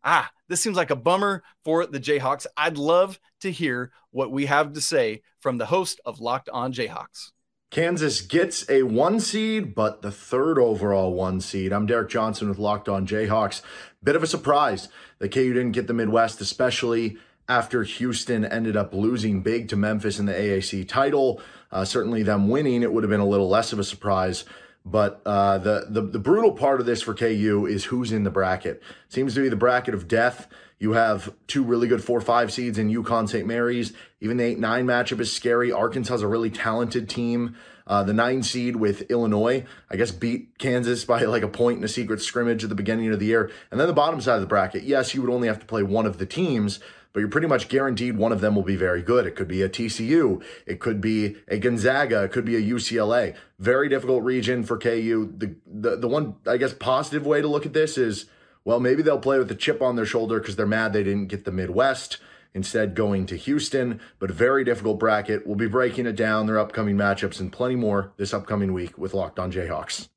Ah, 0.04 0.32
this 0.48 0.62
seems 0.62 0.78
like 0.78 0.90
a 0.90 0.96
bummer 0.96 1.44
for 1.64 1.86
the 1.86 2.00
Jayhawks. 2.00 2.48
I'd 2.58 2.78
love 2.78 3.20
to 3.42 3.52
hear 3.52 3.92
what 4.12 4.32
we 4.32 4.46
have 4.46 4.74
to 4.74 4.82
say 4.82 5.22
from 5.42 5.58
the 5.58 5.66
host 5.66 6.00
of 6.06 6.20
Locked 6.20 6.50
On 6.50 6.74
Jayhawks. 6.74 7.32
Kansas 7.72 8.20
gets 8.20 8.70
a 8.70 8.84
one 8.84 9.22
seed, 9.22 9.74
but 9.74 10.02
the 10.02 10.12
third 10.12 10.60
overall 10.60 11.14
one 11.14 11.40
seed. 11.40 11.72
I'm 11.72 11.86
Derek 11.86 12.10
Johnson 12.10 12.50
with 12.50 12.60
Locked 12.60 12.90
On 12.90 13.08
Jayhawks. 13.08 13.62
Bit 14.04 14.18
of 14.18 14.24
a 14.24 14.28
surprise 14.28 14.90
that 15.20 15.32
KU 15.32 15.54
didn't 15.54 15.72
get 15.72 15.88
the 15.88 15.94
Midwest, 15.94 16.42
especially 16.42 17.18
after 17.48 17.84
Houston 17.84 18.44
ended 18.44 18.76
up 18.76 18.94
losing 18.94 19.42
big 19.42 19.70
to 19.70 19.78
Memphis 19.78 20.20
in 20.20 20.26
the 20.26 20.34
AAC 20.34 20.86
title. 20.86 21.42
Uh, 21.72 21.86
certainly, 21.86 22.24
them 22.24 22.50
winning, 22.50 22.84
it 22.84 22.92
would 22.92 23.06
have 23.06 23.10
been 23.10 23.22
a 23.22 23.26
little 23.26 23.48
less 23.48 23.72
of 23.72 23.80
a 23.80 23.86
surprise. 23.86 24.44
But 24.84 25.22
uh, 25.26 25.60
the, 25.60 25.86
the 25.88 26.02
the 26.02 26.20
brutal 26.20 26.52
part 26.52 26.82
of 26.82 26.86
this 26.86 27.02
for 27.02 27.14
KU 27.14 27.68
is 27.70 27.86
who's 27.86 28.12
in 28.12 28.24
the 28.24 28.32
bracket. 28.32 28.84
Seems 29.08 29.34
to 29.36 29.42
be 29.42 29.48
the 29.48 29.56
bracket 29.56 29.94
of 29.94 30.10
death. 30.10 30.50
You 30.82 30.94
have 30.94 31.32
two 31.46 31.64
really 31.64 31.88
good 31.88 32.04
four 32.04 32.20
five 32.22 32.52
seeds 32.52 32.80
in 32.80 32.90
UConn 32.90 33.30
St. 33.30 33.46
Mary's. 33.46 33.94
Even 34.20 34.38
the 34.38 34.46
eight 34.46 34.58
nine 34.58 34.88
matchup 34.88 35.20
is 35.20 35.32
scary. 35.32 35.72
Arkansas 35.72 36.16
is 36.16 36.22
a 36.24 36.28
really 36.28 36.50
talented 36.50 37.08
team. 37.08 37.56
Uh, 37.86 38.02
the 38.02 38.16
nine 38.16 38.42
seed 38.42 38.76
with 38.78 39.04
Illinois, 39.12 39.64
I 39.92 39.96
guess, 39.96 40.10
beat 40.10 40.58
Kansas 40.58 41.06
by 41.06 41.22
like 41.26 41.44
a 41.44 41.48
point 41.48 41.78
in 41.78 41.84
a 41.84 41.88
secret 41.88 42.20
scrimmage 42.20 42.64
at 42.64 42.70
the 42.70 42.76
beginning 42.76 43.12
of 43.12 43.20
the 43.20 43.28
year. 43.28 43.52
And 43.70 43.80
then 43.80 43.88
the 43.88 43.94
bottom 43.94 44.22
side 44.22 44.36
of 44.36 44.42
the 44.42 44.48
bracket, 44.48 44.82
yes, 44.82 45.14
you 45.14 45.22
would 45.22 45.30
only 45.30 45.48
have 45.48 45.60
to 45.60 45.68
play 45.68 45.84
one 45.84 46.08
of 46.08 46.18
the 46.18 46.26
teams, 46.26 46.80
but 47.14 47.20
you're 47.20 47.30
pretty 47.30 47.48
much 47.48 47.70
guaranteed 47.70 48.18
one 48.18 48.32
of 48.32 48.42
them 48.42 48.56
will 48.56 48.64
be 48.64 48.76
very 48.76 49.04
good. 49.04 49.28
It 49.28 49.36
could 49.36 49.48
be 49.48 49.62
a 49.62 49.70
TCU, 49.70 50.44
it 50.66 50.80
could 50.80 51.00
be 51.00 51.36
a 51.48 51.60
Gonzaga, 51.60 52.24
it 52.24 52.32
could 52.32 52.46
be 52.46 52.56
a 52.56 52.62
UCLA. 52.62 53.36
Very 53.60 53.88
difficult 53.88 54.24
region 54.24 54.64
for 54.64 54.80
KU. 54.80 55.32
The 55.38 55.56
the, 55.68 55.98
the 55.98 56.08
one 56.08 56.38
I 56.48 56.58
guess 56.58 56.74
positive 56.74 57.28
way 57.28 57.40
to 57.40 57.48
look 57.48 57.68
at 57.68 57.74
this 57.74 58.00
is 58.00 58.26
well, 58.64 58.80
maybe 58.80 59.02
they'll 59.02 59.20
play 59.20 59.40
with 59.40 59.52
a 59.52 59.56
chip 59.56 59.82
on 59.82 59.96
their 59.96 60.06
shoulder 60.06 60.40
because 60.40 60.56
they're 60.56 60.68
mad 60.68 60.94
they 60.94 61.04
didn't 61.04 61.28
get 61.28 61.46
the 61.46 61.52
Midwest. 61.52 62.18
instead 62.54 62.96
going 62.96 63.26
to 63.26 63.38
Houston. 63.38 64.02
But 64.20 64.30
a 64.30 64.34
very 64.34 64.64
difficult 64.64 65.00
bracket. 65.00 65.48
We'll 65.48 65.56
be 65.56 65.68
breaking 65.68 66.06
it 66.06 66.18
down, 66.18 66.48
their 66.48 66.60
upcoming 66.60 66.98
matchups, 66.98 67.40
and 67.40 67.52
plenty 67.52 67.76
more 67.76 68.12
this 68.18 68.34
upcoming 68.34 68.74
week 68.74 68.98
with 68.98 69.14
Locked 69.14 69.40
On 69.40 69.52
Jayhawks. 69.52 70.10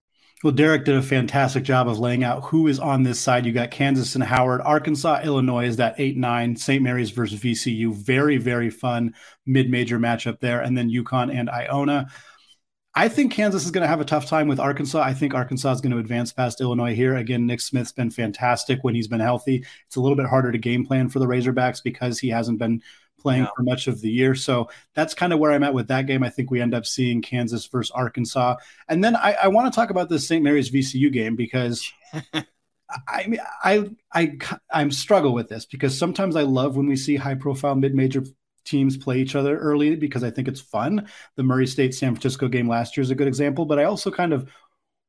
Well, 0.42 0.52
Derek 0.52 0.84
did 0.84 0.96
a 0.96 1.00
fantastic 1.02 1.64
job 1.64 1.88
of 1.88 1.98
laying 1.98 2.22
out 2.22 2.44
who 2.44 2.66
is 2.66 2.78
on 2.78 3.02
this 3.02 3.18
side. 3.18 3.46
You 3.46 3.52
got 3.52 3.70
Kansas 3.70 4.14
and 4.14 4.22
Howard, 4.22 4.60
Arkansas, 4.60 5.22
Illinois 5.24 5.66
is 5.66 5.76
that 5.76 5.94
8 5.96 6.18
9, 6.18 6.56
St. 6.56 6.82
Mary's 6.82 7.10
versus 7.12 7.40
VCU. 7.40 7.94
Very, 7.94 8.36
very 8.36 8.68
fun 8.68 9.14
mid 9.46 9.70
major 9.70 9.98
matchup 9.98 10.40
there. 10.40 10.60
And 10.60 10.76
then 10.76 10.90
UConn 10.90 11.34
and 11.34 11.48
Iona. 11.48 12.08
I 12.96 13.08
think 13.08 13.32
Kansas 13.32 13.64
is 13.64 13.72
going 13.72 13.82
to 13.82 13.88
have 13.88 14.00
a 14.00 14.04
tough 14.04 14.26
time 14.26 14.46
with 14.46 14.60
Arkansas. 14.60 15.00
I 15.02 15.14
think 15.14 15.34
Arkansas 15.34 15.72
is 15.72 15.80
going 15.80 15.92
to 15.92 15.98
advance 15.98 16.32
past 16.32 16.60
Illinois 16.60 16.94
here. 16.94 17.16
Again, 17.16 17.44
Nick 17.44 17.60
Smith's 17.60 17.90
been 17.90 18.10
fantastic 18.10 18.84
when 18.84 18.94
he's 18.94 19.08
been 19.08 19.20
healthy. 19.20 19.64
It's 19.86 19.96
a 19.96 20.00
little 20.00 20.16
bit 20.16 20.26
harder 20.26 20.52
to 20.52 20.58
game 20.58 20.86
plan 20.86 21.08
for 21.08 21.18
the 21.18 21.26
Razorbacks 21.26 21.82
because 21.82 22.20
he 22.20 22.28
hasn't 22.28 22.58
been 22.58 22.82
playing 23.18 23.44
yeah. 23.44 23.50
for 23.56 23.62
much 23.64 23.88
of 23.88 24.00
the 24.00 24.10
year. 24.10 24.36
So 24.36 24.68
that's 24.94 25.14
kind 25.14 25.32
of 25.32 25.40
where 25.40 25.50
I'm 25.50 25.64
at 25.64 25.74
with 25.74 25.88
that 25.88 26.06
game. 26.06 26.22
I 26.22 26.30
think 26.30 26.50
we 26.50 26.60
end 26.60 26.74
up 26.74 26.86
seeing 26.86 27.20
Kansas 27.20 27.66
versus 27.66 27.90
Arkansas. 27.90 28.56
And 28.88 29.02
then 29.02 29.16
I, 29.16 29.32
I 29.42 29.48
want 29.48 29.72
to 29.72 29.76
talk 29.76 29.90
about 29.90 30.08
the 30.08 30.20
St. 30.20 30.44
Mary's 30.44 30.70
VCU 30.70 31.10
game 31.10 31.34
because 31.34 31.90
I 33.08 33.26
mean, 33.26 33.40
I, 33.64 33.90
I, 34.12 34.38
I'm 34.72 34.92
struggle 34.92 35.32
with 35.32 35.48
this 35.48 35.66
because 35.66 35.98
sometimes 35.98 36.36
I 36.36 36.42
love 36.42 36.76
when 36.76 36.86
we 36.86 36.96
see 36.96 37.16
high 37.16 37.34
profile 37.34 37.74
mid 37.74 37.94
major 37.94 38.24
teams 38.64 38.96
play 38.96 39.18
each 39.18 39.34
other 39.34 39.58
early 39.58 39.96
because 39.96 40.24
I 40.24 40.30
think 40.30 40.48
it's 40.48 40.60
fun. 40.60 41.08
The 41.36 41.42
Murray 41.42 41.66
State 41.66 41.94
San 41.94 42.14
Francisco 42.14 42.48
game 42.48 42.68
last 42.68 42.96
year 42.96 43.02
is 43.02 43.10
a 43.10 43.14
good 43.14 43.28
example, 43.28 43.64
but 43.64 43.78
I 43.78 43.84
also 43.84 44.10
kind 44.10 44.32
of 44.32 44.50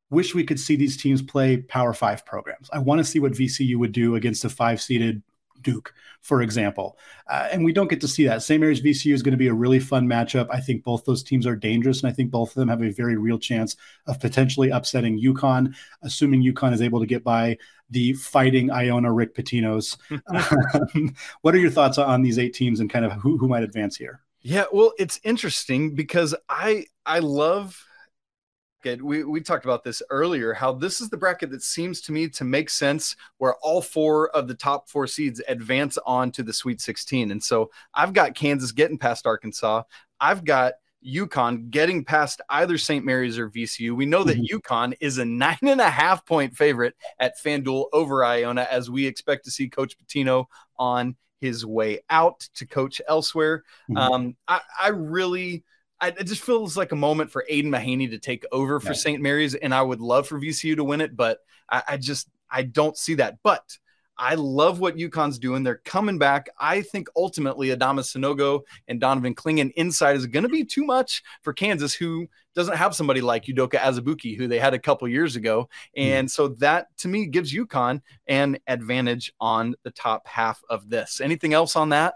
wish 0.09 0.35
we 0.35 0.43
could 0.43 0.59
see 0.59 0.75
these 0.75 0.97
teams 0.97 1.21
play 1.21 1.57
Power 1.57 1.93
Five 1.93 2.25
programs. 2.25 2.69
I 2.71 2.79
want 2.79 2.99
to 2.99 3.05
see 3.05 3.19
what 3.19 3.33
VCU 3.33 3.77
would 3.77 3.91
do 3.91 4.15
against 4.15 4.45
a 4.45 4.49
five 4.49 4.81
seeded 4.81 5.23
Duke, 5.65 5.93
for 6.21 6.41
example. 6.41 6.97
Uh, 7.27 7.49
and 7.51 7.65
we 7.65 7.73
don't 7.73 7.89
get 7.89 7.99
to 8.01 8.07
see 8.07 8.25
that. 8.25 8.43
St. 8.43 8.61
Mary's 8.61 8.81
VCU 8.81 9.13
is 9.13 9.21
going 9.21 9.33
to 9.33 9.37
be 9.37 9.47
a 9.47 9.53
really 9.53 9.79
fun 9.79 10.07
matchup. 10.07 10.47
I 10.49 10.61
think 10.61 10.83
both 10.83 11.03
those 11.03 11.23
teams 11.23 11.45
are 11.45 11.55
dangerous, 11.55 12.01
and 12.01 12.09
I 12.09 12.13
think 12.13 12.31
both 12.31 12.49
of 12.49 12.55
them 12.55 12.69
have 12.69 12.81
a 12.81 12.91
very 12.91 13.17
real 13.17 13.39
chance 13.39 13.75
of 14.07 14.21
potentially 14.21 14.69
upsetting 14.69 15.19
UConn, 15.19 15.75
assuming 16.03 16.41
UConn 16.41 16.71
is 16.71 16.81
able 16.81 17.01
to 17.01 17.05
get 17.05 17.23
by 17.25 17.57
the 17.89 18.13
fighting 18.13 18.71
Iona 18.71 19.11
Rick 19.11 19.35
Pitinos. 19.35 19.97
um, 20.95 21.13
what 21.41 21.53
are 21.53 21.59
your 21.59 21.71
thoughts 21.71 21.97
on 21.97 22.21
these 22.21 22.39
eight 22.39 22.53
teams 22.53 22.79
and 22.79 22.89
kind 22.89 23.03
of 23.03 23.11
who, 23.13 23.37
who 23.37 23.49
might 23.49 23.63
advance 23.63 23.97
here? 23.97 24.21
Yeah, 24.41 24.65
well, 24.71 24.93
it's 24.99 25.19
interesting 25.23 25.95
because 25.95 26.35
I 26.47 26.85
I 27.05 27.19
love 27.19 27.83
we, 29.01 29.23
we 29.23 29.41
talked 29.41 29.65
about 29.65 29.83
this 29.83 30.01
earlier 30.09 30.53
how 30.53 30.71
this 30.71 31.01
is 31.01 31.09
the 31.09 31.17
bracket 31.17 31.49
that 31.51 31.63
seems 31.63 32.01
to 32.01 32.11
me 32.11 32.27
to 32.29 32.43
make 32.43 32.69
sense 32.69 33.15
where 33.37 33.55
all 33.61 33.81
four 33.81 34.29
of 34.29 34.47
the 34.47 34.53
top 34.53 34.89
four 34.89 35.07
seeds 35.07 35.41
advance 35.47 35.97
on 36.05 36.31
to 36.31 36.43
the 36.43 36.53
sweet 36.53 36.79
16 36.79 37.31
and 37.31 37.43
so 37.43 37.69
i've 37.93 38.13
got 38.13 38.35
kansas 38.35 38.71
getting 38.71 38.97
past 38.97 39.25
arkansas 39.25 39.83
i've 40.19 40.45
got 40.45 40.73
UConn 41.05 41.69
getting 41.69 42.03
past 42.03 42.41
either 42.49 42.79
St. 42.79 43.05
Mary's 43.05 43.37
or 43.37 43.49
VCU. 43.49 43.95
We 43.95 44.07
know 44.07 44.23
that 44.23 44.37
mm-hmm. 44.37 44.57
UConn 44.57 44.95
is 44.99 45.19
a 45.19 45.25
nine 45.25 45.59
and 45.61 45.79
a 45.79 45.89
half 45.89 46.25
point 46.25 46.55
favorite 46.55 46.95
at 47.19 47.37
FanDuel 47.37 47.85
over 47.93 48.25
Iona, 48.25 48.67
as 48.71 48.89
we 48.89 49.05
expect 49.05 49.45
to 49.45 49.51
see 49.51 49.69
Coach 49.69 49.95
Pitino 49.99 50.45
on 50.79 51.15
his 51.39 51.65
way 51.65 51.99
out 52.09 52.39
to 52.55 52.65
coach 52.65 53.01
elsewhere. 53.07 53.63
Mm-hmm. 53.89 53.97
Um, 53.97 54.35
I, 54.47 54.61
I 54.81 54.87
really 54.89 55.63
I, 56.01 56.09
it 56.09 56.25
just 56.25 56.41
feels 56.41 56.75
like 56.75 56.91
a 56.91 56.97
moment 56.97 57.31
for 57.31 57.45
Aidan 57.47 57.71
Mahaney 57.71 58.09
to 58.09 58.19
take 58.19 58.45
over 58.51 58.79
for 58.79 58.93
St. 58.93 59.21
Mary's, 59.21 59.55
and 59.55 59.73
I 59.73 59.81
would 59.81 60.01
love 60.01 60.27
for 60.27 60.39
VCU 60.39 60.75
to 60.75 60.83
win 60.83 61.01
it, 61.01 61.15
but 61.15 61.39
I, 61.69 61.83
I 61.89 61.97
just 61.97 62.29
I 62.49 62.63
don't 62.63 62.97
see 62.97 63.15
that. 63.15 63.37
But 63.43 63.77
I 64.17 64.35
love 64.35 64.79
what 64.79 64.95
UConn's 64.95 65.39
doing. 65.39 65.63
They're 65.63 65.81
coming 65.83 66.17
back. 66.17 66.49
I 66.57 66.81
think 66.81 67.07
ultimately 67.15 67.69
Adama 67.69 67.99
Sanogo 67.99 68.61
and 68.87 68.99
Donovan 68.99 69.35
Clingan 69.35 69.71
inside 69.75 70.15
is 70.15 70.25
going 70.25 70.43
to 70.43 70.49
be 70.49 70.63
too 70.63 70.85
much 70.85 71.21
for 71.41 71.53
Kansas, 71.53 71.93
who 71.93 72.27
doesn't 72.55 72.77
have 72.77 72.95
somebody 72.95 73.19
like 73.21 73.45
Udoka 73.45 73.75
Azubuike, 73.75 74.37
who 74.37 74.47
they 74.47 74.59
had 74.59 74.73
a 74.73 74.79
couple 74.79 75.07
years 75.07 75.35
ago. 75.35 75.69
Hmm. 75.95 76.01
And 76.01 76.27
mm. 76.27 76.31
so 76.31 76.49
that 76.59 76.95
to 76.99 77.07
me 77.07 77.25
gives 77.25 77.53
UConn 77.53 78.01
an 78.27 78.57
advantage 78.67 79.33
on 79.39 79.75
the 79.83 79.91
top 79.91 80.27
half 80.27 80.61
of 80.69 80.89
this. 80.89 81.19
Anything 81.19 81.53
else 81.53 81.75
on 81.75 81.89
that? 81.89 82.15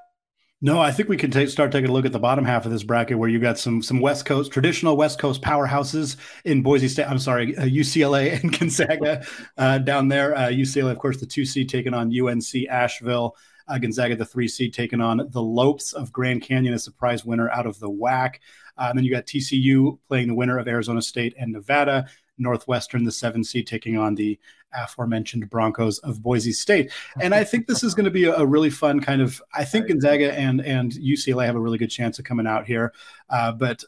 No, 0.62 0.82
I 0.82 0.92
think 0.92 1.08
we 1.08 1.16
can 1.16 1.32
take, 1.32 1.48
start 1.48 1.72
taking 1.72 1.90
a 1.90 1.94
look 1.94 2.06
at 2.06 2.12
the 2.12 2.20
bottom 2.20 2.44
half 2.44 2.66
of 2.66 2.72
this 2.72 2.84
bracket 2.84 3.18
where 3.18 3.30
you 3.30 3.40
got 3.40 3.58
some 3.58 3.82
some 3.82 4.02
West 4.02 4.26
Coast 4.26 4.52
traditional 4.52 4.98
West 4.98 5.18
Coast 5.18 5.42
powerhouses 5.42 6.18
in 6.44 6.62
Boise 6.62 6.90
State. 6.90 7.10
I'm 7.10 7.18
sorry, 7.18 7.56
uh, 7.56 7.64
UCLA 7.64 8.38
and 8.44 8.60
Gonzaga 8.60 9.26
uh, 9.58 9.78
down 9.78 10.10
there. 10.10 10.36
Uh, 10.36 10.50
UCLA, 10.50 10.92
of 10.92 11.00
course, 11.00 11.18
the 11.18 11.26
two 11.26 11.46
seed 11.46 11.70
taking 11.70 11.94
on 11.94 12.12
UNC 12.14 12.68
Asheville. 12.70 13.38
Uh, 13.70 13.78
Gonzaga, 13.78 14.18
the 14.18 14.26
three 14.26 14.50
seed, 14.50 14.74
taking 14.74 15.00
on 15.00 15.30
the 15.30 15.42
Lopes 15.42 15.94
of 15.94 16.12
Grand 16.12 16.42
Canyon, 16.42 16.74
a 16.74 16.80
surprise 16.80 17.24
winner 17.24 17.50
out 17.52 17.68
of 17.68 17.80
the 17.80 17.90
WAC. 17.90 18.36
Uh, 18.78 18.88
and 18.90 18.98
then 18.98 19.06
you 19.06 19.12
got 19.12 19.28
TCU 19.28 20.00
playing 20.08 20.28
the 20.28 20.34
winner 20.34 20.58
of 20.58 20.68
Arizona 20.68 21.02
State 21.02 21.36
and 21.38 21.54
Nevada. 21.54 22.06
Northwestern, 22.40 23.04
the 23.04 23.12
seven 23.12 23.44
seed, 23.44 23.68
taking 23.68 23.98
on 23.98 24.16
the 24.16 24.40
aforementioned 24.74 25.50
Broncos 25.50 26.00
of 26.00 26.22
Boise 26.22 26.52
State. 26.52 26.92
And 27.22 27.34
I 27.34 27.44
think 27.44 27.68
this 27.68 27.84
is 27.84 27.94
going 27.96 28.06
to 28.06 28.12
be 28.12 28.26
a, 28.26 28.46
really 28.46 28.70
fun 28.70 29.00
kind 29.00 29.22
of. 29.22 29.42
I 29.54 29.64
think 29.64 29.88
Gonzaga 29.88 30.34
and 30.34 30.62
and 30.62 30.92
UCLA 30.94 31.46
have 31.46 31.56
a 31.56 31.60
really 31.60 31.78
good 31.78 31.92
chance 31.92 32.18
of 32.20 32.26
coming 32.26 32.48
out 32.48 32.66
here, 32.66 32.94
uh, 33.30 33.52
but. 33.52 33.84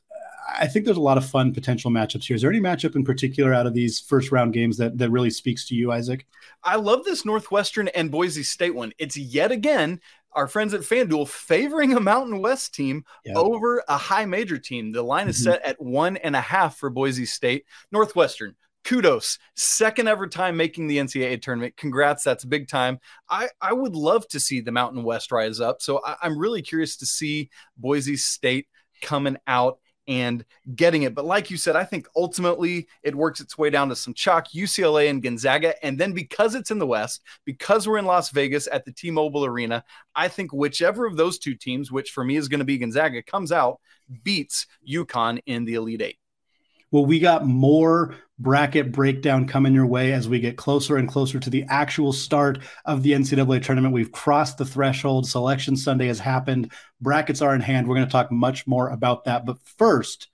I 0.53 0.67
think 0.67 0.83
there's 0.83 0.97
a 0.97 1.01
lot 1.01 1.17
of 1.17 1.25
fun 1.25 1.53
potential 1.53 1.91
matchups 1.91 2.25
here. 2.25 2.35
Is 2.35 2.41
there 2.41 2.51
any 2.51 2.59
matchup 2.59 2.97
in 2.97 3.05
particular 3.05 3.53
out 3.53 3.67
of 3.67 3.73
these 3.73 4.01
first 4.01 4.33
round 4.33 4.51
games 4.51 4.75
that, 4.77 4.97
that 4.97 5.09
really 5.09 5.29
speaks 5.29 5.65
to 5.67 5.75
you, 5.75 5.93
Isaac? 5.93 6.27
I 6.63 6.75
love 6.75 7.05
this 7.05 7.23
Northwestern 7.23 7.87
and 7.89 8.11
Boise 8.11 8.43
State 8.43 8.75
one. 8.75 8.91
It's 8.97 9.15
yet 9.15 9.51
again 9.51 10.01
our 10.33 10.47
friends 10.47 10.73
at 10.73 10.81
FanDuel 10.81 11.27
favoring 11.27 11.93
a 11.93 11.99
Mountain 11.99 12.39
West 12.41 12.73
team 12.73 13.05
yeah. 13.25 13.33
over 13.35 13.83
a 13.87 13.97
high 13.97 14.25
major 14.25 14.57
team. 14.57 14.91
The 14.91 15.03
line 15.03 15.27
is 15.27 15.37
mm-hmm. 15.37 15.51
set 15.51 15.61
at 15.63 15.81
one 15.81 16.17
and 16.17 16.35
a 16.35 16.41
half 16.41 16.77
for 16.77 16.89
Boise 16.89 17.25
State. 17.25 17.65
Northwestern, 17.91 18.55
kudos 18.83 19.37
second 19.55 20.07
ever 20.07 20.27
time 20.27 20.57
making 20.57 20.87
the 20.87 20.97
ncaa 20.97 21.41
tournament 21.41 21.75
congrats 21.77 22.23
that's 22.23 22.43
big 22.43 22.67
time 22.67 22.99
i 23.29 23.47
i 23.61 23.71
would 23.71 23.95
love 23.95 24.27
to 24.27 24.39
see 24.39 24.59
the 24.59 24.71
mountain 24.71 25.03
west 25.03 25.31
rise 25.31 25.59
up 25.59 25.81
so 25.81 26.01
I, 26.05 26.15
i'm 26.23 26.37
really 26.37 26.61
curious 26.61 26.97
to 26.97 27.05
see 27.05 27.49
boise 27.77 28.17
state 28.17 28.67
coming 29.01 29.37
out 29.47 29.79
and 30.07 30.43
getting 30.75 31.03
it. 31.03 31.13
But 31.15 31.25
like 31.25 31.51
you 31.51 31.57
said, 31.57 31.75
I 31.75 31.83
think 31.83 32.07
ultimately 32.15 32.87
it 33.03 33.15
works 33.15 33.39
its 33.39 33.57
way 33.57 33.69
down 33.69 33.89
to 33.89 33.95
some 33.95 34.13
chalk, 34.13 34.49
UCLA 34.49 35.09
and 35.09 35.21
Gonzaga. 35.21 35.73
And 35.85 35.97
then 35.97 36.13
because 36.13 36.55
it's 36.55 36.71
in 36.71 36.79
the 36.79 36.87
West, 36.87 37.21
because 37.45 37.87
we're 37.87 37.97
in 37.97 38.05
Las 38.05 38.29
Vegas 38.31 38.67
at 38.71 38.83
the 38.83 38.91
T 38.91 39.11
Mobile 39.11 39.45
Arena, 39.45 39.83
I 40.15 40.27
think 40.27 40.51
whichever 40.51 41.05
of 41.05 41.17
those 41.17 41.39
two 41.39 41.55
teams, 41.55 41.91
which 41.91 42.11
for 42.11 42.23
me 42.23 42.35
is 42.35 42.47
going 42.47 42.59
to 42.59 42.65
be 42.65 42.77
Gonzaga, 42.77 43.21
comes 43.23 43.51
out, 43.51 43.79
beats 44.23 44.67
UConn 44.87 45.39
in 45.45 45.65
the 45.65 45.75
Elite 45.75 46.01
Eight. 46.01 46.20
Well, 46.91 47.05
we 47.05 47.19
got 47.19 47.45
more 47.45 48.15
bracket 48.37 48.91
breakdown 48.91 49.47
coming 49.47 49.73
your 49.73 49.85
way 49.85 50.11
as 50.11 50.27
we 50.27 50.39
get 50.39 50.57
closer 50.57 50.97
and 50.97 51.07
closer 51.07 51.39
to 51.39 51.49
the 51.49 51.63
actual 51.69 52.11
start 52.11 52.59
of 52.85 53.03
the 53.03 53.11
NCAA 53.11 53.63
tournament. 53.63 53.93
We've 53.93 54.11
crossed 54.11 54.57
the 54.57 54.65
threshold. 54.65 55.27
Selection 55.27 55.77
Sunday 55.77 56.07
has 56.07 56.19
happened. 56.19 56.71
Brackets 56.99 57.41
are 57.41 57.55
in 57.55 57.61
hand. 57.61 57.87
We're 57.87 57.95
going 57.95 58.07
to 58.07 58.11
talk 58.11 58.31
much 58.31 58.67
more 58.67 58.89
about 58.89 59.25
that. 59.25 59.45
But 59.45 59.59
first, 59.61 60.27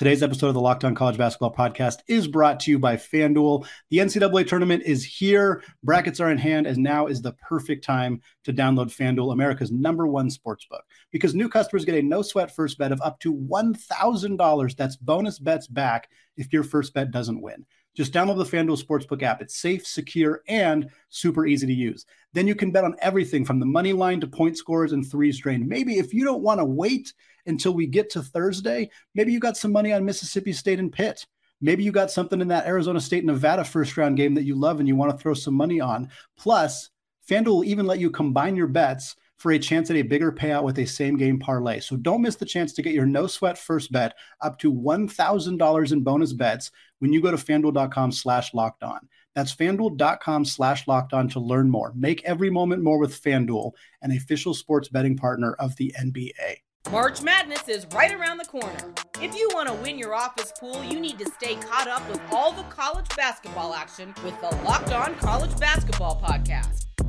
Today's 0.00 0.22
episode 0.22 0.46
of 0.46 0.54
the 0.54 0.62
Locked 0.62 0.84
On 0.84 0.94
College 0.94 1.18
Basketball 1.18 1.52
Podcast 1.52 1.98
is 2.08 2.26
brought 2.26 2.58
to 2.60 2.70
you 2.70 2.78
by 2.78 2.96
FanDuel. 2.96 3.66
The 3.90 3.98
NCAA 3.98 4.48
tournament 4.48 4.82
is 4.86 5.04
here. 5.04 5.62
Brackets 5.84 6.20
are 6.20 6.30
in 6.30 6.38
hand, 6.38 6.66
and 6.66 6.78
now 6.78 7.06
is 7.06 7.20
the 7.20 7.34
perfect 7.34 7.84
time 7.84 8.22
to 8.44 8.52
download 8.54 8.86
FanDuel, 8.86 9.30
America's 9.30 9.70
number 9.70 10.06
one 10.06 10.30
sports 10.30 10.64
book, 10.64 10.84
because 11.10 11.34
new 11.34 11.50
customers 11.50 11.84
get 11.84 11.96
a 11.96 12.00
no 12.00 12.22
sweat 12.22 12.50
first 12.50 12.78
bet 12.78 12.92
of 12.92 13.00
up 13.02 13.20
to 13.20 13.34
$1,000. 13.34 14.74
That's 14.74 14.96
bonus 14.96 15.38
bets 15.38 15.66
back 15.66 16.08
if 16.38 16.50
your 16.50 16.62
first 16.62 16.94
bet 16.94 17.10
doesn't 17.10 17.42
win. 17.42 17.66
Just 18.00 18.14
download 18.14 18.38
the 18.38 18.56
FanDuel 18.56 18.82
Sportsbook 18.82 19.22
app. 19.22 19.42
It's 19.42 19.56
safe, 19.56 19.86
secure, 19.86 20.40
and 20.48 20.88
super 21.10 21.46
easy 21.46 21.66
to 21.66 21.72
use. 21.74 22.06
Then 22.32 22.46
you 22.46 22.54
can 22.54 22.70
bet 22.70 22.82
on 22.82 22.96
everything 23.02 23.44
from 23.44 23.60
the 23.60 23.66
money 23.66 23.92
line 23.92 24.22
to 24.22 24.26
point 24.26 24.56
scores 24.56 24.92
and 24.92 25.06
threes 25.06 25.38
drained. 25.38 25.68
Maybe 25.68 25.98
if 25.98 26.14
you 26.14 26.24
don't 26.24 26.40
want 26.40 26.60
to 26.60 26.64
wait 26.64 27.12
until 27.44 27.74
we 27.74 27.86
get 27.86 28.08
to 28.12 28.22
Thursday, 28.22 28.88
maybe 29.14 29.34
you 29.34 29.38
got 29.38 29.58
some 29.58 29.70
money 29.70 29.92
on 29.92 30.06
Mississippi 30.06 30.54
State 30.54 30.78
and 30.78 30.90
Pitt. 30.90 31.26
Maybe 31.60 31.84
you 31.84 31.92
got 31.92 32.10
something 32.10 32.40
in 32.40 32.48
that 32.48 32.66
Arizona 32.66 33.02
State 33.02 33.26
Nevada 33.26 33.64
first 33.64 33.94
round 33.98 34.16
game 34.16 34.32
that 34.32 34.44
you 34.44 34.54
love 34.54 34.80
and 34.80 34.88
you 34.88 34.96
want 34.96 35.10
to 35.10 35.18
throw 35.18 35.34
some 35.34 35.52
money 35.52 35.78
on. 35.78 36.08
Plus, 36.38 36.88
FanDuel 37.28 37.48
will 37.48 37.64
even 37.64 37.84
let 37.84 37.98
you 37.98 38.08
combine 38.08 38.56
your 38.56 38.66
bets 38.66 39.14
for 39.40 39.52
a 39.52 39.58
chance 39.58 39.88
at 39.88 39.96
a 39.96 40.02
bigger 40.02 40.30
payout 40.30 40.64
with 40.64 40.78
a 40.78 40.84
same 40.84 41.16
game 41.16 41.38
parlay. 41.38 41.80
So 41.80 41.96
don't 41.96 42.20
miss 42.20 42.36
the 42.36 42.44
chance 42.44 42.74
to 42.74 42.82
get 42.82 42.92
your 42.92 43.06
no 43.06 43.26
sweat 43.26 43.56
first 43.56 43.90
bet 43.90 44.14
up 44.42 44.58
to 44.58 44.70
$1,000 44.70 45.92
in 45.92 46.00
bonus 46.02 46.34
bets 46.34 46.70
when 46.98 47.10
you 47.10 47.22
go 47.22 47.30
to 47.30 47.38
fanduel.com 47.38 48.12
slash 48.12 48.52
locked 48.52 48.82
on. 48.82 49.00
That's 49.34 49.54
fanduel.com 49.54 50.44
slash 50.44 50.86
locked 50.86 51.14
on 51.14 51.26
to 51.30 51.40
learn 51.40 51.70
more. 51.70 51.94
Make 51.96 52.22
every 52.24 52.50
moment 52.50 52.82
more 52.82 52.98
with 52.98 53.18
Fanduel, 53.22 53.72
an 54.02 54.12
official 54.12 54.52
sports 54.52 54.88
betting 54.88 55.16
partner 55.16 55.54
of 55.54 55.74
the 55.76 55.94
NBA. 55.98 56.58
March 56.90 57.22
Madness 57.22 57.66
is 57.66 57.86
right 57.94 58.12
around 58.12 58.38
the 58.38 58.44
corner. 58.44 58.92
If 59.22 59.34
you 59.34 59.48
want 59.54 59.68
to 59.68 59.74
win 59.74 59.98
your 59.98 60.14
office 60.14 60.52
pool, 60.60 60.84
you 60.84 61.00
need 61.00 61.18
to 61.18 61.30
stay 61.30 61.54
caught 61.54 61.88
up 61.88 62.06
with 62.10 62.20
all 62.30 62.52
the 62.52 62.64
college 62.64 63.08
basketball 63.16 63.72
action 63.72 64.12
with 64.22 64.38
the 64.42 64.54
Locked 64.64 64.92
On 64.92 65.14
College 65.14 65.58
Basketball 65.58 66.20
Podcast. 66.20 66.89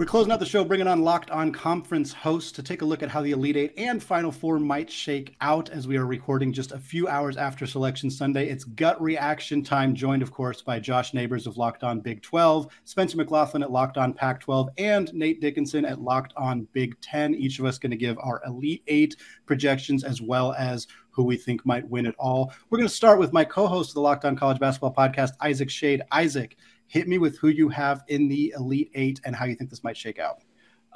We're 0.00 0.06
closing 0.06 0.32
out 0.32 0.40
the 0.40 0.46
show, 0.46 0.64
bringing 0.64 0.86
on 0.86 1.02
Locked 1.02 1.30
On 1.30 1.52
Conference 1.52 2.10
hosts 2.10 2.52
to 2.52 2.62
take 2.62 2.80
a 2.80 2.86
look 2.86 3.02
at 3.02 3.10
how 3.10 3.20
the 3.20 3.32
Elite 3.32 3.58
Eight 3.58 3.74
and 3.76 4.02
Final 4.02 4.32
Four 4.32 4.58
might 4.58 4.90
shake 4.90 5.36
out 5.42 5.68
as 5.68 5.86
we 5.86 5.98
are 5.98 6.06
recording 6.06 6.54
just 6.54 6.72
a 6.72 6.78
few 6.78 7.06
hours 7.06 7.36
after 7.36 7.66
Selection 7.66 8.10
Sunday. 8.10 8.48
It's 8.48 8.64
gut 8.64 8.98
reaction 8.98 9.62
time, 9.62 9.94
joined, 9.94 10.22
of 10.22 10.32
course, 10.32 10.62
by 10.62 10.80
Josh 10.80 11.12
Neighbors 11.12 11.46
of 11.46 11.58
Locked 11.58 11.84
On 11.84 12.00
Big 12.00 12.22
12, 12.22 12.68
Spencer 12.86 13.18
McLaughlin 13.18 13.62
at 13.62 13.70
Locked 13.70 13.98
On 13.98 14.14
Pac 14.14 14.40
12, 14.40 14.70
and 14.78 15.12
Nate 15.12 15.42
Dickinson 15.42 15.84
at 15.84 16.00
Locked 16.00 16.32
On 16.34 16.66
Big 16.72 16.98
10. 17.02 17.34
Each 17.34 17.58
of 17.58 17.66
us 17.66 17.76
going 17.76 17.90
to 17.90 17.96
give 17.98 18.16
our 18.20 18.40
Elite 18.46 18.82
Eight 18.86 19.16
projections 19.44 20.02
as 20.02 20.22
well 20.22 20.54
as 20.54 20.86
who 21.10 21.24
we 21.24 21.36
think 21.36 21.66
might 21.66 21.86
win 21.86 22.06
it 22.06 22.14
all. 22.18 22.54
We're 22.70 22.78
going 22.78 22.88
to 22.88 22.94
start 22.94 23.18
with 23.18 23.34
my 23.34 23.44
co 23.44 23.66
host 23.66 23.90
of 23.90 23.94
the 23.96 24.00
Locked 24.00 24.24
On 24.24 24.34
College 24.34 24.60
Basketball 24.60 24.94
Podcast, 24.94 25.32
Isaac 25.42 25.68
Shade. 25.68 26.00
Isaac, 26.10 26.56
hit 26.90 27.06
me 27.06 27.18
with 27.18 27.38
who 27.38 27.48
you 27.48 27.68
have 27.68 28.02
in 28.08 28.26
the 28.26 28.52
Elite 28.56 28.90
Eight 28.94 29.20
and 29.24 29.34
how 29.34 29.44
you 29.44 29.54
think 29.54 29.70
this 29.70 29.84
might 29.84 29.96
shake 29.96 30.18
out. 30.18 30.42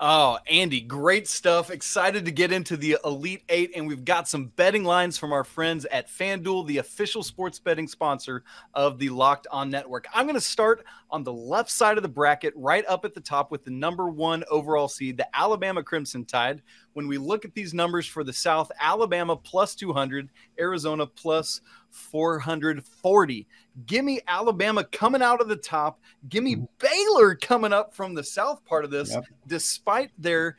Oh, 0.01 0.39
Andy, 0.51 0.81
great 0.81 1.29
stuff. 1.29 1.71
Excited 1.71 2.25
to 2.25 2.33
get 2.33 2.51
into 2.51 2.77
the 2.77 2.99
Elite 3.05 3.45
Eight. 3.49 3.71
And 3.77 3.87
we've 3.87 4.05
got 4.05 4.27
some 4.27 4.47
betting 4.47 4.83
lines 4.83 5.17
from 5.17 5.33
our 5.33 5.45
friends 5.45 5.85
at 5.85 6.09
FanDuel, 6.09 6.67
the 6.67 6.79
official 6.79 7.23
sports 7.23 7.61
betting 7.61 7.87
sponsor 7.87 8.43
of 8.75 8.99
the 8.99 9.09
Locked 9.11 9.47
On 9.53 9.71
Network. 9.71 10.09
I'm 10.13 10.25
going 10.25 10.35
to 10.35 10.41
start 10.41 10.85
on 11.11 11.23
the 11.23 11.33
left 11.33 11.71
side 11.71 11.97
of 11.97 12.03
the 12.03 12.09
bracket, 12.09 12.55
right 12.57 12.85
up 12.89 13.05
at 13.05 13.15
the 13.15 13.21
top 13.21 13.53
with 13.53 13.63
the 13.63 13.71
number 13.71 14.09
one 14.09 14.43
overall 14.51 14.89
seed, 14.89 15.17
the 15.17 15.29
Alabama 15.33 15.85
Crimson 15.85 16.25
Tide. 16.25 16.61
When 16.95 17.07
we 17.07 17.17
look 17.17 17.45
at 17.45 17.55
these 17.55 17.73
numbers 17.73 18.05
for 18.05 18.25
the 18.25 18.33
South, 18.33 18.73
Alabama 18.81 19.37
plus 19.37 19.77
200, 19.77 20.29
Arizona 20.59 21.07
plus 21.07 21.61
440. 21.91 23.47
Give 23.87 24.05
me 24.05 24.21
Alabama 24.29 24.85
coming 24.85 25.23
out 25.23 25.41
of 25.41 25.49
the 25.49 25.57
top. 25.57 26.01
Give 26.29 26.45
me 26.45 26.67
Baylor 26.79 27.35
coming 27.35 27.73
up 27.73 27.95
from 27.95 28.15
the 28.15 28.23
south 28.23 28.65
part 28.65 28.85
of 28.85 28.91
this, 28.91 29.11
yep. 29.11 29.25
despite 29.47 30.11
their 30.19 30.57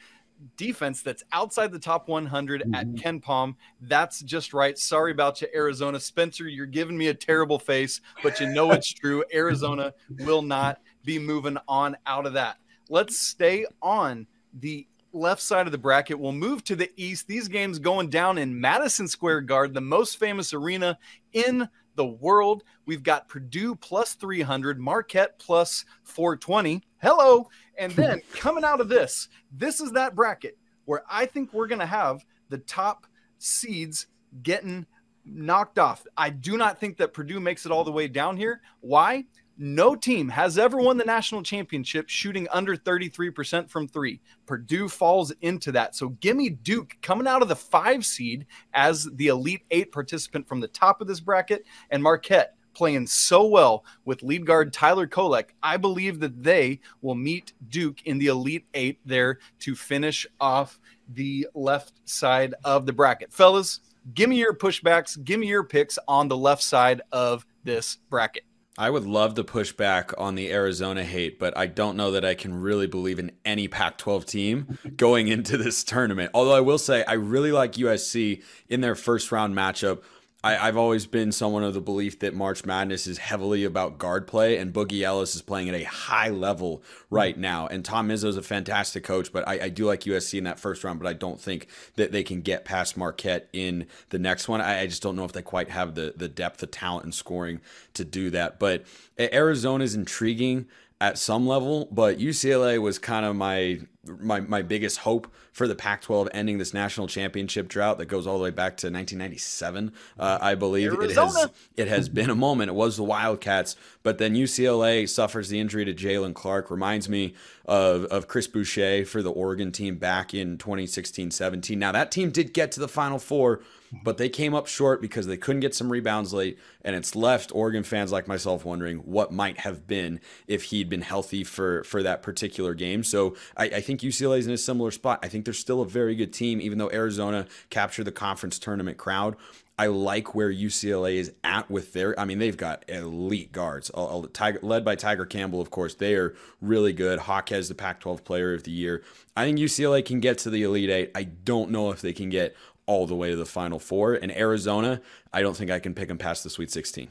defense 0.57 1.01
that's 1.01 1.24
outside 1.32 1.72
the 1.72 1.80
top 1.80 2.07
100 2.07 2.61
mm-hmm. 2.61 2.76
at 2.76 2.88
KenPom. 2.88 3.55
That's 3.82 4.22
just 4.22 4.53
right. 4.53 4.78
Sorry 4.78 5.11
about 5.11 5.41
you, 5.41 5.47
Arizona. 5.55 5.99
Spencer, 5.99 6.47
you're 6.47 6.66
giving 6.66 6.97
me 6.97 7.07
a 7.07 7.13
terrible 7.13 7.59
face, 7.59 8.01
but 8.22 8.39
you 8.39 8.47
know 8.47 8.72
it's 8.72 8.93
true. 8.93 9.24
Arizona 9.34 9.93
will 10.20 10.41
not 10.41 10.82
be 11.03 11.20
moving 11.20 11.57
on 11.68 11.95
out 12.05 12.26
of 12.26 12.34
that. 12.34 12.57
Let's 12.89 13.18
stay 13.18 13.66
on 13.82 14.28
the 14.59 14.88
left 15.13 15.41
side 15.41 15.66
of 15.66 15.72
the 15.72 15.78
bracket. 15.78 16.20
We'll 16.20 16.34
move 16.34 16.63
to 16.66 16.76
the 16.76 16.91
east. 16.97 17.28
These 17.28 17.47
games 17.47 17.80
going 17.80 18.09
down 18.09 18.38
in 18.38 18.59
Madison 18.59 19.07
Square 19.07 19.41
Garden, 19.41 19.74
the 19.74 19.82
most 19.82 20.20
famous 20.20 20.53
arena 20.53 20.97
in 21.34 21.68
the 21.95 22.05
world. 22.05 22.63
We've 22.85 23.03
got 23.03 23.27
Purdue 23.27 23.75
plus 23.75 24.13
300, 24.13 24.79
Marquette 24.79 25.39
plus 25.39 25.85
420. 26.03 26.81
Hello. 27.01 27.49
And 27.77 27.91
then 27.93 28.21
coming 28.33 28.63
out 28.63 28.81
of 28.81 28.89
this, 28.89 29.29
this 29.51 29.79
is 29.79 29.91
that 29.93 30.15
bracket 30.15 30.57
where 30.85 31.03
I 31.09 31.25
think 31.25 31.53
we're 31.53 31.67
going 31.67 31.79
to 31.79 31.85
have 31.85 32.25
the 32.49 32.59
top 32.59 33.07
seeds 33.39 34.07
getting 34.43 34.85
knocked 35.25 35.79
off. 35.79 36.05
I 36.15 36.29
do 36.29 36.57
not 36.57 36.79
think 36.79 36.97
that 36.97 37.13
Purdue 37.13 37.39
makes 37.39 37.65
it 37.65 37.71
all 37.71 37.83
the 37.83 37.91
way 37.91 38.07
down 38.07 38.37
here. 38.37 38.61
Why? 38.81 39.25
No 39.57 39.95
team 39.95 40.27
has 40.29 40.57
ever 40.57 40.77
won 40.77 40.97
the 40.97 41.05
national 41.05 41.41
championship 41.41 42.09
shooting 42.09 42.45
under 42.51 42.75
33% 42.75 43.69
from 43.69 43.87
three. 43.87 44.19
Purdue 44.45 44.89
falls 44.89 45.31
into 45.41 45.71
that. 45.71 45.95
So 45.95 46.09
give 46.09 46.35
me 46.35 46.49
Duke 46.49 46.97
coming 47.01 47.25
out 47.27 47.41
of 47.41 47.47
the 47.47 47.55
five 47.55 48.05
seed 48.05 48.45
as 48.73 49.07
the 49.13 49.27
Elite 49.27 49.63
Eight 49.71 49.93
participant 49.93 50.47
from 50.47 50.59
the 50.59 50.67
top 50.67 50.99
of 50.99 51.07
this 51.07 51.21
bracket, 51.21 51.65
and 51.89 52.03
Marquette 52.03 52.55
playing 52.73 53.07
so 53.07 53.45
well 53.45 53.85
with 54.03 54.21
lead 54.21 54.45
guard 54.45 54.73
Tyler 54.73 55.07
Kolek. 55.07 55.51
I 55.63 55.77
believe 55.77 56.19
that 56.19 56.43
they 56.43 56.81
will 57.01 57.15
meet 57.15 57.53
Duke 57.69 58.03
in 58.03 58.17
the 58.17 58.27
Elite 58.27 58.67
Eight 58.73 58.99
there 59.05 59.39
to 59.59 59.73
finish 59.73 60.27
off 60.41 60.79
the 61.13 61.47
left 61.55 61.93
side 62.03 62.53
of 62.65 62.85
the 62.85 62.93
bracket. 62.93 63.31
Fellas, 63.31 63.79
give 64.13 64.29
me 64.29 64.37
your 64.37 64.53
pushbacks, 64.53 65.23
give 65.23 65.39
me 65.39 65.47
your 65.47 65.63
picks 65.63 65.97
on 66.09 66.27
the 66.27 66.37
left 66.37 66.61
side 66.61 67.01
of 67.13 67.45
this 67.63 67.99
bracket. 68.09 68.43
I 68.78 68.89
would 68.89 69.05
love 69.05 69.36
to 69.36 69.43
push 69.43 69.71
back 69.71 70.11
on 70.17 70.36
the 70.36 70.51
Arizona 70.51 71.05
hate, 71.05 71.39
but 71.39 71.57
I 71.57 71.65
don't 71.65 71.95
know 71.95 72.11
that 72.11 72.26
I 72.26 72.34
can 72.34 72.59
really 72.59 72.88
believe 72.88 73.19
in 73.19 73.32
any 73.45 73.69
Pac 73.69 73.97
12 73.97 74.26
team 74.26 74.78
going 74.97 75.30
into 75.30 75.55
this 75.57 75.84
tournament. 75.84 76.32
Although 76.34 76.55
I 76.55 76.59
will 76.59 76.78
say, 76.78 77.05
I 77.05 77.13
really 77.13 77.53
like 77.53 77.73
USC 77.73 78.43
in 78.67 78.82
their 78.82 78.95
first 78.95 79.32
round 79.32 79.55
matchup 79.55 80.03
I, 80.45 80.67
have 80.67 80.77
always 80.77 81.07
been 81.07 81.31
someone 81.31 81.63
of 81.63 81.73
the 81.73 81.81
belief 81.81 82.19
that 82.19 82.35
March 82.35 82.65
Madness 82.65 83.07
is 83.07 83.17
heavily 83.17 83.63
about 83.63 83.97
guard 83.97 84.27
play, 84.27 84.57
and 84.57 84.71
Boogie 84.71 85.01
Ellis 85.01 85.33
is 85.33 85.41
playing 85.41 85.69
at 85.69 85.75
a 85.75 85.85
high 85.85 86.29
level 86.29 86.83
right 87.09 87.35
now. 87.35 87.65
And 87.65 87.83
Tom 87.83 88.09
Izzo 88.09 88.25
is 88.25 88.37
a 88.37 88.43
fantastic 88.43 89.03
coach, 89.03 89.33
but 89.33 89.47
I, 89.47 89.63
I, 89.63 89.69
do 89.69 89.87
like 89.87 90.01
USC 90.01 90.37
in 90.37 90.43
that 90.43 90.59
first 90.59 90.83
round, 90.83 90.99
but 90.99 91.07
I 91.07 91.13
don't 91.13 91.41
think 91.41 91.67
that 91.95 92.11
they 92.11 92.21
can 92.21 92.41
get 92.41 92.63
past 92.63 92.95
Marquette 92.95 93.49
in 93.53 93.87
the 94.09 94.19
next 94.19 94.47
one. 94.47 94.61
I, 94.61 94.81
I 94.81 94.85
just 94.85 95.01
don't 95.01 95.15
know 95.15 95.25
if 95.25 95.31
they 95.31 95.41
quite 95.41 95.69
have 95.69 95.95
the 95.95 96.13
the 96.15 96.27
depth 96.27 96.61
of 96.61 96.69
talent 96.69 97.05
and 97.05 97.13
scoring 97.15 97.59
to 97.95 98.05
do 98.05 98.29
that. 98.29 98.59
But 98.59 98.85
Arizona 99.17 99.83
is 99.83 99.95
intriguing 99.95 100.67
at 101.01 101.17
some 101.17 101.45
level, 101.45 101.87
but 101.91 102.19
UCLA 102.19 102.81
was 102.81 102.99
kind 102.99 103.25
of 103.25 103.35
my 103.35 103.79
my 104.05 104.39
my 104.39 104.61
biggest 104.61 104.99
hope 104.99 105.27
for 105.51 105.67
the 105.67 105.75
Pac-12 105.75 106.27
ending 106.31 106.57
this 106.57 106.73
national 106.73 107.07
championship 107.07 107.67
drought 107.67 107.97
that 107.97 108.05
goes 108.05 108.27
all 108.27 108.37
the 108.37 108.43
way 108.43 108.49
back 108.49 108.77
to 108.77 108.87
1997. 108.87 109.91
Uh, 110.19 110.37
I 110.41 110.55
believe 110.55 110.93
Arizona. 110.93 111.29
it 111.29 111.33
has 111.33 111.49
it 111.75 111.87
has 111.87 112.09
been 112.09 112.29
a 112.29 112.35
moment. 112.35 112.69
It 112.69 112.75
was 112.75 112.97
the 112.97 113.03
Wildcats, 113.03 113.75
but 114.03 114.17
then 114.17 114.35
UCLA 114.35 115.07
suffers 115.09 115.49
the 115.49 115.59
injury 115.59 115.85
to 115.85 115.93
Jaylen 115.93 116.33
Clark. 116.33 116.71
Reminds 116.71 117.09
me 117.09 117.33
of 117.65 118.05
of 118.05 118.27
Chris 118.27 118.47
Boucher 118.47 119.05
for 119.05 119.21
the 119.21 119.31
Oregon 119.31 119.71
team 119.71 119.95
back 119.95 120.33
in 120.33 120.57
2016-17. 120.57 121.77
Now 121.77 121.91
that 121.91 122.11
team 122.11 122.31
did 122.31 122.53
get 122.53 122.71
to 122.73 122.79
the 122.79 122.87
Final 122.87 123.19
Four 123.19 123.61
but 124.03 124.17
they 124.17 124.29
came 124.29 124.53
up 124.53 124.67
short 124.67 125.01
because 125.01 125.27
they 125.27 125.37
couldn't 125.37 125.61
get 125.61 125.75
some 125.75 125.91
rebounds 125.91 126.33
late, 126.33 126.57
and 126.83 126.95
it's 126.95 127.15
left 127.15 127.51
Oregon 127.53 127.83
fans 127.83 128.11
like 128.11 128.27
myself 128.27 128.65
wondering 128.65 128.97
what 128.99 129.31
might 129.31 129.59
have 129.59 129.87
been 129.87 130.19
if 130.47 130.63
he'd 130.65 130.89
been 130.89 131.01
healthy 131.01 131.43
for 131.43 131.83
for 131.83 132.03
that 132.03 132.21
particular 132.21 132.73
game. 132.73 133.03
So 133.03 133.35
I, 133.55 133.65
I 133.65 133.81
think 133.81 134.01
UCLA 134.01 134.39
is 134.39 134.47
in 134.47 134.53
a 134.53 134.57
similar 134.57 134.91
spot. 134.91 135.19
I 135.23 135.27
think 135.27 135.45
they're 135.45 135.53
still 135.53 135.81
a 135.81 135.87
very 135.87 136.15
good 136.15 136.33
team, 136.33 136.61
even 136.61 136.77
though 136.77 136.91
Arizona 136.91 137.47
captured 137.69 138.05
the 138.05 138.11
conference 138.11 138.59
tournament 138.59 138.97
crowd. 138.97 139.35
I 139.77 139.87
like 139.87 140.33
where 140.33 140.51
UCLA 140.51 141.15
is 141.15 141.33
at 141.43 141.69
with 141.69 141.91
their. 141.91 142.17
I 142.17 142.23
mean, 142.23 142.39
they've 142.39 142.55
got 142.55 142.85
elite 142.87 143.51
guards, 143.51 143.91
Tiger, 144.31 144.59
led 144.61 144.85
by 144.85 144.95
Tiger 144.95 145.25
Campbell, 145.25 145.59
of 145.59 145.69
course. 145.69 145.95
They 145.95 146.15
are 146.15 146.33
really 146.61 146.93
good. 146.93 147.19
Jaquez 147.27 147.67
the 147.67 147.75
Pac-12 147.75 148.23
Player 148.23 148.53
of 148.53 148.63
the 148.63 148.71
Year. 148.71 149.03
I 149.35 149.43
think 149.43 149.59
UCLA 149.59 150.05
can 150.05 150.21
get 150.21 150.37
to 150.39 150.49
the 150.49 150.63
Elite 150.63 150.89
Eight. 150.89 151.11
I 151.13 151.23
don't 151.23 151.71
know 151.71 151.91
if 151.91 151.99
they 151.99 152.13
can 152.13 152.29
get 152.29 152.55
all 152.88 153.07
the 153.07 153.15
way 153.15 153.31
to 153.31 153.36
the 153.36 153.45
Final 153.45 153.79
Four. 153.79 154.13
And 154.13 154.31
Arizona, 154.36 155.01
I 155.33 155.41
don't 155.41 155.55
think 155.55 155.71
I 155.71 155.79
can 155.79 155.93
pick 155.93 156.07
them 156.07 156.17
past 156.17 156.43
the 156.43 156.49
Sweet 156.49 156.71
16. 156.71 157.09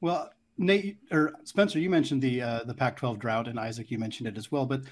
Well, 0.00 0.30
Nate 0.58 0.98
or 1.10 1.34
Spencer, 1.44 1.78
you 1.78 1.90
mentioned 1.90 2.22
the 2.22 2.42
uh, 2.42 2.64
the 2.64 2.74
Pac-12 2.74 3.18
drought, 3.18 3.48
and 3.48 3.58
Isaac, 3.58 3.90
you 3.90 3.98
mentioned 3.98 4.28
it 4.28 4.36
as 4.36 4.52
well. 4.52 4.66
But 4.66 4.82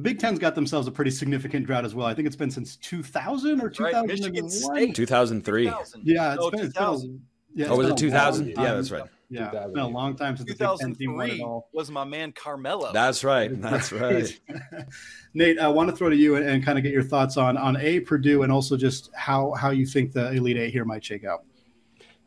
Big 0.00 0.18
Ten's 0.18 0.38
got 0.38 0.54
themselves 0.54 0.86
a 0.86 0.92
pretty 0.92 1.10
significant 1.10 1.66
drought 1.66 1.84
as 1.84 1.94
well. 1.94 2.06
I 2.06 2.14
think 2.14 2.26
it's 2.26 2.36
been 2.36 2.50
since 2.50 2.76
2000 2.76 3.60
or 3.60 3.68
2001. 3.68 4.92
2003. 4.92 5.64
Yeah, 5.64 5.78
it's 5.80 5.92
been, 5.92 6.60
it's 6.60 6.78
been 6.78 7.20
yeah, 7.54 7.68
oh, 7.68 7.76
was 7.76 7.88
it 7.88 7.96
2000? 7.96 8.48
Yeah, 8.48 8.54
that's 8.74 8.90
right. 8.90 9.02
Yeah, 9.30 9.50
it's 9.52 9.72
been 9.72 9.82
a 9.82 9.88
long 9.88 10.16
time 10.16 10.36
since 10.36 10.50
2003 10.50 11.44
was 11.72 11.90
my 11.90 12.04
man 12.04 12.32
Carmelo. 12.32 12.92
That's 12.92 13.22
right. 13.22 13.60
That's 13.60 13.92
right. 13.92 14.40
Nate, 15.34 15.58
I 15.58 15.68
want 15.68 15.90
to 15.90 15.96
throw 15.96 16.08
to 16.08 16.16
you 16.16 16.36
and, 16.36 16.48
and, 16.48 16.64
kind 16.64 16.78
of 16.78 16.84
get 16.84 16.92
your 16.92 17.02
thoughts 17.02 17.36
on 17.36 17.58
on 17.58 17.76
a 17.76 18.00
Purdue 18.00 18.42
and 18.42 18.50
also 18.50 18.76
just 18.76 19.10
how 19.14 19.52
how 19.52 19.70
you 19.70 19.84
think 19.84 20.12
the 20.12 20.32
Elite 20.32 20.56
Eight 20.56 20.72
here 20.72 20.86
might 20.86 21.04
shake 21.04 21.24
out. 21.24 21.44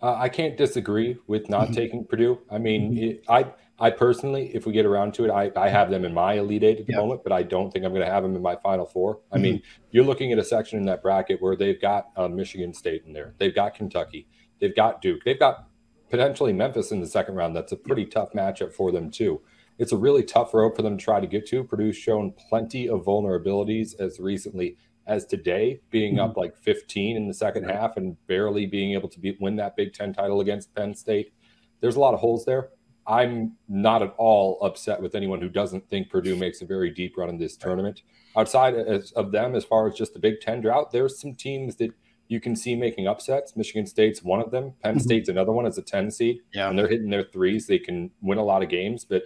Uh, 0.02 0.16
I 0.16 0.30
can't 0.30 0.58
disagree 0.58 1.18
with 1.28 1.50
not 1.50 1.66
mm-hmm. 1.66 1.74
taking 1.74 2.06
Purdue. 2.06 2.40
I 2.52 2.60
mean, 2.60 2.92
mm-hmm. 2.92 3.04
it, 3.04 3.24
I 3.28 3.52
I 3.82 3.90
personally, 3.90 4.52
if 4.54 4.68
we 4.68 4.74
get 4.74 4.86
around 4.86 5.16
to 5.16 5.26
it, 5.26 5.32
I, 5.32 5.52
I 5.60 5.68
have 5.68 5.90
them 5.90 6.06
in 6.06 6.14
my 6.14 6.34
Elite 6.34 6.64
Eight 6.64 6.80
at 6.82 6.86
the 6.86 6.96
moment, 6.96 7.24
but 7.24 7.32
I 7.32 7.42
don't 7.42 7.72
think 7.72 7.84
I'm 7.84 7.92
going 7.92 8.06
to 8.06 8.12
have 8.12 8.22
them 8.22 8.36
in 8.36 8.42
my 8.42 8.56
Final 8.58 8.86
4 8.86 9.16
mm-hmm. 9.16 9.36
I 9.36 9.40
mean, 9.40 9.62
you're 9.90 10.06
looking 10.06 10.32
at 10.32 10.38
a 10.38 10.44
section 10.44 10.78
in 10.78 10.86
that 10.86 11.02
bracket 11.02 11.42
where 11.42 11.56
they've 11.56 11.82
got 11.82 12.10
uh, 12.16 12.28
Michigan 12.28 12.76
State 12.76 13.06
in 13.08 13.14
there, 13.14 13.34
they've 13.40 13.56
got 13.56 13.74
Kentucky, 13.74 14.28
they've 14.60 14.76
got 14.76 15.02
Duke, 15.02 15.22
they've 15.26 15.40
got 15.40 15.68
potentially 16.12 16.54
Memphis 16.54 16.92
in 16.92 17.00
the 17.00 17.08
second 17.08 17.36
round. 17.36 17.56
That's 17.56 17.72
a 17.72 17.78
pretty 17.78 18.06
tough 18.06 18.34
matchup 18.34 18.74
for 18.74 18.92
them 18.92 19.10
too. 19.10 19.42
it's 19.80 19.94
a 19.94 19.98
really 19.98 20.22
tough 20.22 20.54
road 20.54 20.76
for 20.76 20.84
them 20.84 20.98
to 20.98 21.04
try 21.04 21.20
to 21.20 21.26
get 21.26 21.48
to. 21.48 21.64
Purdue's 21.64 21.98
shown 21.98 22.34
plenty 22.50 22.88
of 22.88 23.04
vulnerabilities 23.04 24.00
as 24.00 24.20
recently 24.20 24.78
as 25.08 25.26
today, 25.26 25.82
being 25.90 26.16
mm-hmm. 26.16 26.30
up 26.30 26.38
like 26.38 26.56
15 26.56 27.18
in 27.18 27.28
the 27.28 27.34
second 27.34 27.64
half 27.64 27.98
and 27.98 28.16
barely 28.28 28.68
being 28.68 28.94
able 28.94 29.10
to 29.10 29.20
be, 29.20 29.36
win 29.40 29.56
that 29.56 29.76
Big 29.76 29.94
Ten 29.94 30.14
title 30.14 30.42
against 30.42 30.76
Penn 30.76 30.94
State. 30.94 31.34
There's 31.80 31.96
a 31.96 32.00
lot 32.00 32.14
of 32.14 32.20
holes 32.20 32.46
there. 32.46 32.70
I'm 33.08 33.58
not 33.68 34.04
at 34.04 34.14
all 34.18 34.60
upset 34.62 35.02
with 35.02 35.16
anyone 35.16 35.42
who 35.42 35.50
doesn't 35.50 35.90
think 35.90 36.10
Purdue 36.10 36.36
makes 36.36 36.62
a 36.62 36.66
very 36.66 36.92
deep 36.92 37.18
run 37.18 37.30
in 37.30 37.40
this 37.40 37.58
tournament. 37.58 38.04
Outside 38.38 38.76
of 38.76 39.32
them, 39.32 39.56
as 39.56 39.66
far 39.66 39.88
as 39.88 39.96
just 39.96 40.14
the 40.14 40.20
Big 40.20 40.40
Ten 40.40 40.62
drought, 40.62 40.92
there's 40.92 41.20
some 41.20 41.34
teams 41.34 41.78
that 41.78 41.92
you 42.32 42.40
can 42.40 42.56
see 42.56 42.76
making 42.76 43.08
upsets. 43.08 43.58
Michigan 43.58 43.86
State's 43.86 44.24
one 44.24 44.40
of 44.40 44.52
them. 44.52 44.74
Penn 44.82 44.96
mm-hmm. 44.96 45.02
State's 45.02 45.28
another 45.28 45.52
one 45.52 45.66
as 45.66 45.78
a 45.78 45.82
10 45.82 46.10
seed. 46.12 46.40
Yeah. 46.54 46.70
And 46.70 46.80
they're 46.80 46.88
hitting 46.88 47.10
their 47.10 47.26
threes. 47.26 47.68
They 47.68 47.78
can 47.78 48.10
win 48.22 48.38
a 48.38 48.44
lot 48.44 48.64
of 48.64 48.70
games, 48.70 49.04
but 49.04 49.24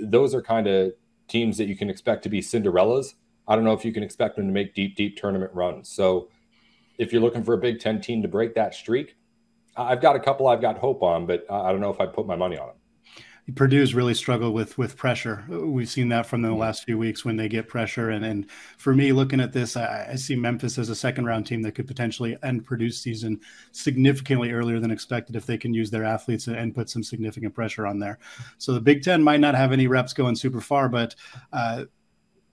those 0.00 0.32
are 0.32 0.40
kind 0.40 0.68
of 0.68 0.92
teams 1.26 1.58
that 1.58 1.66
you 1.66 1.76
can 1.76 1.90
expect 1.90 2.22
to 2.22 2.28
be 2.28 2.40
Cinderellas. 2.40 3.14
I 3.48 3.56
don't 3.56 3.64
know 3.64 3.72
if 3.72 3.84
you 3.84 3.92
can 3.92 4.04
expect 4.04 4.36
them 4.36 4.46
to 4.46 4.52
make 4.52 4.76
deep, 4.76 4.94
deep 4.94 5.16
tournament 5.16 5.50
runs. 5.54 5.88
So 5.88 6.28
if 6.98 7.12
you're 7.12 7.20
looking 7.20 7.42
for 7.42 7.54
a 7.54 7.58
Big 7.58 7.80
Ten 7.80 8.00
team 8.00 8.22
to 8.22 8.28
break 8.28 8.54
that 8.54 8.76
streak, 8.76 9.16
I've 9.76 10.00
got 10.00 10.14
a 10.14 10.20
couple 10.20 10.46
I've 10.46 10.60
got 10.60 10.78
hope 10.78 11.02
on, 11.02 11.26
but 11.26 11.50
I 11.50 11.72
don't 11.72 11.80
know 11.80 11.90
if 11.90 12.00
I'd 12.00 12.12
put 12.12 12.28
my 12.28 12.36
money 12.36 12.56
on 12.56 12.68
them. 12.68 12.75
Purdue's 13.54 13.94
really 13.94 14.14
struggled 14.14 14.54
with 14.54 14.76
with 14.76 14.96
pressure. 14.96 15.44
We've 15.48 15.88
seen 15.88 16.08
that 16.08 16.26
from 16.26 16.42
the 16.42 16.48
mm-hmm. 16.48 16.58
last 16.58 16.84
few 16.84 16.98
weeks 16.98 17.24
when 17.24 17.36
they 17.36 17.48
get 17.48 17.68
pressure. 17.68 18.10
And 18.10 18.24
and 18.24 18.50
for 18.76 18.92
me, 18.92 19.12
looking 19.12 19.40
at 19.40 19.52
this, 19.52 19.76
I, 19.76 20.08
I, 20.10 20.14
see 20.16 20.34
Memphis 20.34 20.78
as 20.78 20.88
a 20.88 20.96
second 20.96 21.26
round 21.26 21.46
team 21.46 21.62
that 21.62 21.76
could 21.76 21.86
potentially 21.86 22.36
end 22.42 22.66
Purdue's 22.66 22.98
season 22.98 23.40
significantly 23.70 24.50
earlier 24.50 24.80
than 24.80 24.90
expected 24.90 25.36
if 25.36 25.46
they 25.46 25.58
can 25.58 25.72
use 25.72 25.90
their 25.92 26.02
athletes 26.02 26.48
and, 26.48 26.56
and 26.56 26.74
put 26.74 26.90
some 26.90 27.04
significant 27.04 27.54
pressure 27.54 27.86
on 27.86 28.00
there. 28.00 28.18
So 28.58 28.72
the 28.72 28.80
Big 28.80 29.04
Ten 29.04 29.22
might 29.22 29.40
not 29.40 29.54
have 29.54 29.70
any 29.70 29.86
reps 29.86 30.12
going 30.12 30.34
super 30.34 30.60
far, 30.60 30.88
but 30.88 31.14
uh, 31.52 31.84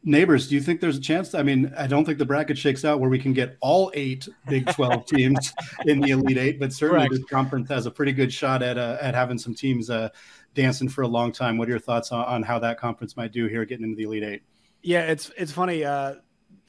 neighbors, 0.04 0.48
do 0.48 0.56
you 0.56 0.62
think 0.62 0.82
there's 0.82 0.98
a 0.98 1.02
chance? 1.02 1.34
I 1.34 1.44
mean, 1.44 1.74
I 1.78 1.88
don't 1.88 2.06
think 2.06 2.18
the 2.18 2.26
bracket 2.26 2.58
shakes 2.58 2.84
out 2.86 3.00
where 3.00 3.10
we 3.10 3.20
can 3.20 3.34
get 3.34 3.58
all 3.62 3.92
eight 3.94 4.28
Big 4.48 4.68
12 4.68 5.06
teams 5.08 5.54
in 5.86 6.02
the 6.02 6.12
Elite 6.12 6.38
Eight, 6.38 6.60
but 6.60 6.74
certainly 6.74 7.08
Correct. 7.08 7.22
this 7.22 7.30
conference 7.30 7.70
has 7.70 7.86
a 7.86 7.92
pretty 7.92 8.12
good 8.12 8.32
shot 8.32 8.62
at 8.62 8.78
uh, 8.78 8.98
at 9.02 9.16
having 9.16 9.38
some 9.38 9.56
teams 9.56 9.90
uh, 9.90 10.10
dancing 10.54 10.90
for 10.90 11.02
a 11.02 11.08
long 11.08 11.32
time. 11.32 11.58
What 11.58 11.68
are 11.68 11.72
your 11.72 11.80
thoughts 11.80 12.12
on, 12.12 12.26
on 12.26 12.44
how 12.44 12.60
that 12.60 12.80
conference 12.80 13.18
might 13.18 13.32
do 13.32 13.48
here 13.48 13.66
getting 13.66 13.86
into 13.86 13.96
the 13.96 14.04
Elite 14.04 14.24
Eight? 14.24 14.44
Yeah, 14.82 15.04
it's 15.04 15.32
it's 15.38 15.52
funny. 15.52 15.84
Uh, 15.84 16.16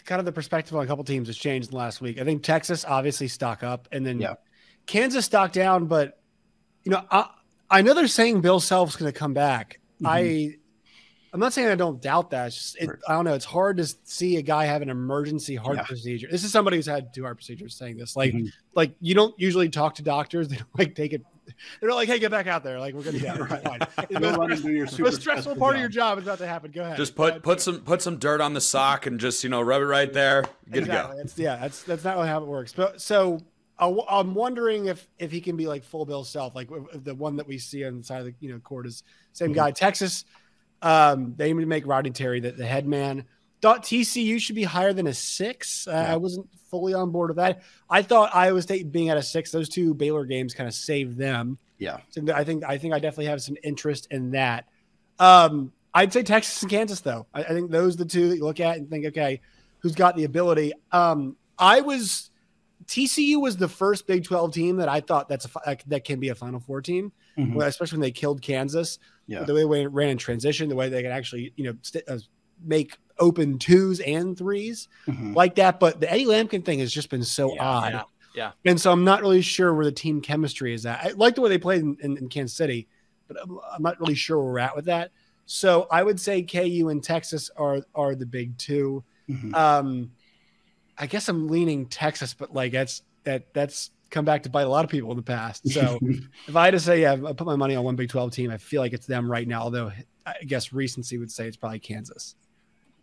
kind 0.04 0.18
of 0.18 0.24
the 0.24 0.32
perspective 0.32 0.76
on 0.76 0.84
a 0.84 0.86
couple 0.86 1.04
teams 1.04 1.28
has 1.28 1.36
changed 1.36 1.72
last 1.72 2.00
week. 2.00 2.20
I 2.20 2.24
think 2.24 2.42
Texas 2.42 2.84
obviously 2.84 3.28
stock 3.28 3.62
up, 3.62 3.88
and 3.92 4.06
then 4.06 4.20
yeah. 4.20 4.34
Kansas 4.86 5.24
stock 5.24 5.52
down. 5.52 5.86
But 5.86 6.20
you 6.84 6.92
know, 6.92 7.02
I 7.10 7.28
I 7.70 7.82
know 7.82 7.94
they're 7.94 8.06
saying 8.06 8.40
Bill 8.40 8.60
Self's 8.60 8.96
going 8.96 9.12
to 9.12 9.18
come 9.18 9.34
back. 9.34 9.80
Mm-hmm. 10.00 10.06
I 10.06 10.54
I'm 11.34 11.40
not 11.40 11.52
saying 11.52 11.66
I 11.66 11.74
don't 11.74 12.00
doubt 12.00 12.30
that. 12.30 12.46
It's 12.46 12.56
just 12.56 12.76
it, 12.76 12.90
I 13.08 13.14
don't 13.14 13.24
know. 13.24 13.34
It's 13.34 13.44
hard 13.44 13.78
to 13.78 13.86
see 14.04 14.36
a 14.36 14.42
guy 14.42 14.66
have 14.66 14.82
an 14.82 14.88
emergency 14.88 15.56
heart 15.56 15.78
yeah. 15.78 15.82
procedure. 15.82 16.28
This 16.30 16.44
is 16.44 16.52
somebody 16.52 16.76
who's 16.76 16.86
had 16.86 17.12
two 17.12 17.24
heart 17.24 17.38
procedures 17.38 17.74
saying 17.74 17.96
this. 17.96 18.14
Like, 18.14 18.32
mm-hmm. 18.32 18.46
like 18.74 18.94
you 19.00 19.16
don't 19.16 19.34
usually 19.36 19.68
talk 19.68 19.96
to 19.96 20.02
doctors. 20.02 20.48
They 20.54 20.56
don't 20.56 20.78
like 20.78 20.94
take 20.94 21.12
it 21.12 21.22
they're 21.80 21.92
like, 21.92 22.08
"Hey, 22.08 22.18
get 22.18 22.30
back 22.30 22.46
out 22.46 22.62
there! 22.64 22.78
Like 22.78 22.94
we're 22.94 23.02
gonna 23.02 23.18
yeah, 23.18 23.36
right. 23.38 23.62
fine." 23.62 23.78
the 24.10 25.00
most 25.00 25.20
stressful 25.20 25.56
part 25.56 25.72
job. 25.72 25.74
of 25.74 25.80
your 25.80 25.88
job 25.88 26.18
is 26.18 26.24
about 26.24 26.38
to 26.38 26.46
happen. 26.46 26.70
Go 26.70 26.82
ahead. 26.82 26.96
Just 26.96 27.14
put 27.14 27.42
put 27.42 27.60
some 27.60 27.80
put 27.80 28.02
some 28.02 28.18
dirt 28.18 28.40
on 28.40 28.54
the 28.54 28.60
sock 28.60 29.06
and 29.06 29.18
just 29.20 29.44
you 29.44 29.50
know 29.50 29.60
rub 29.60 29.82
it 29.82 29.86
right 29.86 30.12
there. 30.12 30.44
Good 30.70 30.84
exactly. 30.84 31.10
to 31.10 31.16
go. 31.16 31.22
That's, 31.22 31.38
yeah, 31.38 31.56
that's 31.56 31.82
that's 31.82 32.04
not 32.04 32.16
really 32.16 32.28
how 32.28 32.42
it 32.42 32.46
works. 32.46 32.72
But 32.72 33.00
so 33.00 33.40
I'm 33.78 34.34
wondering 34.34 34.86
if 34.86 35.08
if 35.18 35.32
he 35.32 35.40
can 35.40 35.56
be 35.56 35.66
like 35.66 35.84
full 35.84 36.06
Bill 36.06 36.24
Self, 36.24 36.54
like 36.54 36.70
the 36.92 37.14
one 37.14 37.36
that 37.36 37.46
we 37.46 37.58
see 37.58 37.84
on 37.84 37.98
the 37.98 38.04
side 38.04 38.20
of 38.20 38.26
the 38.26 38.34
you 38.40 38.52
know 38.52 38.58
court 38.60 38.86
is 38.86 39.02
same 39.32 39.48
mm-hmm. 39.48 39.56
guy. 39.56 39.70
Texas, 39.72 40.24
um, 40.82 41.34
they 41.36 41.48
aim 41.48 41.58
to 41.58 41.66
make 41.66 41.86
Rodney 41.86 42.10
Terry 42.10 42.40
the, 42.40 42.52
the 42.52 42.66
head 42.66 42.86
man. 42.86 43.24
Thought 43.64 43.82
TCU 43.82 44.38
should 44.38 44.56
be 44.56 44.64
higher 44.64 44.92
than 44.92 45.06
a 45.06 45.14
six. 45.14 45.88
Uh, 45.88 45.92
yeah. 45.92 46.12
I 46.12 46.16
wasn't 46.16 46.46
fully 46.70 46.92
on 46.92 47.10
board 47.10 47.30
with 47.30 47.38
that. 47.38 47.62
I 47.88 48.02
thought 48.02 48.28
Iowa 48.34 48.60
State 48.60 48.92
being 48.92 49.08
at 49.08 49.16
a 49.16 49.22
six, 49.22 49.50
those 49.50 49.70
two 49.70 49.94
Baylor 49.94 50.26
games 50.26 50.52
kind 50.52 50.68
of 50.68 50.74
saved 50.74 51.16
them. 51.16 51.56
Yeah, 51.78 52.00
so 52.10 52.22
I 52.34 52.44
think 52.44 52.62
I 52.62 52.76
think 52.76 52.92
I 52.92 52.98
definitely 52.98 53.24
have 53.26 53.40
some 53.40 53.56
interest 53.64 54.08
in 54.10 54.32
that. 54.32 54.66
Um, 55.18 55.72
I'd 55.94 56.12
say 56.12 56.22
Texas 56.22 56.60
and 56.60 56.70
Kansas 56.70 57.00
though. 57.00 57.26
I, 57.32 57.42
I, 57.42 57.48
think 57.48 57.70
those 57.70 57.94
are 57.94 57.98
the 57.98 58.04
two 58.04 58.28
that 58.28 58.36
you 58.36 58.44
look 58.44 58.60
at 58.60 58.76
and 58.76 58.90
think, 58.90 59.06
okay, 59.06 59.40
who's 59.78 59.94
got 59.94 60.14
the 60.14 60.24
ability? 60.24 60.74
Um, 60.92 61.34
I 61.58 61.80
was 61.80 62.30
TCU 62.84 63.40
was 63.40 63.56
the 63.56 63.68
first 63.68 64.06
Big 64.06 64.24
Twelve 64.24 64.52
team 64.52 64.76
that 64.76 64.90
I 64.90 65.00
thought 65.00 65.26
that's 65.26 65.46
a 65.46 65.78
that 65.86 66.04
can 66.04 66.20
be 66.20 66.28
a 66.28 66.34
Final 66.34 66.60
Four 66.60 66.82
team, 66.82 67.12
mm-hmm. 67.38 67.58
especially 67.62 67.96
when 67.96 68.02
they 68.02 68.10
killed 68.10 68.42
Kansas. 68.42 68.98
Yeah, 69.26 69.44
the 69.44 69.54
way 69.54 69.64
they 69.64 69.86
ran 69.86 70.10
in 70.10 70.18
transition, 70.18 70.68
the 70.68 70.76
way 70.76 70.90
they 70.90 71.00
could 71.00 71.12
actually 71.12 71.54
you 71.56 71.64
know 71.64 71.78
st- 71.80 72.04
uh, 72.06 72.18
make 72.62 72.98
open 73.18 73.58
twos 73.58 74.00
and 74.00 74.36
3s 74.36 74.88
mm-hmm. 75.06 75.34
like 75.34 75.54
that. 75.56 75.80
But 75.80 76.00
the 76.00 76.10
Eddie 76.10 76.26
Lampkin 76.26 76.64
thing 76.64 76.80
has 76.80 76.92
just 76.92 77.10
been 77.10 77.24
so 77.24 77.54
yeah, 77.54 77.62
odd. 77.62 77.92
Yeah, 77.92 78.02
yeah. 78.34 78.52
And 78.64 78.80
so 78.80 78.90
I'm 78.92 79.04
not 79.04 79.22
really 79.22 79.42
sure 79.42 79.74
where 79.74 79.84
the 79.84 79.92
team 79.92 80.20
chemistry 80.20 80.74
is 80.74 80.86
at. 80.86 81.00
I 81.04 81.08
like 81.10 81.34
the 81.34 81.40
way 81.40 81.48
they 81.48 81.58
played 81.58 81.82
in, 81.82 81.96
in, 82.00 82.16
in 82.16 82.28
Kansas 82.28 82.56
City, 82.56 82.88
but 83.28 83.36
I'm, 83.42 83.58
I'm, 83.72 83.82
not 83.82 84.00
really 84.00 84.14
sure 84.14 84.38
where 84.38 84.52
we're 84.52 84.58
at 84.58 84.76
with 84.76 84.86
that. 84.86 85.10
So 85.46 85.86
I 85.90 86.02
would 86.02 86.18
say 86.18 86.42
KU 86.42 86.88
and 86.88 87.02
Texas 87.02 87.50
are 87.56 87.80
are 87.94 88.14
the 88.14 88.26
big 88.26 88.56
2 88.58 89.04
mm-hmm. 89.28 89.54
Um, 89.54 90.10
I 90.96 91.06
guess 91.06 91.28
I'm 91.28 91.48
leaning 91.48 91.86
Texas, 91.86 92.34
but 92.34 92.54
like 92.54 92.72
that's 92.72 93.02
that 93.24 93.52
that's 93.52 93.90
come 94.10 94.24
back 94.24 94.44
to 94.44 94.48
bite 94.48 94.62
a 94.62 94.68
lot 94.68 94.84
of 94.84 94.90
people 94.90 95.10
in 95.10 95.16
the 95.16 95.22
past. 95.22 95.68
So 95.68 95.98
if 96.46 96.54
I 96.54 96.66
had 96.66 96.70
to 96.70 96.80
say, 96.80 97.02
yeah, 97.02 97.12
I 97.12 97.32
put 97.32 97.46
my 97.46 97.56
money 97.56 97.74
on 97.74 97.84
one 97.84 97.96
Big 97.96 98.08
12 98.08 98.32
team, 98.32 98.50
I 98.50 98.58
feel 98.58 98.80
like 98.80 98.92
it's 98.92 99.06
them 99.06 99.30
right 99.30 99.46
now. 99.46 99.62
Although 99.62 99.92
I 100.24 100.34
guess 100.46 100.72
recency 100.72 101.18
would 101.18 101.32
say 101.32 101.48
it's 101.48 101.56
probably 101.56 101.80
Kansas. 101.80 102.36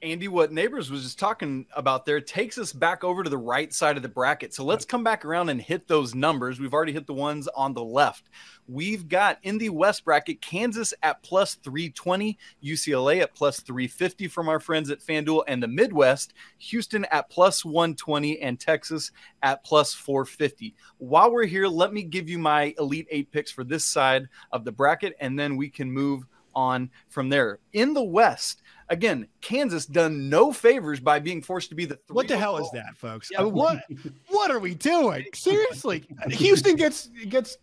Andy, 0.04 0.28
what 0.28 0.52
Neighbors 0.52 0.90
was 0.90 1.04
just 1.04 1.20
talking 1.20 1.68
about 1.76 2.08
there 2.08 2.20
takes 2.20 2.58
us 2.58 2.74
back 2.74 3.04
over 3.04 3.22
to 3.22 3.30
the 3.30 3.38
right 3.38 3.72
side 3.72 3.98
of 3.98 4.04
the 4.04 4.10
bracket. 4.10 4.52
So 4.52 4.66
let's 4.66 4.84
come 4.84 5.04
back 5.04 5.24
around 5.24 5.50
and 5.50 5.62
hit 5.62 5.88
those 5.88 6.16
numbers. 6.16 6.60
We've 6.60 6.74
already 6.74 6.92
hit 6.92 7.06
the 7.06 7.14
ones 7.14 7.48
on 7.50 7.76
the 7.76 7.84
left. 7.84 8.28
We've 8.68 9.08
got 9.08 9.38
in 9.44 9.60
the 9.60 9.70
West 9.70 10.04
bracket 10.04 10.42
Kansas 10.42 10.92
at 11.04 11.22
plus 11.22 11.54
320, 11.54 12.36
UCLA 12.64 13.22
at 13.22 13.36
plus 13.36 13.60
350 13.60 14.28
from 14.28 14.50
our 14.50 14.60
friends 14.60 14.90
at 14.90 15.02
FanDuel, 15.02 15.44
and 15.48 15.62
the 15.62 15.68
Midwest, 15.68 16.34
Houston 16.58 17.06
at 17.12 17.30
plus 17.30 17.64
120, 17.64 18.42
and 18.42 18.60
Texas 18.60 19.12
at 19.44 19.64
plus 19.64 19.94
450. 19.94 20.74
While 20.98 21.32
we're 21.32 21.46
here, 21.46 21.68
let 21.68 21.94
me 21.94 22.02
give 22.02 22.28
you 22.28 22.40
my 22.40 22.74
Elite 22.80 23.08
Eight 23.12 23.32
picks 23.32 23.52
for 23.52 23.64
this 23.64 23.86
side 23.86 24.30
of 24.52 24.66
the 24.66 24.72
bracket, 24.72 25.16
and 25.20 25.38
then 25.38 25.58
we 25.58 25.70
can 25.70 25.92
move 25.92 26.26
on 26.56 26.90
from 27.08 27.30
there. 27.30 27.60
In 27.74 27.94
the 27.94 28.04
West, 28.04 28.61
again, 28.92 29.28
Kansas 29.40 29.86
done 29.88 30.30
no 30.30 30.52
favors 30.54 31.00
by 31.00 31.18
being 31.18 31.42
forced 31.42 31.70
to 31.70 31.76
be 31.76 31.86
the. 31.86 31.98
What 32.10 32.28
the 32.28 32.38
hell 32.38 32.58
is 32.58 32.70
that, 32.74 32.96
folks? 32.98 33.30
Yeah. 33.32 33.40
I 33.40 33.44
mean, 33.46 33.54
what 33.54 33.84
what 34.28 34.52
are 34.52 34.60
we 34.60 34.76
doing? 34.76 35.26
Seriously, 35.34 36.06
Houston 36.30 36.76
gets 36.76 37.08
gets 37.30 37.58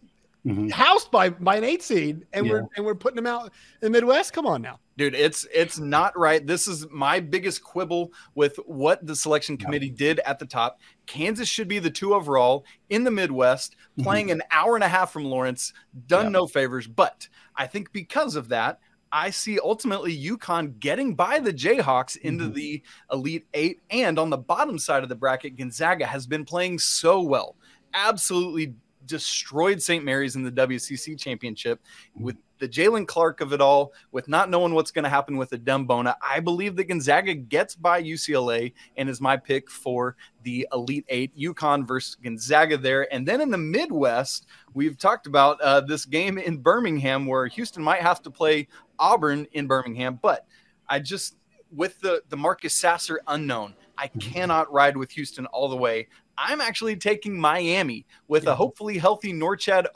mm-hmm. 0.44 0.68
housed 0.68 1.10
by 1.12 1.28
by 1.28 1.56
an 1.56 1.64
eight 1.64 1.82
seed, 1.82 2.26
and 2.32 2.46
yeah. 2.46 2.52
we're 2.52 2.68
and 2.76 2.84
we're 2.84 2.96
putting 2.96 3.16
them 3.16 3.26
out 3.26 3.44
in 3.44 3.50
the 3.82 3.90
Midwest. 3.90 4.32
Come 4.32 4.46
on 4.46 4.62
now, 4.62 4.80
dude. 4.96 5.14
It's 5.14 5.46
it's 5.54 5.78
not 5.78 6.18
right. 6.18 6.44
This 6.44 6.66
is 6.66 6.86
my 6.90 7.20
biggest 7.20 7.62
quibble 7.62 8.12
with 8.34 8.56
what 8.66 9.06
the 9.06 9.14
selection 9.14 9.56
committee 9.56 9.88
yeah. 9.88 9.96
did 9.96 10.20
at 10.20 10.38
the 10.38 10.46
top. 10.46 10.80
Kansas 11.06 11.48
should 11.48 11.68
be 11.68 11.78
the 11.78 11.90
two 11.90 12.14
overall 12.14 12.64
in 12.88 13.04
the 13.04 13.10
Midwest, 13.10 13.76
mm-hmm. 13.76 14.02
playing 14.02 14.26
mm-hmm. 14.28 14.40
an 14.40 14.46
hour 14.50 14.74
and 14.74 14.84
a 14.84 14.88
half 14.88 15.12
from 15.12 15.26
Lawrence. 15.26 15.74
Done 16.06 16.26
yeah. 16.26 16.30
no 16.30 16.46
favors, 16.46 16.86
but 16.86 17.28
I 17.54 17.66
think 17.66 17.92
because 17.92 18.34
of 18.34 18.48
that 18.48 18.80
I 19.12 19.30
see 19.30 19.58
ultimately 19.58 20.16
UConn 20.16 20.78
getting 20.80 21.14
by 21.14 21.38
the 21.38 21.52
Jayhawks 21.52 22.16
into 22.16 22.44
mm-hmm. 22.44 22.54
the 22.54 22.82
Elite 23.12 23.46
Eight. 23.54 23.80
And 23.90 24.18
on 24.18 24.30
the 24.30 24.38
bottom 24.38 24.78
side 24.78 25.02
of 25.02 25.08
the 25.08 25.14
bracket, 25.14 25.56
Gonzaga 25.56 26.06
has 26.06 26.26
been 26.26 26.44
playing 26.44 26.78
so 26.78 27.22
well. 27.22 27.56
Absolutely 27.94 28.74
destroyed 29.08 29.82
St. 29.82 30.04
Mary's 30.04 30.36
in 30.36 30.44
the 30.44 30.52
WCC 30.52 31.18
championship 31.18 31.80
with 32.14 32.36
the 32.58 32.68
Jaylen 32.68 33.06
Clark 33.06 33.40
of 33.40 33.52
it 33.52 33.60
all, 33.60 33.92
with 34.10 34.28
not 34.28 34.50
knowing 34.50 34.74
what's 34.74 34.90
going 34.90 35.04
to 35.04 35.08
happen 35.08 35.36
with 35.36 35.50
Adem 35.50 35.86
Bona. 35.86 36.16
I 36.22 36.40
believe 36.40 36.76
that 36.76 36.84
Gonzaga 36.84 37.34
gets 37.34 37.74
by 37.74 38.02
UCLA 38.02 38.72
and 38.96 39.08
is 39.08 39.20
my 39.20 39.36
pick 39.36 39.70
for 39.70 40.16
the 40.42 40.66
Elite 40.72 41.04
Eight. 41.08 41.36
UConn 41.36 41.86
versus 41.86 42.16
Gonzaga 42.16 42.76
there. 42.76 43.12
And 43.12 43.26
then 43.26 43.40
in 43.40 43.50
the 43.50 43.58
Midwest, 43.58 44.46
we've 44.74 44.98
talked 44.98 45.26
about 45.26 45.60
uh, 45.60 45.80
this 45.80 46.04
game 46.04 46.38
in 46.38 46.58
Birmingham 46.58 47.26
where 47.26 47.46
Houston 47.46 47.82
might 47.82 48.02
have 48.02 48.22
to 48.22 48.30
play 48.30 48.68
Auburn 48.98 49.46
in 49.52 49.66
Birmingham. 49.66 50.18
But 50.20 50.46
I 50.88 50.98
just, 50.98 51.36
with 51.74 52.00
the, 52.00 52.22
the 52.28 52.36
Marcus 52.36 52.74
Sasser 52.74 53.20
unknown, 53.26 53.74
I 53.96 54.08
mm-hmm. 54.08 54.18
cannot 54.18 54.72
ride 54.72 54.96
with 54.96 55.10
Houston 55.12 55.46
all 55.46 55.68
the 55.68 55.76
way. 55.76 56.08
I'm 56.36 56.60
actually 56.60 56.96
taking 56.96 57.38
Miami 57.38 58.06
with 58.28 58.46
a 58.46 58.54
hopefully 58.54 58.96
healthy 58.96 59.32
Norchad 59.32 59.86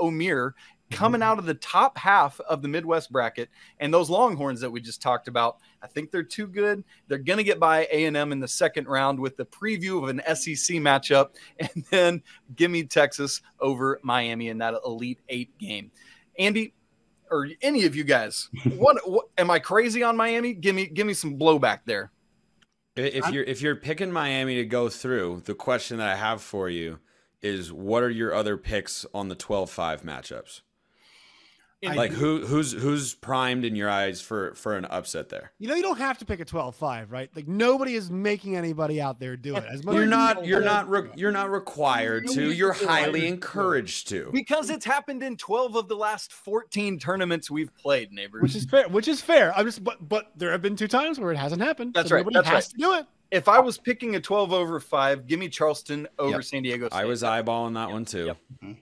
coming 0.92 1.20
mm-hmm. 1.20 1.30
out 1.30 1.38
of 1.38 1.46
the 1.46 1.54
top 1.54 1.96
half 1.96 2.38
of 2.40 2.62
the 2.62 2.68
Midwest 2.68 3.10
bracket. 3.10 3.48
And 3.80 3.92
those 3.92 4.10
Longhorns 4.10 4.60
that 4.60 4.70
we 4.70 4.80
just 4.80 5.02
talked 5.02 5.28
about, 5.28 5.58
I 5.82 5.86
think 5.86 6.10
they're 6.10 6.22
too 6.22 6.46
good. 6.46 6.84
They're 7.08 7.18
going 7.18 7.38
to 7.38 7.44
get 7.44 7.58
by 7.58 7.86
A&M 7.90 8.32
in 8.32 8.40
the 8.40 8.48
second 8.48 8.86
round 8.86 9.18
with 9.18 9.36
the 9.36 9.46
preview 9.46 10.02
of 10.02 10.08
an 10.08 10.20
SEC 10.36 10.76
matchup. 10.76 11.30
And 11.58 11.84
then 11.90 12.22
give 12.56 12.70
me 12.70 12.84
Texas 12.84 13.40
over 13.60 14.00
Miami 14.02 14.48
in 14.48 14.58
that 14.58 14.74
Elite 14.84 15.20
Eight 15.28 15.56
game. 15.58 15.90
Andy, 16.38 16.74
or 17.32 17.48
any 17.62 17.84
of 17.84 17.96
you 17.96 18.04
guys, 18.04 18.50
what, 18.76 18.98
what 19.08 19.26
am 19.38 19.50
I 19.50 19.58
crazy 19.58 20.02
on 20.02 20.16
Miami? 20.16 20.52
Give 20.52 20.74
me 20.74 20.86
give 20.86 21.06
me 21.06 21.14
some 21.14 21.38
blowback 21.38 21.80
there. 21.86 22.12
If 22.94 23.30
you're 23.32 23.44
if 23.44 23.62
you're 23.62 23.76
picking 23.76 24.12
Miami 24.12 24.56
to 24.56 24.66
go 24.66 24.88
through, 24.90 25.42
the 25.46 25.54
question 25.54 25.96
that 25.96 26.08
I 26.08 26.16
have 26.16 26.42
for 26.42 26.68
you 26.68 26.98
is 27.40 27.72
what 27.72 28.02
are 28.02 28.10
your 28.10 28.34
other 28.34 28.56
picks 28.56 29.04
on 29.12 29.28
the 29.28 29.34
12-5 29.34 30.02
matchups? 30.02 30.60
Like 31.82 32.12
who 32.12 32.46
who's 32.46 32.72
who's 32.72 33.14
primed 33.14 33.64
in 33.64 33.74
your 33.74 33.90
eyes 33.90 34.20
for 34.20 34.54
for 34.54 34.76
an 34.76 34.84
upset 34.84 35.28
there? 35.28 35.52
You 35.58 35.68
know, 35.68 35.74
you 35.74 35.82
don't 35.82 35.98
have 35.98 36.18
to 36.18 36.24
pick 36.24 36.40
a 36.40 36.44
12-5, 36.44 37.10
right? 37.10 37.28
Like 37.34 37.48
nobody 37.48 37.94
is 37.94 38.10
making 38.10 38.56
anybody 38.56 39.00
out 39.00 39.18
there 39.18 39.36
do 39.36 39.56
it. 39.56 39.64
As 39.68 39.84
much 39.84 39.94
You're 39.96 40.06
not 40.06 40.44
you 40.44 40.50
you're 40.50 40.60
not 40.64 40.88
re- 40.88 41.10
you're 41.16 41.32
not 41.32 41.50
required 41.50 42.28
to. 42.28 42.52
You're 42.52 42.72
highly 42.72 43.26
encouraged 43.26 44.08
to. 44.08 44.30
Because 44.32 44.70
it's 44.70 44.84
happened 44.84 45.22
in 45.22 45.36
12 45.36 45.74
of 45.76 45.88
the 45.88 45.96
last 45.96 46.32
14 46.32 46.98
tournaments 46.98 47.50
we've 47.50 47.74
played, 47.76 48.12
neighbors. 48.12 48.42
which 48.42 48.54
is 48.56 48.64
fair. 48.64 48.88
Which 48.88 49.08
is 49.08 49.20
fair. 49.20 49.52
I'm 49.56 49.66
just, 49.66 49.82
but 49.82 50.08
but 50.08 50.30
there 50.36 50.52
have 50.52 50.62
been 50.62 50.76
two 50.76 50.88
times 50.88 51.18
where 51.18 51.32
it 51.32 51.36
hasn't 51.38 51.62
happened. 51.62 51.94
That's 51.94 52.08
so 52.10 52.14
right, 52.16 52.20
Nobody 52.20 52.34
that's 52.36 52.48
has 52.48 52.54
right. 52.66 52.70
to 52.70 52.76
do 52.78 52.94
it. 52.94 53.06
if 53.30 53.48
I 53.48 53.58
was 53.60 53.78
picking 53.78 54.14
a 54.14 54.20
12 54.20 54.52
over 54.52 54.78
5, 54.78 55.26
give 55.26 55.38
me 55.40 55.48
Charleston 55.48 56.06
over 56.18 56.30
Yep. 56.36 56.44
San 56.44 56.62
Diego 56.62 56.88
State. 56.88 56.96
I 56.98 57.04
was 57.06 57.22
eyeballing 57.22 57.74
that 57.74 57.90
one 57.90 58.04
too. 58.04 58.34
Mm-hmm. 58.62 58.72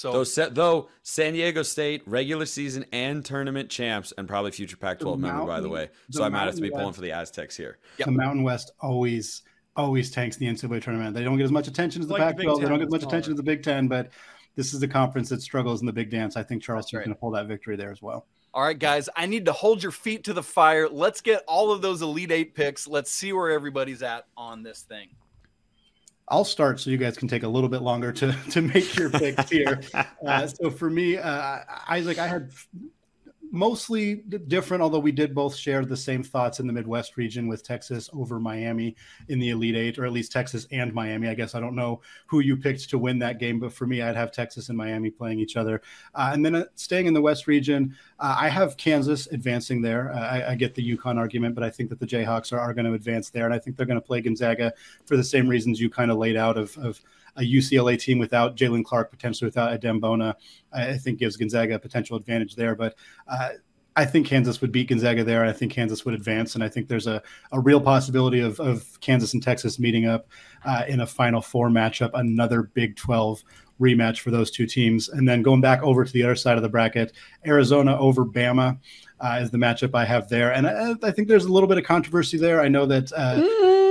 So 0.00 0.24
Though, 0.24 0.48
though 0.48 0.88
San 1.02 1.34
Diego 1.34 1.62
State 1.62 2.02
regular 2.06 2.46
season 2.46 2.86
and 2.90 3.22
tournament 3.22 3.68
champs 3.68 4.12
and 4.16 4.26
probably 4.26 4.50
future 4.50 4.78
Pac-12 4.78 5.18
member, 5.18 5.40
by 5.44 5.60
the 5.60 5.68
Mountain- 5.68 5.70
way. 5.70 5.90
the 6.08 6.12
So 6.18 6.24
I 6.24 6.30
might 6.30 6.44
have 6.46 6.54
to 6.54 6.62
be 6.62 6.68
Mountain 6.70 6.80
pulling 6.80 6.94
for 6.94 7.00
the 7.02 7.12
Aztecs 7.12 7.54
here. 7.54 7.78
The 7.98 8.10
Mountain 8.10 8.42
West 8.42 8.72
always 8.80 9.42
always 9.76 10.10
tanks 10.10 10.36
the 10.36 10.46
NCAA 10.46 10.80
tournament. 10.82 11.14
They 11.14 11.22
don't 11.22 11.36
get 11.36 11.44
as 11.44 11.52
much 11.52 11.68
attention 11.68 12.00
as 12.02 12.08
the 12.08 12.14
Like 12.14 12.22
Pac-12. 12.22 12.60
They 12.60 12.68
don't 12.68 12.78
get 12.78 12.86
as 12.86 12.90
much 12.90 13.00
smaller. 13.02 13.14
attention 13.14 13.32
as 13.34 13.36
the 13.36 13.42
Big 13.42 13.62
Ten, 13.62 13.88
but 13.88 14.10
this 14.56 14.72
is 14.74 14.80
the 14.80 14.88
conference 14.88 15.28
that 15.28 15.42
struggles 15.42 15.80
in 15.80 15.86
the 15.86 15.92
big 15.92 16.10
dance. 16.10 16.36
I 16.36 16.42
think 16.42 16.62
Charleston's 16.62 16.98
right. 16.98 17.04
going 17.04 17.14
to 17.14 17.20
pull 17.20 17.30
that 17.32 17.46
victory 17.46 17.76
there 17.76 17.92
as 17.92 18.02
well. 18.02 18.26
All 18.52 18.62
right, 18.64 18.78
guys, 18.78 19.08
I 19.16 19.26
need 19.26 19.44
to 19.44 19.52
hold 19.52 19.80
your 19.82 19.92
feet 19.92 20.24
to 20.24 20.32
the 20.32 20.42
fire. 20.42 20.88
Let's 20.88 21.20
get 21.20 21.44
all 21.46 21.70
of 21.72 21.82
those 21.82 22.02
Elite 22.02 22.32
Eight 22.32 22.54
picks. 22.54 22.88
Let's 22.88 23.12
see 23.12 23.32
where 23.32 23.50
everybody's 23.50 24.02
at 24.02 24.26
on 24.36 24.62
this 24.64 24.80
thing. 24.82 25.10
I'll 26.30 26.44
start 26.44 26.78
so 26.78 26.90
you 26.90 26.96
guys 26.96 27.16
can 27.16 27.26
take 27.26 27.42
a 27.42 27.48
little 27.48 27.68
bit 27.68 27.82
longer 27.82 28.12
to 28.12 28.32
to 28.50 28.62
make 28.62 28.96
your 28.96 29.10
picks 29.10 29.50
here. 29.50 29.80
Uh, 30.26 30.46
so 30.46 30.70
for 30.70 30.90
me, 30.90 31.16
uh, 31.16 31.60
Isaac, 31.88 32.18
I 32.18 32.28
had 32.28 32.52
mostly 33.50 34.16
different, 34.48 34.82
although 34.82 34.98
we 34.98 35.12
did 35.12 35.34
both 35.34 35.54
share 35.54 35.84
the 35.84 35.96
same 35.96 36.22
thoughts 36.22 36.60
in 36.60 36.66
the 36.66 36.72
Midwest 36.72 37.16
region 37.16 37.48
with 37.48 37.62
Texas 37.62 38.08
over 38.12 38.38
Miami 38.38 38.96
in 39.28 39.38
the 39.38 39.50
Elite 39.50 39.76
Eight, 39.76 39.98
or 39.98 40.06
at 40.06 40.12
least 40.12 40.32
Texas 40.32 40.66
and 40.70 40.92
Miami. 40.92 41.28
I 41.28 41.34
guess 41.34 41.54
I 41.54 41.60
don't 41.60 41.74
know 41.74 42.00
who 42.26 42.40
you 42.40 42.56
picked 42.56 42.88
to 42.90 42.98
win 42.98 43.18
that 43.20 43.38
game, 43.38 43.58
but 43.58 43.72
for 43.72 43.86
me, 43.86 44.02
I'd 44.02 44.16
have 44.16 44.32
Texas 44.32 44.68
and 44.68 44.78
Miami 44.78 45.10
playing 45.10 45.40
each 45.40 45.56
other. 45.56 45.82
Uh, 46.14 46.30
and 46.32 46.44
then 46.44 46.54
uh, 46.54 46.64
staying 46.74 47.06
in 47.06 47.14
the 47.14 47.20
West 47.20 47.46
region, 47.46 47.96
uh, 48.18 48.36
I 48.38 48.48
have 48.48 48.76
Kansas 48.76 49.26
advancing 49.28 49.82
there. 49.82 50.12
Uh, 50.12 50.20
I, 50.20 50.50
I 50.50 50.54
get 50.54 50.74
the 50.74 50.96
UConn 50.96 51.18
argument, 51.18 51.54
but 51.54 51.64
I 51.64 51.70
think 51.70 51.90
that 51.90 52.00
the 52.00 52.06
Jayhawks 52.06 52.52
are, 52.52 52.60
are 52.60 52.74
going 52.74 52.86
to 52.86 52.94
advance 52.94 53.30
there, 53.30 53.44
and 53.44 53.54
I 53.54 53.58
think 53.58 53.76
they're 53.76 53.86
going 53.86 54.00
to 54.00 54.06
play 54.06 54.20
Gonzaga 54.20 54.72
for 55.06 55.16
the 55.16 55.24
same 55.24 55.48
reasons 55.48 55.80
you 55.80 55.90
kind 55.90 56.10
of 56.10 56.18
laid 56.18 56.36
out 56.36 56.56
of, 56.56 56.76
of 56.78 57.00
a 57.36 57.42
UCLA 57.42 57.98
team 57.98 58.18
without 58.18 58.56
Jaylen 58.56 58.84
Clark, 58.84 59.10
potentially 59.10 59.46
without 59.46 59.78
Adem 59.78 60.00
Bona, 60.00 60.36
I 60.72 60.96
think 60.96 61.18
gives 61.18 61.36
Gonzaga 61.36 61.74
a 61.74 61.78
potential 61.78 62.16
advantage 62.16 62.56
there. 62.56 62.74
But 62.74 62.94
uh, 63.28 63.50
I 63.96 64.04
think 64.04 64.26
Kansas 64.26 64.60
would 64.60 64.72
beat 64.72 64.88
Gonzaga 64.88 65.24
there. 65.24 65.44
I 65.44 65.52
think 65.52 65.72
Kansas 65.72 66.04
would 66.04 66.14
advance, 66.14 66.54
and 66.54 66.62
I 66.62 66.68
think 66.68 66.88
there's 66.88 67.06
a, 67.06 67.22
a 67.52 67.60
real 67.60 67.80
possibility 67.80 68.40
of, 68.40 68.60
of 68.60 69.00
Kansas 69.00 69.34
and 69.34 69.42
Texas 69.42 69.78
meeting 69.78 70.06
up 70.06 70.28
uh, 70.64 70.84
in 70.88 71.00
a 71.00 71.06
Final 71.06 71.40
Four 71.40 71.68
matchup, 71.68 72.10
another 72.14 72.62
Big 72.62 72.96
12 72.96 73.42
rematch 73.80 74.20
for 74.20 74.30
those 74.30 74.50
two 74.50 74.66
teams. 74.66 75.08
And 75.08 75.28
then 75.28 75.42
going 75.42 75.60
back 75.60 75.82
over 75.82 76.04
to 76.04 76.12
the 76.12 76.22
other 76.22 76.36
side 76.36 76.56
of 76.56 76.62
the 76.62 76.68
bracket, 76.68 77.12
Arizona 77.46 77.98
over 77.98 78.24
Bama 78.24 78.78
uh, 79.20 79.38
is 79.42 79.50
the 79.50 79.58
matchup 79.58 79.94
I 79.94 80.04
have 80.04 80.28
there. 80.28 80.52
And 80.52 80.66
I, 80.66 80.94
I 81.02 81.10
think 81.10 81.28
there's 81.28 81.46
a 81.46 81.52
little 81.52 81.68
bit 81.68 81.78
of 81.78 81.84
controversy 81.84 82.38
there. 82.38 82.60
I 82.60 82.68
know 82.68 82.86
that. 82.86 83.12
Uh, 83.12 83.88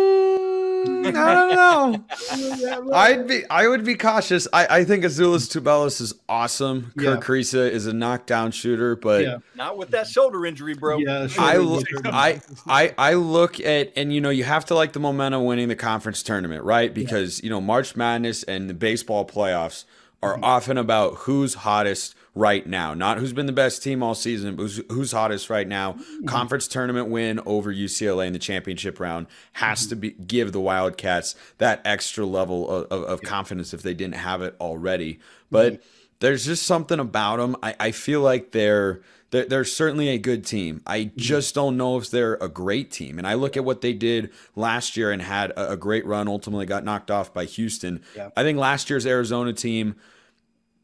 Mm, 0.86 1.16
I 1.16 1.34
don't 1.34 1.56
know. 1.56 2.92
I'd 2.94 3.28
be 3.28 3.44
I 3.50 3.68
would 3.68 3.84
be 3.84 3.96
cautious. 3.96 4.48
I, 4.54 4.68
I 4.80 4.84
think 4.86 5.04
Azuolas 5.04 5.50
Tubelis 5.50 6.02
is 6.02 6.14
awesome. 6.28 6.94
Kerr 6.98 7.18
Kriisa 7.18 7.70
is 7.70 7.86
a 7.86 7.94
knockdown 7.94 8.52
shooter, 8.52 8.96
but 8.96 9.24
Yeah. 9.24 9.38
Not 9.56 9.78
with 9.78 9.90
that 9.92 10.08
shoulder 10.08 10.46
injury, 10.46 10.74
bro. 10.74 10.98
Yeah, 10.98 11.28
I, 11.38 11.58
look, 11.58 11.86
I 12.06 12.42
I 12.68 12.94
I 12.98 13.14
look 13.14 13.60
at 13.60 13.92
and 13.96 14.14
you 14.14 14.22
know 14.22 14.30
you 14.30 14.44
have 14.44 14.66
to 14.66 14.76
like 14.76 14.94
the 14.94 15.00
momentum 15.00 15.46
winning 15.46 15.68
the 15.68 15.76
conference 15.76 16.24
tournament, 16.24 16.64
right? 16.64 16.94
Because 16.94 17.44
you 17.44 17.50
know 17.50 17.62
March 17.62 17.96
Madness 17.96 18.44
and 18.44 18.70
the 18.70 18.74
baseball 18.74 19.26
playoffs 19.26 19.86
are 20.22 20.40
often 20.44 20.78
about 20.78 21.16
who's 21.20 21.54
hottest 21.56 22.14
right 22.36 22.66
now, 22.66 22.94
not 22.94 23.18
who's 23.18 23.34
been 23.34 23.46
the 23.46 23.52
best 23.52 23.84
team 23.84 24.04
all 24.04 24.16
season, 24.16 24.56
but 24.56 24.64
who's, 24.64 24.82
who's 24.90 25.12
hottest 25.12 25.50
right 25.50 25.68
now. 25.68 25.94
Mm-hmm. 25.94 26.26
Conference 26.26 26.68
tournament 26.68 27.10
win 27.10 27.40
over 27.46 27.74
UCLA 27.74 28.28
in 28.28 28.34
the 28.34 28.40
championship 28.40 29.00
round 29.00 29.28
has 29.54 29.88
to 29.88 29.96
be 29.96 30.12
give 30.12 30.52
the 30.52 30.60
Wildcats 30.60 31.36
that 31.58 31.82
extra 31.86 32.26
level 32.26 32.70
of, 32.70 32.88
of, 32.92 33.04
of 33.04 33.22
confidence 33.22 33.74
if 33.74 33.82
they 33.82 33.94
didn't 33.94 34.16
have 34.16 34.42
it 34.42 34.56
already. 34.60 35.20
But 35.52 35.82
there's 36.20 36.46
just 36.46 36.64
something 36.64 37.00
about 37.00 37.38
them. 37.38 37.56
I, 37.64 37.76
I 37.80 37.92
feel 37.92 38.22
like 38.22 38.52
they're, 38.52 39.02
they're 39.32 39.46
they're 39.46 39.66
certainly 39.66 40.10
a 40.10 40.18
good 40.18 40.46
team. 40.46 40.82
I 40.86 41.02
mm-hmm. 41.02 41.20
just 41.20 41.56
don't 41.56 41.78
know 41.78 41.98
if 41.98 42.10
they're 42.10 42.36
a 42.36 42.50
great 42.50 42.92
team. 42.92 43.18
And 43.18 43.28
I 43.28 43.36
look 43.36 43.58
at 43.58 43.66
what 43.66 43.82
they 43.82 43.94
did 43.94 44.32
last 44.56 44.98
year 44.98 45.12
and 45.12 45.22
had 45.22 45.52
a, 45.52 45.72
a 45.72 45.78
great 45.78 46.06
run. 46.06 46.28
Ultimately, 46.28 46.66
got 46.66 46.84
knocked 46.84 47.12
off 47.12 47.34
by 47.34 47.46
Houston. 47.46 48.02
Yeah. 48.16 48.30
I 48.36 48.44
think 48.44 48.58
last 48.58 48.90
year's 48.90 49.06
Arizona 49.06 49.54
team 49.54 49.96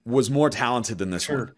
was 0.06 0.30
more 0.30 0.49
talented 0.49 0.97
than 0.97 1.10
this 1.10 1.28
one. 1.28 1.51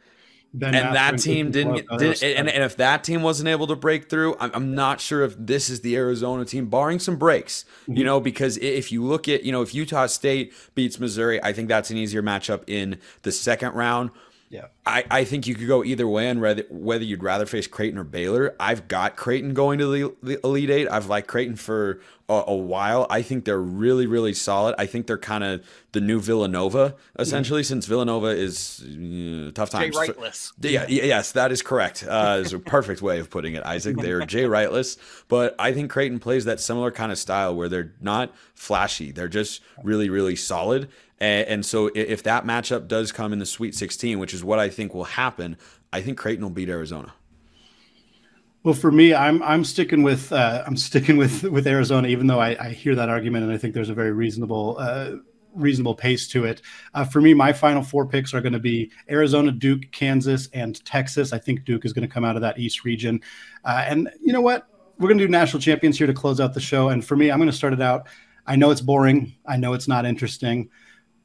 Ben 0.53 0.73
and 0.73 0.95
that 0.95 1.19
team 1.19 1.51
didn't, 1.51 1.73
Clark, 1.73 1.81
get, 1.87 1.91
others. 1.91 2.19
didn't 2.21 2.37
and, 2.39 2.49
and 2.49 2.63
if 2.63 2.77
that 2.77 3.03
team 3.03 3.21
wasn't 3.21 3.49
able 3.49 3.67
to 3.67 3.75
break 3.75 4.09
through, 4.09 4.37
I'm, 4.39 4.49
I'm 4.53 4.75
not 4.75 5.01
sure 5.01 5.23
if 5.23 5.35
this 5.37 5.69
is 5.69 5.81
the 5.81 5.95
Arizona 5.97 6.45
team, 6.45 6.67
barring 6.67 6.99
some 6.99 7.17
breaks, 7.17 7.65
Mm-hmm. 7.83 7.97
you 7.97 8.03
know, 8.05 8.19
because 8.19 8.57
if 8.57 8.91
you 8.91 9.03
look 9.03 9.27
at, 9.27 9.43
you 9.43 9.51
know, 9.51 9.61
if 9.61 9.75
Utah 9.75 10.05
State 10.07 10.53
beats 10.73 10.99
Missouri, 10.99 11.43
I 11.43 11.51
think 11.53 11.67
that's 11.67 11.91
an 11.91 11.97
easier 11.97 12.23
matchup 12.23 12.63
in 12.67 12.97
the 13.23 13.31
second 13.31 13.73
round. 13.73 14.11
Yeah. 14.49 14.67
I, 14.85 15.03
I 15.11 15.23
think 15.25 15.45
you 15.45 15.55
could 15.55 15.67
go 15.67 15.83
either 15.83 16.07
way 16.07 16.29
on 16.29 16.39
whether, 16.39 16.63
whether 16.69 17.03
you'd 17.03 17.21
rather 17.23 17.45
face 17.45 17.67
Creighton 17.67 17.99
or 17.99 18.05
Baylor. 18.05 18.55
I've 18.59 18.87
got 18.87 19.17
Creighton 19.17 19.53
going 19.53 19.79
to 19.79 19.87
the, 19.91 20.15
the 20.23 20.39
Elite 20.45 20.69
Eight. 20.69 20.87
I've 20.89 21.07
liked 21.07 21.27
Creighton 21.27 21.57
for 21.57 21.99
a, 22.29 22.43
a 22.47 22.55
while. 22.55 23.05
I 23.09 23.21
think 23.23 23.43
they're 23.43 23.59
really, 23.61 24.07
really 24.07 24.33
solid. 24.33 24.75
I 24.77 24.85
think 24.85 25.07
they're 25.07 25.17
kind 25.17 25.43
of 25.43 25.65
the 25.91 25.99
new 25.99 26.21
Villanova, 26.21 26.95
essentially, 27.19 27.63
since 27.63 27.85
Villanova 27.87 28.27
is 28.27 28.81
uh, 28.83 29.51
tough 29.53 29.71
Jay 29.71 29.89
times. 29.89 29.97
Wrightless. 29.97 30.53
Yeah, 30.61 30.83
y- 30.83 30.87
yes, 30.91 31.33
that 31.33 31.51
is 31.51 31.61
correct. 31.61 32.05
Uh, 32.07 32.41
is 32.41 32.53
a 32.53 32.59
perfect 32.59 33.01
way 33.01 33.19
of 33.19 33.29
putting 33.29 33.55
it, 33.55 33.63
Isaac. 33.65 33.97
They're 34.01 34.25
Jay 34.25 34.43
Wrightless, 34.45 34.97
but 35.27 35.55
I 35.59 35.73
think 35.73 35.91
Creighton 35.91 36.19
plays 36.19 36.45
that 36.45 36.61
similar 36.61 36.91
kind 36.91 37.11
of 37.11 37.17
style 37.17 37.53
where 37.53 37.67
they're 37.67 37.93
not 37.99 38.33
flashy. 38.55 39.11
They're 39.11 39.27
just 39.27 39.61
really, 39.83 40.09
really 40.09 40.37
solid. 40.37 40.89
And, 41.19 41.47
and 41.47 41.65
so 41.65 41.89
if 41.95 42.23
that 42.23 42.45
matchup 42.45 42.87
does 42.87 43.11
come 43.11 43.33
in 43.33 43.39
the 43.39 43.45
Sweet 43.45 43.75
16, 43.75 44.19
which 44.19 44.33
is 44.33 44.43
what 44.43 44.59
I 44.59 44.69
think 44.69 44.93
will 44.93 45.05
happen, 45.05 45.57
I 45.91 46.01
think 46.01 46.17
Creighton 46.17 46.43
will 46.43 46.51
beat 46.51 46.69
Arizona. 46.69 47.13
Well, 48.63 48.73
for 48.73 48.91
me, 48.91 49.13
I'm 49.13 49.41
I'm 49.43 49.63
sticking 49.63 50.03
with 50.03 50.31
uh, 50.33 50.63
I'm 50.67 50.75
sticking 50.75 51.15
with 51.15 51.43
with 51.43 51.67
Arizona, 51.67 52.07
even 52.09 52.27
though 52.27 52.39
I, 52.39 52.57
I 52.59 52.69
hear 52.71 52.95
that 52.95 53.07
argument 53.07 53.45
and 53.45 53.53
I 53.53 53.57
think 53.57 53.73
there's 53.73 53.89
a 53.89 53.93
very 53.93 54.11
reasonable 54.11 54.75
uh, 54.79 55.11
reasonable 55.53 55.95
pace 55.95 56.27
to 56.29 56.43
it. 56.43 56.61
Uh, 56.93 57.05
for 57.05 57.21
me, 57.21 57.33
my 57.33 57.53
final 57.53 57.81
four 57.81 58.05
picks 58.05 58.33
are 58.33 58.41
going 58.41 58.53
to 58.53 58.59
be 58.59 58.91
Arizona, 59.09 59.51
Duke, 59.51 59.89
Kansas, 59.91 60.49
and 60.53 60.83
Texas. 60.85 61.31
I 61.31 61.39
think 61.39 61.63
Duke 61.63 61.85
is 61.85 61.93
going 61.93 62.05
to 62.05 62.13
come 62.13 62.25
out 62.25 62.35
of 62.35 62.41
that 62.41 62.59
East 62.59 62.83
region, 62.83 63.21
uh, 63.63 63.85
and 63.87 64.09
you 64.21 64.33
know 64.33 64.41
what? 64.41 64.67
We're 64.97 65.07
going 65.07 65.19
to 65.19 65.25
do 65.25 65.31
national 65.31 65.61
champions 65.61 65.97
here 65.97 66.07
to 66.07 66.13
close 66.13 66.41
out 66.41 66.53
the 66.55 66.59
show. 66.59 66.89
And 66.89 67.05
for 67.05 67.15
me, 67.15 67.31
I'm 67.31 67.37
going 67.37 67.49
to 67.51 67.55
start 67.55 67.71
it 67.71 67.81
out. 67.81 68.07
I 68.47 68.55
know 68.55 68.71
it's 68.71 68.81
boring. 68.81 69.35
I 69.45 69.55
know 69.55 69.73
it's 69.73 69.87
not 69.87 70.05
interesting 70.05 70.69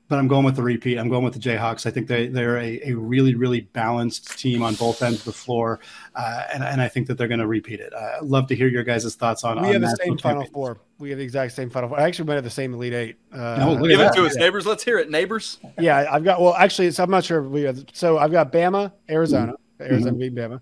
but 0.08 0.18
I'm 0.18 0.28
going 0.28 0.44
with 0.44 0.56
the 0.56 0.62
repeat. 0.62 0.98
I'm 0.98 1.08
going 1.08 1.24
with 1.24 1.32
the 1.34 1.38
Jayhawks. 1.40 1.86
I 1.86 1.90
think 1.90 2.06
they 2.06 2.26
they're 2.26 2.58
a, 2.58 2.80
a 2.90 2.92
really 2.92 3.34
really 3.34 3.60
balanced 3.62 4.38
team 4.38 4.62
on 4.62 4.74
both 4.74 5.02
ends 5.02 5.20
of 5.20 5.24
the 5.24 5.32
floor, 5.32 5.80
uh, 6.14 6.44
and 6.52 6.62
and 6.62 6.80
I 6.82 6.88
think 6.88 7.06
that 7.06 7.16
they're 7.18 7.28
going 7.28 7.40
to 7.40 7.46
repeat 7.46 7.80
it. 7.80 7.92
Uh, 7.94 8.18
I'd 8.18 8.24
love 8.24 8.46
to 8.48 8.54
hear 8.54 8.68
your 8.68 8.84
guys' 8.84 9.14
thoughts 9.14 9.42
on. 9.44 9.60
We 9.62 9.68
on 9.68 9.72
have 9.72 9.82
the 9.82 9.88
same 9.96 10.18
Final 10.18 10.42
champions. 10.42 10.50
Four. 10.52 10.78
We 10.98 11.10
have 11.10 11.18
the 11.18 11.24
exact 11.24 11.52
same 11.54 11.70
Final 11.70 11.88
Four. 11.88 11.98
I 11.98 12.02
actually 12.04 12.26
might 12.26 12.34
have 12.34 12.44
the 12.44 12.50
same 12.50 12.74
Elite 12.74 12.92
Eight. 12.92 13.16
Uh, 13.34 13.56
Oh, 13.60 13.72
look 13.74 13.88
Give 13.88 14.00
it 14.00 14.12
to 14.14 14.26
us, 14.26 14.36
neighbors. 14.36 14.66
Let's 14.66 14.84
hear 14.84 14.98
it, 14.98 15.10
neighbors. 15.10 15.58
Yeah, 15.78 16.06
I've 16.10 16.24
got. 16.24 16.40
Well, 16.40 16.54
actually, 16.54 16.88
it's, 16.88 17.00
I'm 17.00 17.10
not 17.10 17.24
sure. 17.24 17.44
If 17.44 17.50
we 17.50 17.62
have, 17.62 17.84
so 17.92 18.18
I've 18.18 18.32
got 18.32 18.52
Bama, 18.52 18.92
Arizona, 19.10 19.54
Arizona 19.80 20.16
beat 20.16 20.34
Bama. 20.34 20.60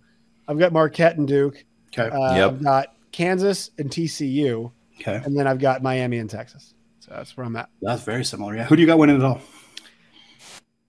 I've 0.49 0.59
got 0.59 0.73
Marquette 0.73 1.17
and 1.17 1.27
Duke. 1.27 1.65
Okay. 1.97 2.09
Uh, 2.15 2.35
Yep. 2.37 2.51
I've 2.53 2.63
got 2.63 2.87
Kansas 3.13 3.71
and 3.79 3.91
TCU, 3.91 4.71
Okay. 5.01 5.21
and 5.25 5.37
then 5.37 5.47
I've 5.49 5.59
got 5.59 5.83
Miami 5.83 6.19
and 6.19 6.31
Texas. 6.31 6.75
So 7.01 7.13
that's 7.15 7.37
where 7.37 7.47
I'm 7.47 7.57
at. 7.57 7.69
That's 7.83 8.03
very 8.03 8.25
similar. 8.25 8.55
Yeah. 8.55 8.65
Who 8.65 8.77
do 8.77 8.83
you 8.83 8.87
got 8.87 8.99
winning 8.99 9.17
it 9.17 9.25
all? 9.25 9.41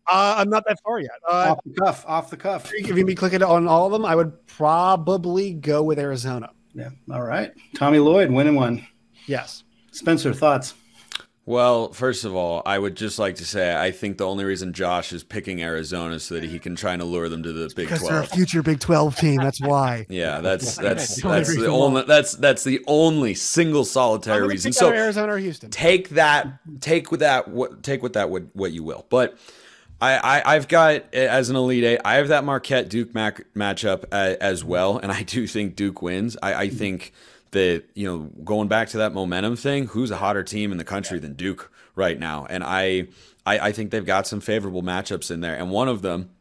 Uh, 0.08 0.36
I'm 0.38 0.50
not 0.50 0.66
that 0.68 0.78
far 0.84 1.00
yet. 1.00 1.12
Uh, 1.28 1.56
off 1.56 1.60
the 1.64 1.74
cuff. 1.74 2.06
Off 2.06 2.30
the 2.30 2.38
cuff. 2.38 2.72
if 2.74 2.98
you 2.98 3.06
be 3.06 3.16
clicking 3.16 3.42
on 3.42 3.68
all 3.68 3.86
of 3.86 3.94
them, 3.94 4.06
I 4.06 4.16
would 4.16 4.46
probably 4.46 5.54
go 5.54 5.84
with 5.84 6.00
Arizona. 6.00 6.50
Yeah. 6.74 6.90
All 7.12 7.22
right. 7.22 7.54
Tommy 7.76 8.00
Lloyd 8.00 8.30
winning 8.30 8.56
one. 8.56 8.86
Yes. 9.26 9.64
Spencer 9.92 10.34
thoughts. 10.34 10.74
Well, 11.52 11.92
first 11.92 12.24
of 12.24 12.34
all, 12.34 12.62
I 12.66 12.80
would 12.80 12.96
just 12.96 13.20
like 13.20 13.36
to 13.36 13.46
say 13.46 13.76
I 13.76 13.92
think 13.92 14.18
the 14.18 14.26
only 14.26 14.46
reason 14.46 14.72
Josh 14.72 15.12
is 15.12 15.22
picking 15.22 15.62
Arizona 15.62 16.16
is 16.16 16.24
so 16.24 16.36
that 16.36 16.46
he 16.46 16.60
can 16.60 16.78
try 16.78 16.94
and 16.94 17.04
lure 17.04 17.28
them 17.28 17.44
to 17.44 17.52
the 17.52 17.66
Big 17.76 17.88
Because 17.88 18.00
Twelve. 18.00 18.14
they're 18.14 18.22
a 18.22 18.26
future 18.26 18.64
Big 18.64 18.80
Twelve 18.80 19.18
team. 19.18 19.36
That's 19.36 19.60
why. 19.60 20.06
Yeah, 20.10 20.40
that's 20.40 20.78
that's 20.78 21.22
the 21.22 21.28
only 21.28 21.40
that's 21.40 21.56
the 21.58 21.68
only 21.68 22.02
that's 22.04 22.34
that's 22.36 22.64
the 22.64 22.82
only 22.88 23.34
single 23.34 23.84
solitary 23.84 24.48
reason. 24.48 24.72
So 24.72 24.94
Arizona 24.94 25.34
or 25.34 25.38
Houston. 25.40 25.72
take 25.72 26.10
that 26.12 26.48
take 26.80 27.12
with 27.12 27.20
that 27.20 27.50
what 27.50 27.84
take 27.84 28.02
with 28.02 28.14
that 28.14 28.30
what, 28.30 28.44
what 28.54 28.72
you 28.72 28.84
will. 28.84 29.06
But 29.10 29.38
I, 30.00 30.18
I 30.18 30.56
I've 30.56 30.70
got 30.70 31.14
as 31.14 31.50
an 31.50 31.58
elite 31.58 31.84
eight, 31.84 32.00
I 32.06 32.16
have 32.16 32.30
that 32.30 32.46
Marquette 32.46 32.88
Duke 32.88 33.14
mac, 33.14 33.46
matchup 33.56 34.06
uh, 34.14 34.36
as 34.40 34.64
well, 34.64 35.00
and 35.00 35.12
I 35.12 35.24
do 35.24 35.46
think 35.48 35.76
Duke 35.76 36.02
wins. 36.02 36.38
I, 36.42 36.54
I 36.54 36.70
think 36.70 37.12
that 37.52 37.84
you 37.94 38.06
know 38.06 38.30
going 38.44 38.68
back 38.68 38.90
to 38.90 38.98
that 38.98 39.14
momentum 39.14 39.56
thing, 39.56 39.88
who's 39.88 40.12
a 40.12 40.18
hotter 40.18 40.44
team 40.44 40.72
in 40.72 40.78
the 40.78 40.84
country 40.84 41.20
than 41.20 41.34
Duke 41.34 41.72
right 41.96 42.20
now? 42.20 42.46
And 42.50 42.64
I, 42.64 43.08
I 43.46 43.60
I 43.60 43.72
think 43.72 43.92
they've 43.92 44.06
got 44.06 44.28
some 44.28 44.40
favorable 44.40 44.84
matchups 44.84 45.32
in 45.32 45.42
there, 45.42 45.56
and 45.56 45.72
one 45.72 45.88
of 45.88 46.02
them 46.02 46.32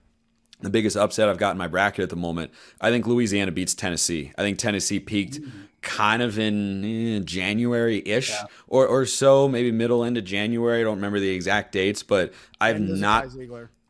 the 0.62 0.70
biggest 0.70 0.96
upset 0.96 1.28
I've 1.28 1.38
got 1.38 1.52
in 1.52 1.58
my 1.58 1.68
bracket 1.68 2.02
at 2.02 2.10
the 2.10 2.16
moment. 2.16 2.52
I 2.80 2.90
think 2.90 3.06
Louisiana 3.06 3.52
beats 3.52 3.74
Tennessee. 3.74 4.32
I 4.36 4.42
think 4.42 4.58
Tennessee 4.58 5.00
peaked 5.00 5.40
kind 5.82 6.22
of 6.22 6.38
in 6.38 6.84
eh, 6.84 7.20
January 7.24 8.02
ish 8.04 8.32
or, 8.68 8.86
or 8.86 9.06
so, 9.06 9.48
maybe 9.48 9.72
middle 9.72 10.04
end 10.04 10.18
of 10.18 10.24
January. 10.24 10.80
I 10.80 10.84
don't 10.84 10.96
remember 10.96 11.20
the 11.20 11.30
exact 11.30 11.72
dates, 11.72 12.02
but 12.02 12.32
I've 12.60 12.80
not. 12.80 13.28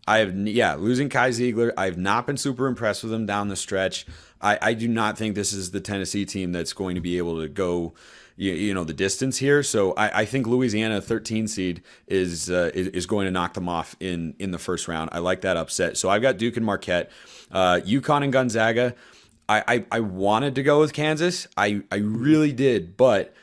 I 0.06 0.18
have 0.18 0.34
yeah, 0.34 0.74
losing 0.74 1.08
Kai 1.08 1.30
Zeigler. 1.30 1.72
I've 1.76 1.98
not 1.98 2.26
been 2.26 2.36
super 2.36 2.66
impressed 2.66 3.04
with 3.04 3.12
him 3.12 3.26
down 3.26 3.48
the 3.48 3.56
stretch. 3.56 4.06
I, 4.40 4.58
I 4.60 4.74
do 4.74 4.88
not 4.88 5.18
think 5.18 5.34
this 5.34 5.52
is 5.52 5.70
the 5.70 5.80
Tennessee 5.80 6.24
team 6.24 6.52
that's 6.52 6.72
going 6.72 6.94
to 6.94 7.00
be 7.00 7.18
able 7.18 7.40
to 7.40 7.48
go, 7.48 7.94
you, 8.36 8.52
you 8.52 8.74
know, 8.74 8.84
the 8.84 8.94
distance 8.94 9.38
here. 9.38 9.62
So 9.62 9.92
I, 9.92 10.20
I 10.20 10.24
think 10.24 10.46
Louisiana, 10.46 11.00
13 11.00 11.46
seed, 11.48 11.82
is, 12.06 12.50
uh, 12.50 12.70
is 12.74 13.06
going 13.06 13.26
to 13.26 13.30
knock 13.30 13.54
them 13.54 13.68
off 13.68 13.96
in 14.00 14.34
in 14.38 14.50
the 14.50 14.58
first 14.58 14.88
round. 14.88 15.10
I 15.12 15.18
like 15.18 15.42
that 15.42 15.56
upset. 15.56 15.96
So 15.96 16.08
I've 16.08 16.22
got 16.22 16.38
Duke 16.38 16.56
and 16.56 16.64
Marquette, 16.64 17.10
uh, 17.52 17.80
UConn 17.84 18.24
and 18.24 18.32
Gonzaga. 18.32 18.94
I, 19.48 19.64
I 19.66 19.84
I 19.90 20.00
wanted 20.00 20.54
to 20.54 20.62
go 20.62 20.78
with 20.78 20.92
Kansas. 20.92 21.48
I 21.56 21.82
I 21.90 21.96
really 21.96 22.52
did, 22.52 22.96
but 22.96 23.34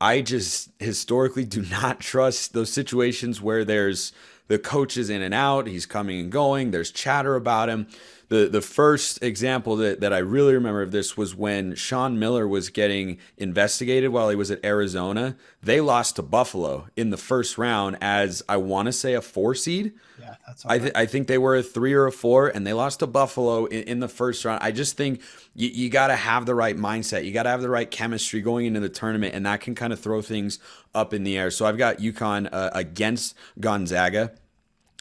I 0.00 0.20
just 0.20 0.70
historically 0.78 1.44
do 1.44 1.62
not 1.62 1.98
trust 2.12 2.52
those 2.52 2.72
situations 2.72 3.42
where 3.42 3.64
there's 3.64 4.12
the 4.46 4.58
coach 4.58 4.96
is 4.96 5.10
in 5.10 5.20
and 5.20 5.34
out, 5.34 5.66
he's 5.66 5.84
coming 5.84 6.20
and 6.20 6.32
going, 6.32 6.70
there's 6.70 6.90
chatter 6.90 7.36
about 7.36 7.68
him. 7.68 7.86
The 8.28 8.46
the 8.48 8.60
first 8.60 9.22
example 9.22 9.76
that, 9.76 10.00
that 10.00 10.12
I 10.12 10.18
really 10.18 10.52
remember 10.52 10.82
of 10.82 10.90
this 10.90 11.16
was 11.16 11.34
when 11.34 11.74
Sean 11.74 12.18
Miller 12.18 12.46
was 12.46 12.68
getting 12.68 13.18
investigated 13.38 14.10
while 14.10 14.28
he 14.28 14.36
was 14.36 14.50
at 14.50 14.62
Arizona. 14.64 15.36
They 15.62 15.80
lost 15.80 16.16
to 16.16 16.22
Buffalo 16.22 16.88
in 16.94 17.10
the 17.10 17.16
first 17.16 17.56
round 17.56 17.96
as 18.02 18.42
I 18.48 18.58
want 18.58 18.86
to 18.86 18.92
say 18.92 19.14
a 19.14 19.22
four 19.22 19.54
seed. 19.54 19.94
Yeah, 20.20 20.34
that's 20.46 20.66
I, 20.66 20.78
th- 20.78 20.92
I 20.94 21.06
think 21.06 21.26
they 21.26 21.38
were 21.38 21.56
a 21.56 21.62
three 21.62 21.94
or 21.94 22.06
a 22.06 22.12
four, 22.12 22.48
and 22.48 22.66
they 22.66 22.72
lost 22.74 22.98
to 23.00 23.06
Buffalo 23.06 23.64
in, 23.64 23.84
in 23.84 24.00
the 24.00 24.08
first 24.08 24.44
round. 24.44 24.62
I 24.62 24.72
just 24.72 24.96
think 24.96 25.22
you, 25.54 25.68
you 25.68 25.88
got 25.88 26.08
to 26.08 26.16
have 26.16 26.44
the 26.44 26.54
right 26.54 26.76
mindset. 26.76 27.24
You 27.24 27.32
got 27.32 27.44
to 27.44 27.50
have 27.50 27.62
the 27.62 27.70
right 27.70 27.90
chemistry 27.90 28.42
going 28.42 28.66
into 28.66 28.80
the 28.80 28.88
tournament, 28.88 29.34
and 29.34 29.46
that 29.46 29.60
can 29.60 29.74
kind 29.74 29.92
of 29.92 30.00
throw 30.00 30.20
things 30.20 30.58
up 30.94 31.14
in 31.14 31.24
the 31.24 31.38
air. 31.38 31.50
So 31.50 31.64
I've 31.64 31.78
got 31.78 31.98
UConn 31.98 32.48
uh, 32.52 32.70
against 32.74 33.34
Gonzaga. 33.58 34.32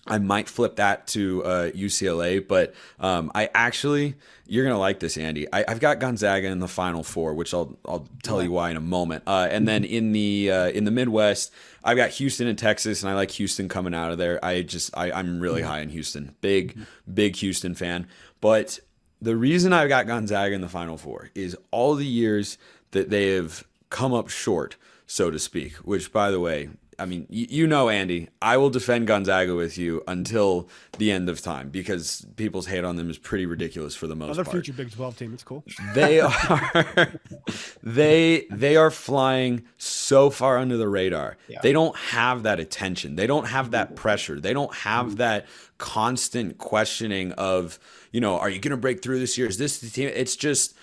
I 0.07 0.19
might 0.19 0.47
flip 0.49 0.77
that 0.77 1.07
to 1.07 1.43
uh, 1.43 1.69
UCLA, 1.71 2.45
but 2.45 2.73
um, 2.99 3.31
I 3.35 3.49
actually 3.53 4.15
you're 4.47 4.63
gonna 4.63 4.79
like 4.79 4.99
this, 4.99 5.17
Andy. 5.17 5.51
I, 5.51 5.65
I've 5.67 5.79
got 5.79 5.99
Gonzaga 5.99 6.47
in 6.47 6.59
the 6.59 6.67
Final 6.67 7.03
Four, 7.03 7.33
which 7.33 7.53
I'll 7.53 7.77
I'll 7.85 8.07
tell 8.23 8.41
you 8.41 8.51
why 8.51 8.69
in 8.69 8.77
a 8.77 8.81
moment. 8.81 9.23
Uh, 9.27 9.47
and 9.49 9.67
then 9.67 9.83
in 9.83 10.13
the 10.13 10.51
uh, 10.51 10.69
in 10.69 10.85
the 10.85 10.91
Midwest, 10.91 11.51
I've 11.83 11.97
got 11.97 12.11
Houston 12.11 12.47
and 12.47 12.57
Texas, 12.57 13.03
and 13.03 13.09
I 13.09 13.15
like 13.15 13.31
Houston 13.31 13.67
coming 13.67 13.93
out 13.93 14.11
of 14.11 14.17
there. 14.17 14.43
I 14.43 14.61
just 14.61 14.95
I, 14.97 15.11
I'm 15.11 15.39
really 15.39 15.61
high 15.61 15.81
in 15.81 15.89
Houston, 15.89 16.35
big 16.41 16.77
big 17.11 17.35
Houston 17.37 17.75
fan. 17.75 18.07
But 18.39 18.79
the 19.21 19.35
reason 19.35 19.73
I've 19.73 19.89
got 19.89 20.07
Gonzaga 20.07 20.55
in 20.55 20.61
the 20.61 20.69
Final 20.69 20.97
Four 20.97 21.29
is 21.35 21.57
all 21.71 21.95
the 21.95 22.05
years 22.05 22.57
that 22.91 23.09
they 23.09 23.31
have 23.31 23.65
come 23.89 24.13
up 24.13 24.29
short, 24.29 24.77
so 25.05 25.29
to 25.29 25.39
speak. 25.39 25.73
Which, 25.77 26.13
by 26.13 26.31
the 26.31 26.39
way, 26.39 26.69
I 26.99 27.05
mean, 27.05 27.27
you, 27.29 27.45
you 27.49 27.67
know, 27.67 27.89
Andy, 27.89 28.29
I 28.41 28.57
will 28.57 28.71
defend 28.71 29.05
Gonzaga 29.05 29.53
with 29.53 29.77
you 29.77 30.03
until 30.07 30.67
the 30.97 31.11
end 31.11 31.29
of 31.29 31.41
time 31.41 31.69
because 31.69 32.25
people's 32.37 32.65
hate 32.65 32.83
on 32.83 32.95
them 32.95 33.09
is 33.09 33.19
pretty 33.19 33.45
ridiculous 33.45 33.95
for 33.95 34.07
the 34.07 34.15
most 34.15 34.29
Another 34.29 34.43
part. 34.45 34.53
future 34.55 34.73
Big 34.73 34.91
Twelve 34.91 35.15
team. 35.15 35.33
It's 35.33 35.43
cool. 35.43 35.63
They 35.93 36.19
are 36.21 37.11
they 37.83 38.47
they 38.49 38.75
are 38.77 38.89
flying 38.89 39.63
so 39.77 40.29
far 40.29 40.57
under 40.57 40.75
the 40.77 40.87
radar. 40.89 41.37
They 41.61 41.71
don't 41.71 41.95
have 41.95 42.43
that 42.43 42.59
attention. 42.59 43.15
They 43.15 43.27
don't 43.27 43.45
have 43.47 43.71
that 43.71 43.95
pressure. 43.95 44.39
They 44.39 44.53
don't 44.53 44.73
have 44.73 45.17
that 45.17 45.45
constant 45.77 46.57
questioning 46.57 47.31
of, 47.33 47.77
you 48.11 48.19
know, 48.21 48.39
are 48.39 48.49
you 48.49 48.59
going 48.59 48.71
to 48.71 48.77
break 48.77 49.03
through 49.03 49.19
this 49.19 49.37
year? 49.37 49.47
Is 49.47 49.57
this 49.59 49.79
the 49.79 49.89
team? 49.89 50.09
It's 50.13 50.35
just 50.35 50.75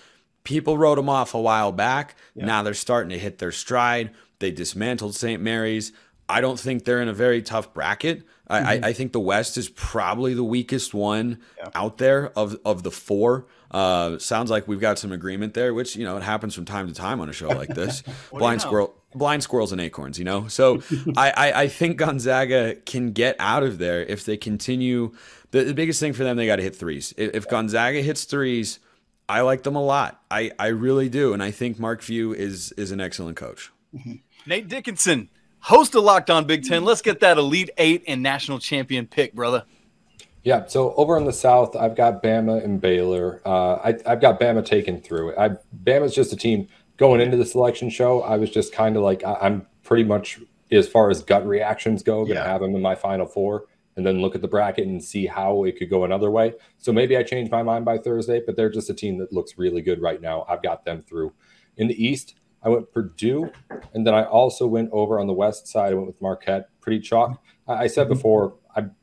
people 0.45 0.77
wrote 0.77 0.95
them 0.95 1.09
off 1.09 1.33
a 1.33 1.41
while 1.41 1.73
back. 1.73 2.15
Now 2.35 2.63
they're 2.63 2.73
starting 2.73 3.09
to 3.09 3.19
hit 3.19 3.39
their 3.39 3.51
stride. 3.51 4.11
They 4.39 4.51
dismantled 4.51 5.15
St. 5.15 5.41
Mary's. 5.41 5.91
I 6.27 6.41
don't 6.41 6.59
think 6.59 6.85
they're 6.85 7.01
in 7.01 7.07
a 7.07 7.13
very 7.13 7.41
tough 7.41 7.73
bracket. 7.73 8.23
I, 8.47 8.59
I, 8.59 8.79
I 8.83 8.93
think 8.93 9.11
the 9.11 9.19
West 9.19 9.57
is 9.57 9.69
probably 9.69 10.33
the 10.33 10.43
weakest 10.43 10.93
one 10.93 11.39
out 11.73 11.97
there 11.97 12.31
of 12.37 12.57
of 12.65 12.83
the 12.83 12.91
four. 12.91 13.47
Uh, 13.71 14.17
sounds 14.19 14.51
like 14.51 14.67
we've 14.67 14.79
got 14.79 14.99
some 14.99 15.11
agreement 15.11 15.53
there, 15.53 15.73
which 15.73 15.95
you 15.95 16.05
know 16.05 16.17
it 16.17 16.23
happens 16.23 16.53
from 16.53 16.65
time 16.65 16.87
to 16.87 16.93
time 16.93 17.19
on 17.21 17.29
a 17.29 17.33
show 17.33 17.49
like 17.49 17.69
this. 17.69 18.03
blind 18.31 18.61
know? 18.61 18.67
squirrel, 18.67 18.95
blind 19.13 19.43
squirrels 19.43 19.71
and 19.71 19.81
acorns, 19.81 20.19
you 20.19 20.25
know. 20.25 20.47
So 20.47 20.81
I, 21.17 21.31
I 21.31 21.61
I 21.61 21.67
think 21.67 21.97
Gonzaga 21.97 22.75
can 22.75 23.11
get 23.11 23.35
out 23.39 23.63
of 23.63 23.77
there 23.77 24.03
if 24.03 24.25
they 24.25 24.37
continue. 24.37 25.13
The, 25.51 25.63
the 25.63 25.73
biggest 25.73 25.99
thing 25.99 26.13
for 26.13 26.23
them, 26.23 26.37
they 26.37 26.45
got 26.45 26.57
to 26.57 26.63
hit 26.63 26.75
threes. 26.75 27.13
If, 27.17 27.33
if 27.33 27.49
Gonzaga 27.49 28.01
hits 28.01 28.25
threes, 28.25 28.79
I 29.27 29.41
like 29.41 29.63
them 29.63 29.75
a 29.75 29.83
lot. 29.83 30.21
I 30.29 30.51
I 30.59 30.67
really 30.67 31.09
do, 31.09 31.33
and 31.33 31.41
I 31.41 31.51
think 31.51 31.79
Mark 31.79 32.01
Few 32.01 32.33
is 32.33 32.71
is 32.73 32.91
an 32.91 33.01
excellent 33.01 33.37
coach. 33.37 33.71
Nate 34.45 34.67
Dickinson, 34.67 35.29
host 35.65 35.95
of 35.95 36.03
Locked 36.03 36.29
On 36.29 36.45
Big 36.45 36.63
Ten. 36.63 36.85
Let's 36.85 37.01
get 37.01 37.19
that 37.21 37.37
Elite 37.37 37.71
Eight 37.77 38.03
and 38.07 38.21
national 38.21 38.59
champion 38.59 39.07
pick, 39.07 39.33
brother. 39.33 39.63
Yeah, 40.43 40.67
so 40.67 40.93
over 40.93 41.17
in 41.17 41.25
the 41.25 41.33
South, 41.33 41.75
I've 41.75 41.95
got 41.95 42.21
Bama 42.21 42.63
and 42.63 42.79
Baylor. 42.79 43.41
Uh, 43.45 43.75
I, 43.75 43.95
I've 44.05 44.21
got 44.21 44.39
Bama 44.39 44.63
taken 44.63 45.01
through. 45.01 45.35
I, 45.35 45.57
Bama's 45.83 46.13
just 46.13 46.31
a 46.31 46.35
team 46.35 46.67
going 46.97 47.19
into 47.19 47.35
the 47.35 47.45
selection 47.45 47.89
show. 47.89 48.21
I 48.21 48.37
was 48.37 48.51
just 48.51 48.71
kind 48.71 48.95
of 48.95 49.01
like, 49.01 49.23
I, 49.23 49.33
I'm 49.41 49.65
pretty 49.81 50.03
much, 50.03 50.39
as 50.71 50.87
far 50.87 51.09
as 51.09 51.23
gut 51.23 51.47
reactions 51.47 52.03
go, 52.03 52.25
going 52.25 52.37
to 52.37 52.43
have 52.43 52.61
them 52.61 52.75
in 52.75 52.81
my 52.81 52.93
final 52.93 53.25
four 53.25 53.65
and 53.95 54.05
then 54.05 54.21
look 54.21 54.35
at 54.35 54.41
the 54.41 54.47
bracket 54.47 54.85
and 54.85 55.03
see 55.03 55.25
how 55.25 55.63
it 55.63 55.77
could 55.77 55.89
go 55.89 56.03
another 56.03 56.29
way. 56.29 56.53
So 56.77 56.93
maybe 56.93 57.17
I 57.17 57.23
change 57.23 57.49
my 57.49 57.63
mind 57.63 57.85
by 57.85 57.97
Thursday, 57.97 58.41
but 58.45 58.55
they're 58.55 58.69
just 58.69 58.89
a 58.91 58.93
team 58.93 59.17
that 59.17 59.33
looks 59.33 59.57
really 59.57 59.81
good 59.81 59.99
right 59.99 60.21
now. 60.21 60.45
I've 60.47 60.61
got 60.61 60.85
them 60.85 61.01
through. 61.01 61.33
In 61.77 61.87
the 61.87 62.05
East, 62.05 62.35
I 62.65 62.69
went 62.69 62.91
Purdue, 62.91 63.51
and 63.93 64.05
then 64.05 64.15
I 64.15 64.23
also 64.23 64.65
went 64.65 64.89
over 64.91 65.19
on 65.19 65.27
the 65.27 65.33
West 65.33 65.67
side. 65.67 65.91
I 65.91 65.95
went 65.95 66.07
with 66.07 66.19
Marquette, 66.21 66.67
pretty 66.81 66.99
chalk. 66.99 67.39
I, 67.67 67.73
I 67.83 67.87
said 67.87 68.09
before, 68.09 68.55
I'm 68.75 68.95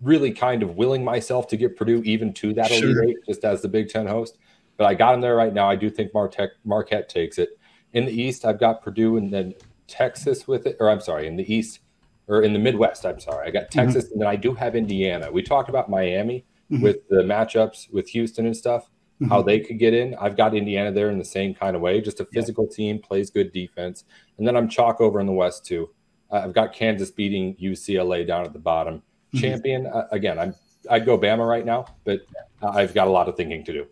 really 0.00 0.32
kind 0.32 0.62
of 0.62 0.76
willing 0.76 1.04
myself 1.04 1.46
to 1.48 1.58
get 1.58 1.76
Purdue 1.76 2.02
even 2.04 2.32
to 2.34 2.54
that 2.54 2.70
Sure. 2.70 3.02
elite 3.02 3.18
eight, 3.18 3.26
just 3.28 3.44
as 3.44 3.60
the 3.60 3.68
Big 3.68 3.88
Ten 3.90 4.06
host. 4.06 4.38
But 4.78 4.86
I 4.86 4.94
got 4.94 5.12
them 5.12 5.20
there 5.20 5.36
right 5.36 5.52
now. 5.52 5.68
I 5.68 5.76
do 5.76 5.90
think 5.90 6.12
Martech, 6.12 6.48
Marquette 6.64 7.10
takes 7.10 7.36
it. 7.38 7.50
In 7.92 8.06
the 8.06 8.12
East, 8.12 8.46
I've 8.46 8.58
got 8.58 8.82
Purdue 8.82 9.18
and 9.18 9.30
then 9.30 9.54
Texas 9.86 10.48
with 10.48 10.66
it, 10.66 10.78
or 10.80 10.88
I'm 10.88 11.02
sorry, 11.02 11.26
in 11.26 11.36
the 11.36 11.54
East 11.54 11.80
or 12.28 12.40
in 12.42 12.52
the 12.54 12.58
Midwest, 12.58 13.04
I'm 13.04 13.20
sorry, 13.20 13.46
I 13.48 13.50
got 13.50 13.70
Texas, 13.70 14.10
and 14.10 14.18
then 14.20 14.28
I 14.28 14.36
do 14.36 14.54
have 14.54 14.74
Indiana. 14.74 15.30
We 15.30 15.42
talked 15.42 15.68
about 15.68 15.90
Miami 15.90 16.46
Mhm. 16.70 16.80
with 16.80 17.06
the 17.08 17.16
matchups 17.16 17.92
with 17.92 18.08
Houston 18.10 18.46
and 18.46 18.56
stuff, 18.56 18.88
how 19.28 19.42
Mhm. 19.42 19.46
they 19.46 19.60
could 19.60 19.78
get 19.78 19.94
in. 19.94 20.14
I've 20.16 20.36
got 20.36 20.54
Indiana 20.54 20.92
there 20.92 21.10
in 21.10 21.18
the 21.18 21.24
same 21.24 21.54
kind 21.54 21.74
of 21.76 21.82
way, 21.82 22.00
just 22.00 22.20
a 22.20 22.24
physical 22.26 22.66
team, 22.66 22.98
plays 22.98 23.30
good 23.30 23.52
defense. 23.52 24.04
And 24.38 24.46
then 24.46 24.56
I'm 24.56 24.68
chalk 24.68 25.00
over 25.00 25.20
in 25.20 25.26
the 25.26 25.32
West 25.32 25.64
too. 25.66 25.90
Uh, 26.30 26.42
I've 26.44 26.54
got 26.54 26.72
Kansas 26.72 27.10
beating 27.10 27.54
UCLA 27.60 28.24
down 28.26 28.44
at 28.44 28.52
the 28.52 28.58
bottom. 28.58 29.02
Mhm. 29.34 29.40
Champion 29.40 29.86
uh, 29.86 30.08
again. 30.10 30.38
I'm 30.38 30.54
I'd 30.90 31.06
go 31.06 31.16
Bama 31.16 31.48
right 31.48 31.64
now, 31.64 31.86
but 32.04 32.20
I've 32.60 32.92
got 32.92 33.06
a 33.06 33.10
lot 33.10 33.28
of 33.28 33.36
thinking 33.36 33.64
to 33.64 33.72
do. 33.72 33.86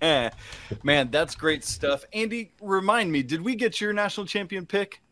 Man, 0.82 1.10
that's 1.10 1.34
great 1.34 1.64
stuff. 1.64 2.04
Andy, 2.12 2.52
remind 2.60 3.12
me, 3.12 3.22
did 3.22 3.42
we 3.42 3.54
get 3.54 3.80
your 3.80 3.92
national 3.92 4.26
champion 4.26 4.64
pick? 4.66 5.02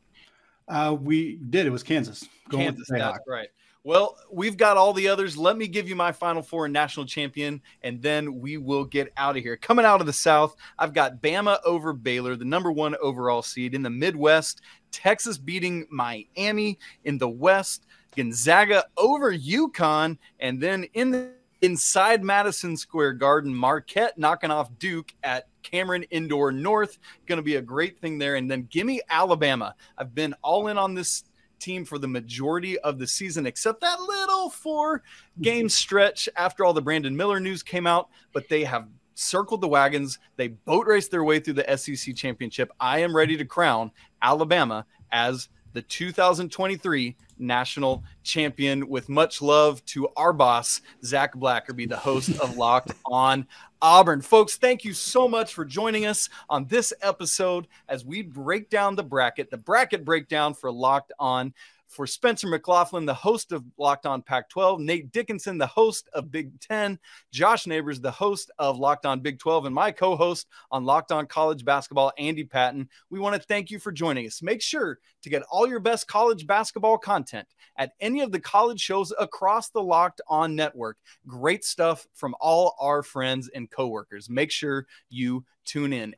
Uh, 0.68 0.96
we 1.00 1.36
did. 1.36 1.66
It 1.66 1.70
was 1.70 1.82
Kansas. 1.82 2.28
Going 2.48 2.66
with 2.66 2.74
Kansas, 2.76 2.88
the 2.88 2.98
that's 2.98 3.18
right. 3.28 3.48
Well, 3.86 4.16
we've 4.32 4.56
got 4.56 4.76
all 4.76 4.92
the 4.92 5.06
others. 5.06 5.36
Let 5.36 5.56
me 5.56 5.68
give 5.68 5.88
you 5.88 5.94
my 5.94 6.10
final 6.10 6.42
four 6.42 6.64
and 6.64 6.72
national 6.72 7.06
champion, 7.06 7.62
and 7.82 8.02
then 8.02 8.40
we 8.40 8.56
will 8.56 8.84
get 8.84 9.12
out 9.16 9.36
of 9.36 9.44
here. 9.44 9.56
Coming 9.56 9.84
out 9.84 10.00
of 10.00 10.08
the 10.08 10.12
South, 10.12 10.56
I've 10.76 10.92
got 10.92 11.22
Bama 11.22 11.58
over 11.64 11.92
Baylor, 11.92 12.34
the 12.34 12.44
number 12.44 12.72
one 12.72 12.96
overall 13.00 13.42
seed. 13.42 13.76
In 13.76 13.82
the 13.82 13.90
Midwest, 13.90 14.60
Texas 14.90 15.38
beating 15.38 15.86
Miami. 15.88 16.80
In 17.04 17.16
the 17.16 17.28
West, 17.28 17.86
Gonzaga 18.16 18.86
over 18.96 19.32
UConn. 19.32 20.18
And 20.40 20.60
then 20.60 20.82
in 20.94 21.12
the 21.12 21.30
inside 21.62 22.24
Madison 22.24 22.76
Square 22.76 23.12
Garden, 23.12 23.54
Marquette 23.54 24.18
knocking 24.18 24.50
off 24.50 24.68
Duke 24.80 25.14
at 25.22 25.46
Cameron 25.70 26.04
Indoor 26.04 26.52
North. 26.52 26.98
Going 27.26 27.38
to 27.38 27.42
be 27.42 27.56
a 27.56 27.62
great 27.62 27.98
thing 28.00 28.18
there. 28.18 28.36
And 28.36 28.50
then 28.50 28.68
give 28.70 28.86
me 28.86 29.00
Alabama. 29.10 29.74
I've 29.98 30.14
been 30.14 30.34
all 30.42 30.68
in 30.68 30.78
on 30.78 30.94
this 30.94 31.24
team 31.58 31.84
for 31.84 31.98
the 31.98 32.08
majority 32.08 32.78
of 32.80 32.98
the 32.98 33.06
season, 33.06 33.46
except 33.46 33.80
that 33.80 34.00
little 34.00 34.50
four 34.50 35.02
game 35.40 35.68
stretch 35.70 36.28
after 36.36 36.64
all 36.64 36.72
the 36.72 36.82
Brandon 36.82 37.16
Miller 37.16 37.40
news 37.40 37.62
came 37.62 37.86
out. 37.86 38.08
But 38.32 38.48
they 38.48 38.64
have 38.64 38.88
circled 39.14 39.60
the 39.60 39.68
wagons. 39.68 40.18
They 40.36 40.48
boat 40.48 40.86
raced 40.86 41.10
their 41.10 41.24
way 41.24 41.40
through 41.40 41.54
the 41.54 41.76
SEC 41.76 42.14
championship. 42.14 42.70
I 42.78 43.00
am 43.00 43.16
ready 43.16 43.36
to 43.36 43.44
crown 43.44 43.90
Alabama 44.22 44.86
as 45.10 45.48
the 45.76 45.82
2023 45.82 47.14
national 47.38 48.02
champion. 48.22 48.88
With 48.88 49.10
much 49.10 49.42
love 49.42 49.84
to 49.86 50.08
our 50.16 50.32
boss, 50.32 50.80
Zach 51.04 51.34
Blackerby, 51.34 51.86
the 51.86 51.98
host 51.98 52.30
of 52.40 52.56
Locked 52.56 52.92
On 53.04 53.46
Auburn. 53.82 54.22
Folks, 54.22 54.56
thank 54.56 54.86
you 54.86 54.94
so 54.94 55.28
much 55.28 55.52
for 55.52 55.66
joining 55.66 56.06
us 56.06 56.30
on 56.48 56.64
this 56.64 56.94
episode 57.02 57.66
as 57.90 58.06
we 58.06 58.22
break 58.22 58.70
down 58.70 58.96
the 58.96 59.02
bracket, 59.02 59.50
the 59.50 59.58
bracket 59.58 60.02
breakdown 60.02 60.54
for 60.54 60.72
Locked 60.72 61.12
On 61.18 61.52
for 61.88 62.06
Spencer 62.06 62.48
McLaughlin, 62.48 63.06
the 63.06 63.14
host 63.14 63.52
of 63.52 63.64
Locked 63.78 64.06
On 64.06 64.22
Pac 64.22 64.48
12, 64.48 64.80
Nate 64.80 65.12
Dickinson, 65.12 65.58
the 65.58 65.66
host 65.66 66.08
of 66.12 66.30
Big 66.30 66.58
10, 66.60 66.98
Josh 67.32 67.66
Neighbors, 67.66 68.00
the 68.00 68.10
host 68.10 68.50
of 68.58 68.78
Locked 68.78 69.06
On 69.06 69.20
Big 69.20 69.38
12, 69.38 69.66
and 69.66 69.74
my 69.74 69.90
co 69.90 70.16
host 70.16 70.46
on 70.70 70.84
Locked 70.84 71.12
On 71.12 71.26
College 71.26 71.64
Basketball, 71.64 72.12
Andy 72.18 72.44
Patton. 72.44 72.88
We 73.10 73.18
want 73.18 73.36
to 73.36 73.46
thank 73.46 73.70
you 73.70 73.78
for 73.78 73.92
joining 73.92 74.26
us. 74.26 74.42
Make 74.42 74.62
sure 74.62 74.98
to 75.22 75.30
get 75.30 75.42
all 75.50 75.66
your 75.66 75.80
best 75.80 76.08
college 76.08 76.46
basketball 76.46 76.98
content 76.98 77.48
at 77.76 77.92
any 78.00 78.20
of 78.20 78.32
the 78.32 78.40
college 78.40 78.80
shows 78.80 79.12
across 79.18 79.70
the 79.70 79.82
Locked 79.82 80.20
On 80.28 80.54
network. 80.54 80.98
Great 81.26 81.64
stuff 81.64 82.06
from 82.14 82.34
all 82.40 82.74
our 82.80 83.02
friends 83.02 83.48
and 83.54 83.70
coworkers. 83.70 84.28
Make 84.28 84.50
sure 84.50 84.86
you 85.08 85.44
tune 85.64 85.92
in 85.92 86.14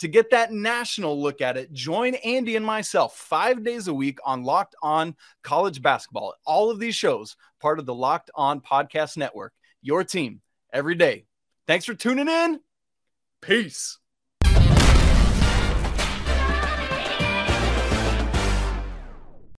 to 0.00 0.08
get 0.08 0.30
that 0.30 0.52
national 0.52 1.20
look 1.20 1.40
at 1.40 1.56
it, 1.56 1.72
join 1.72 2.14
Andy 2.16 2.56
and 2.56 2.66
myself 2.66 3.16
five 3.16 3.62
days 3.62 3.86
a 3.86 3.94
week 3.94 4.18
on 4.24 4.42
Locked 4.42 4.74
On 4.82 5.14
College 5.42 5.80
Basketball. 5.80 6.34
All 6.44 6.70
of 6.70 6.80
these 6.80 6.96
shows, 6.96 7.36
part 7.60 7.78
of 7.78 7.86
the 7.86 7.94
Locked 7.94 8.30
On 8.34 8.60
Podcast 8.60 9.16
Network. 9.16 9.52
Your 9.82 10.02
team 10.02 10.40
every 10.72 10.94
day. 10.94 11.26
Thanks 11.66 11.84
for 11.84 11.94
tuning 11.94 12.28
in. 12.28 12.60
Peace. 13.40 13.99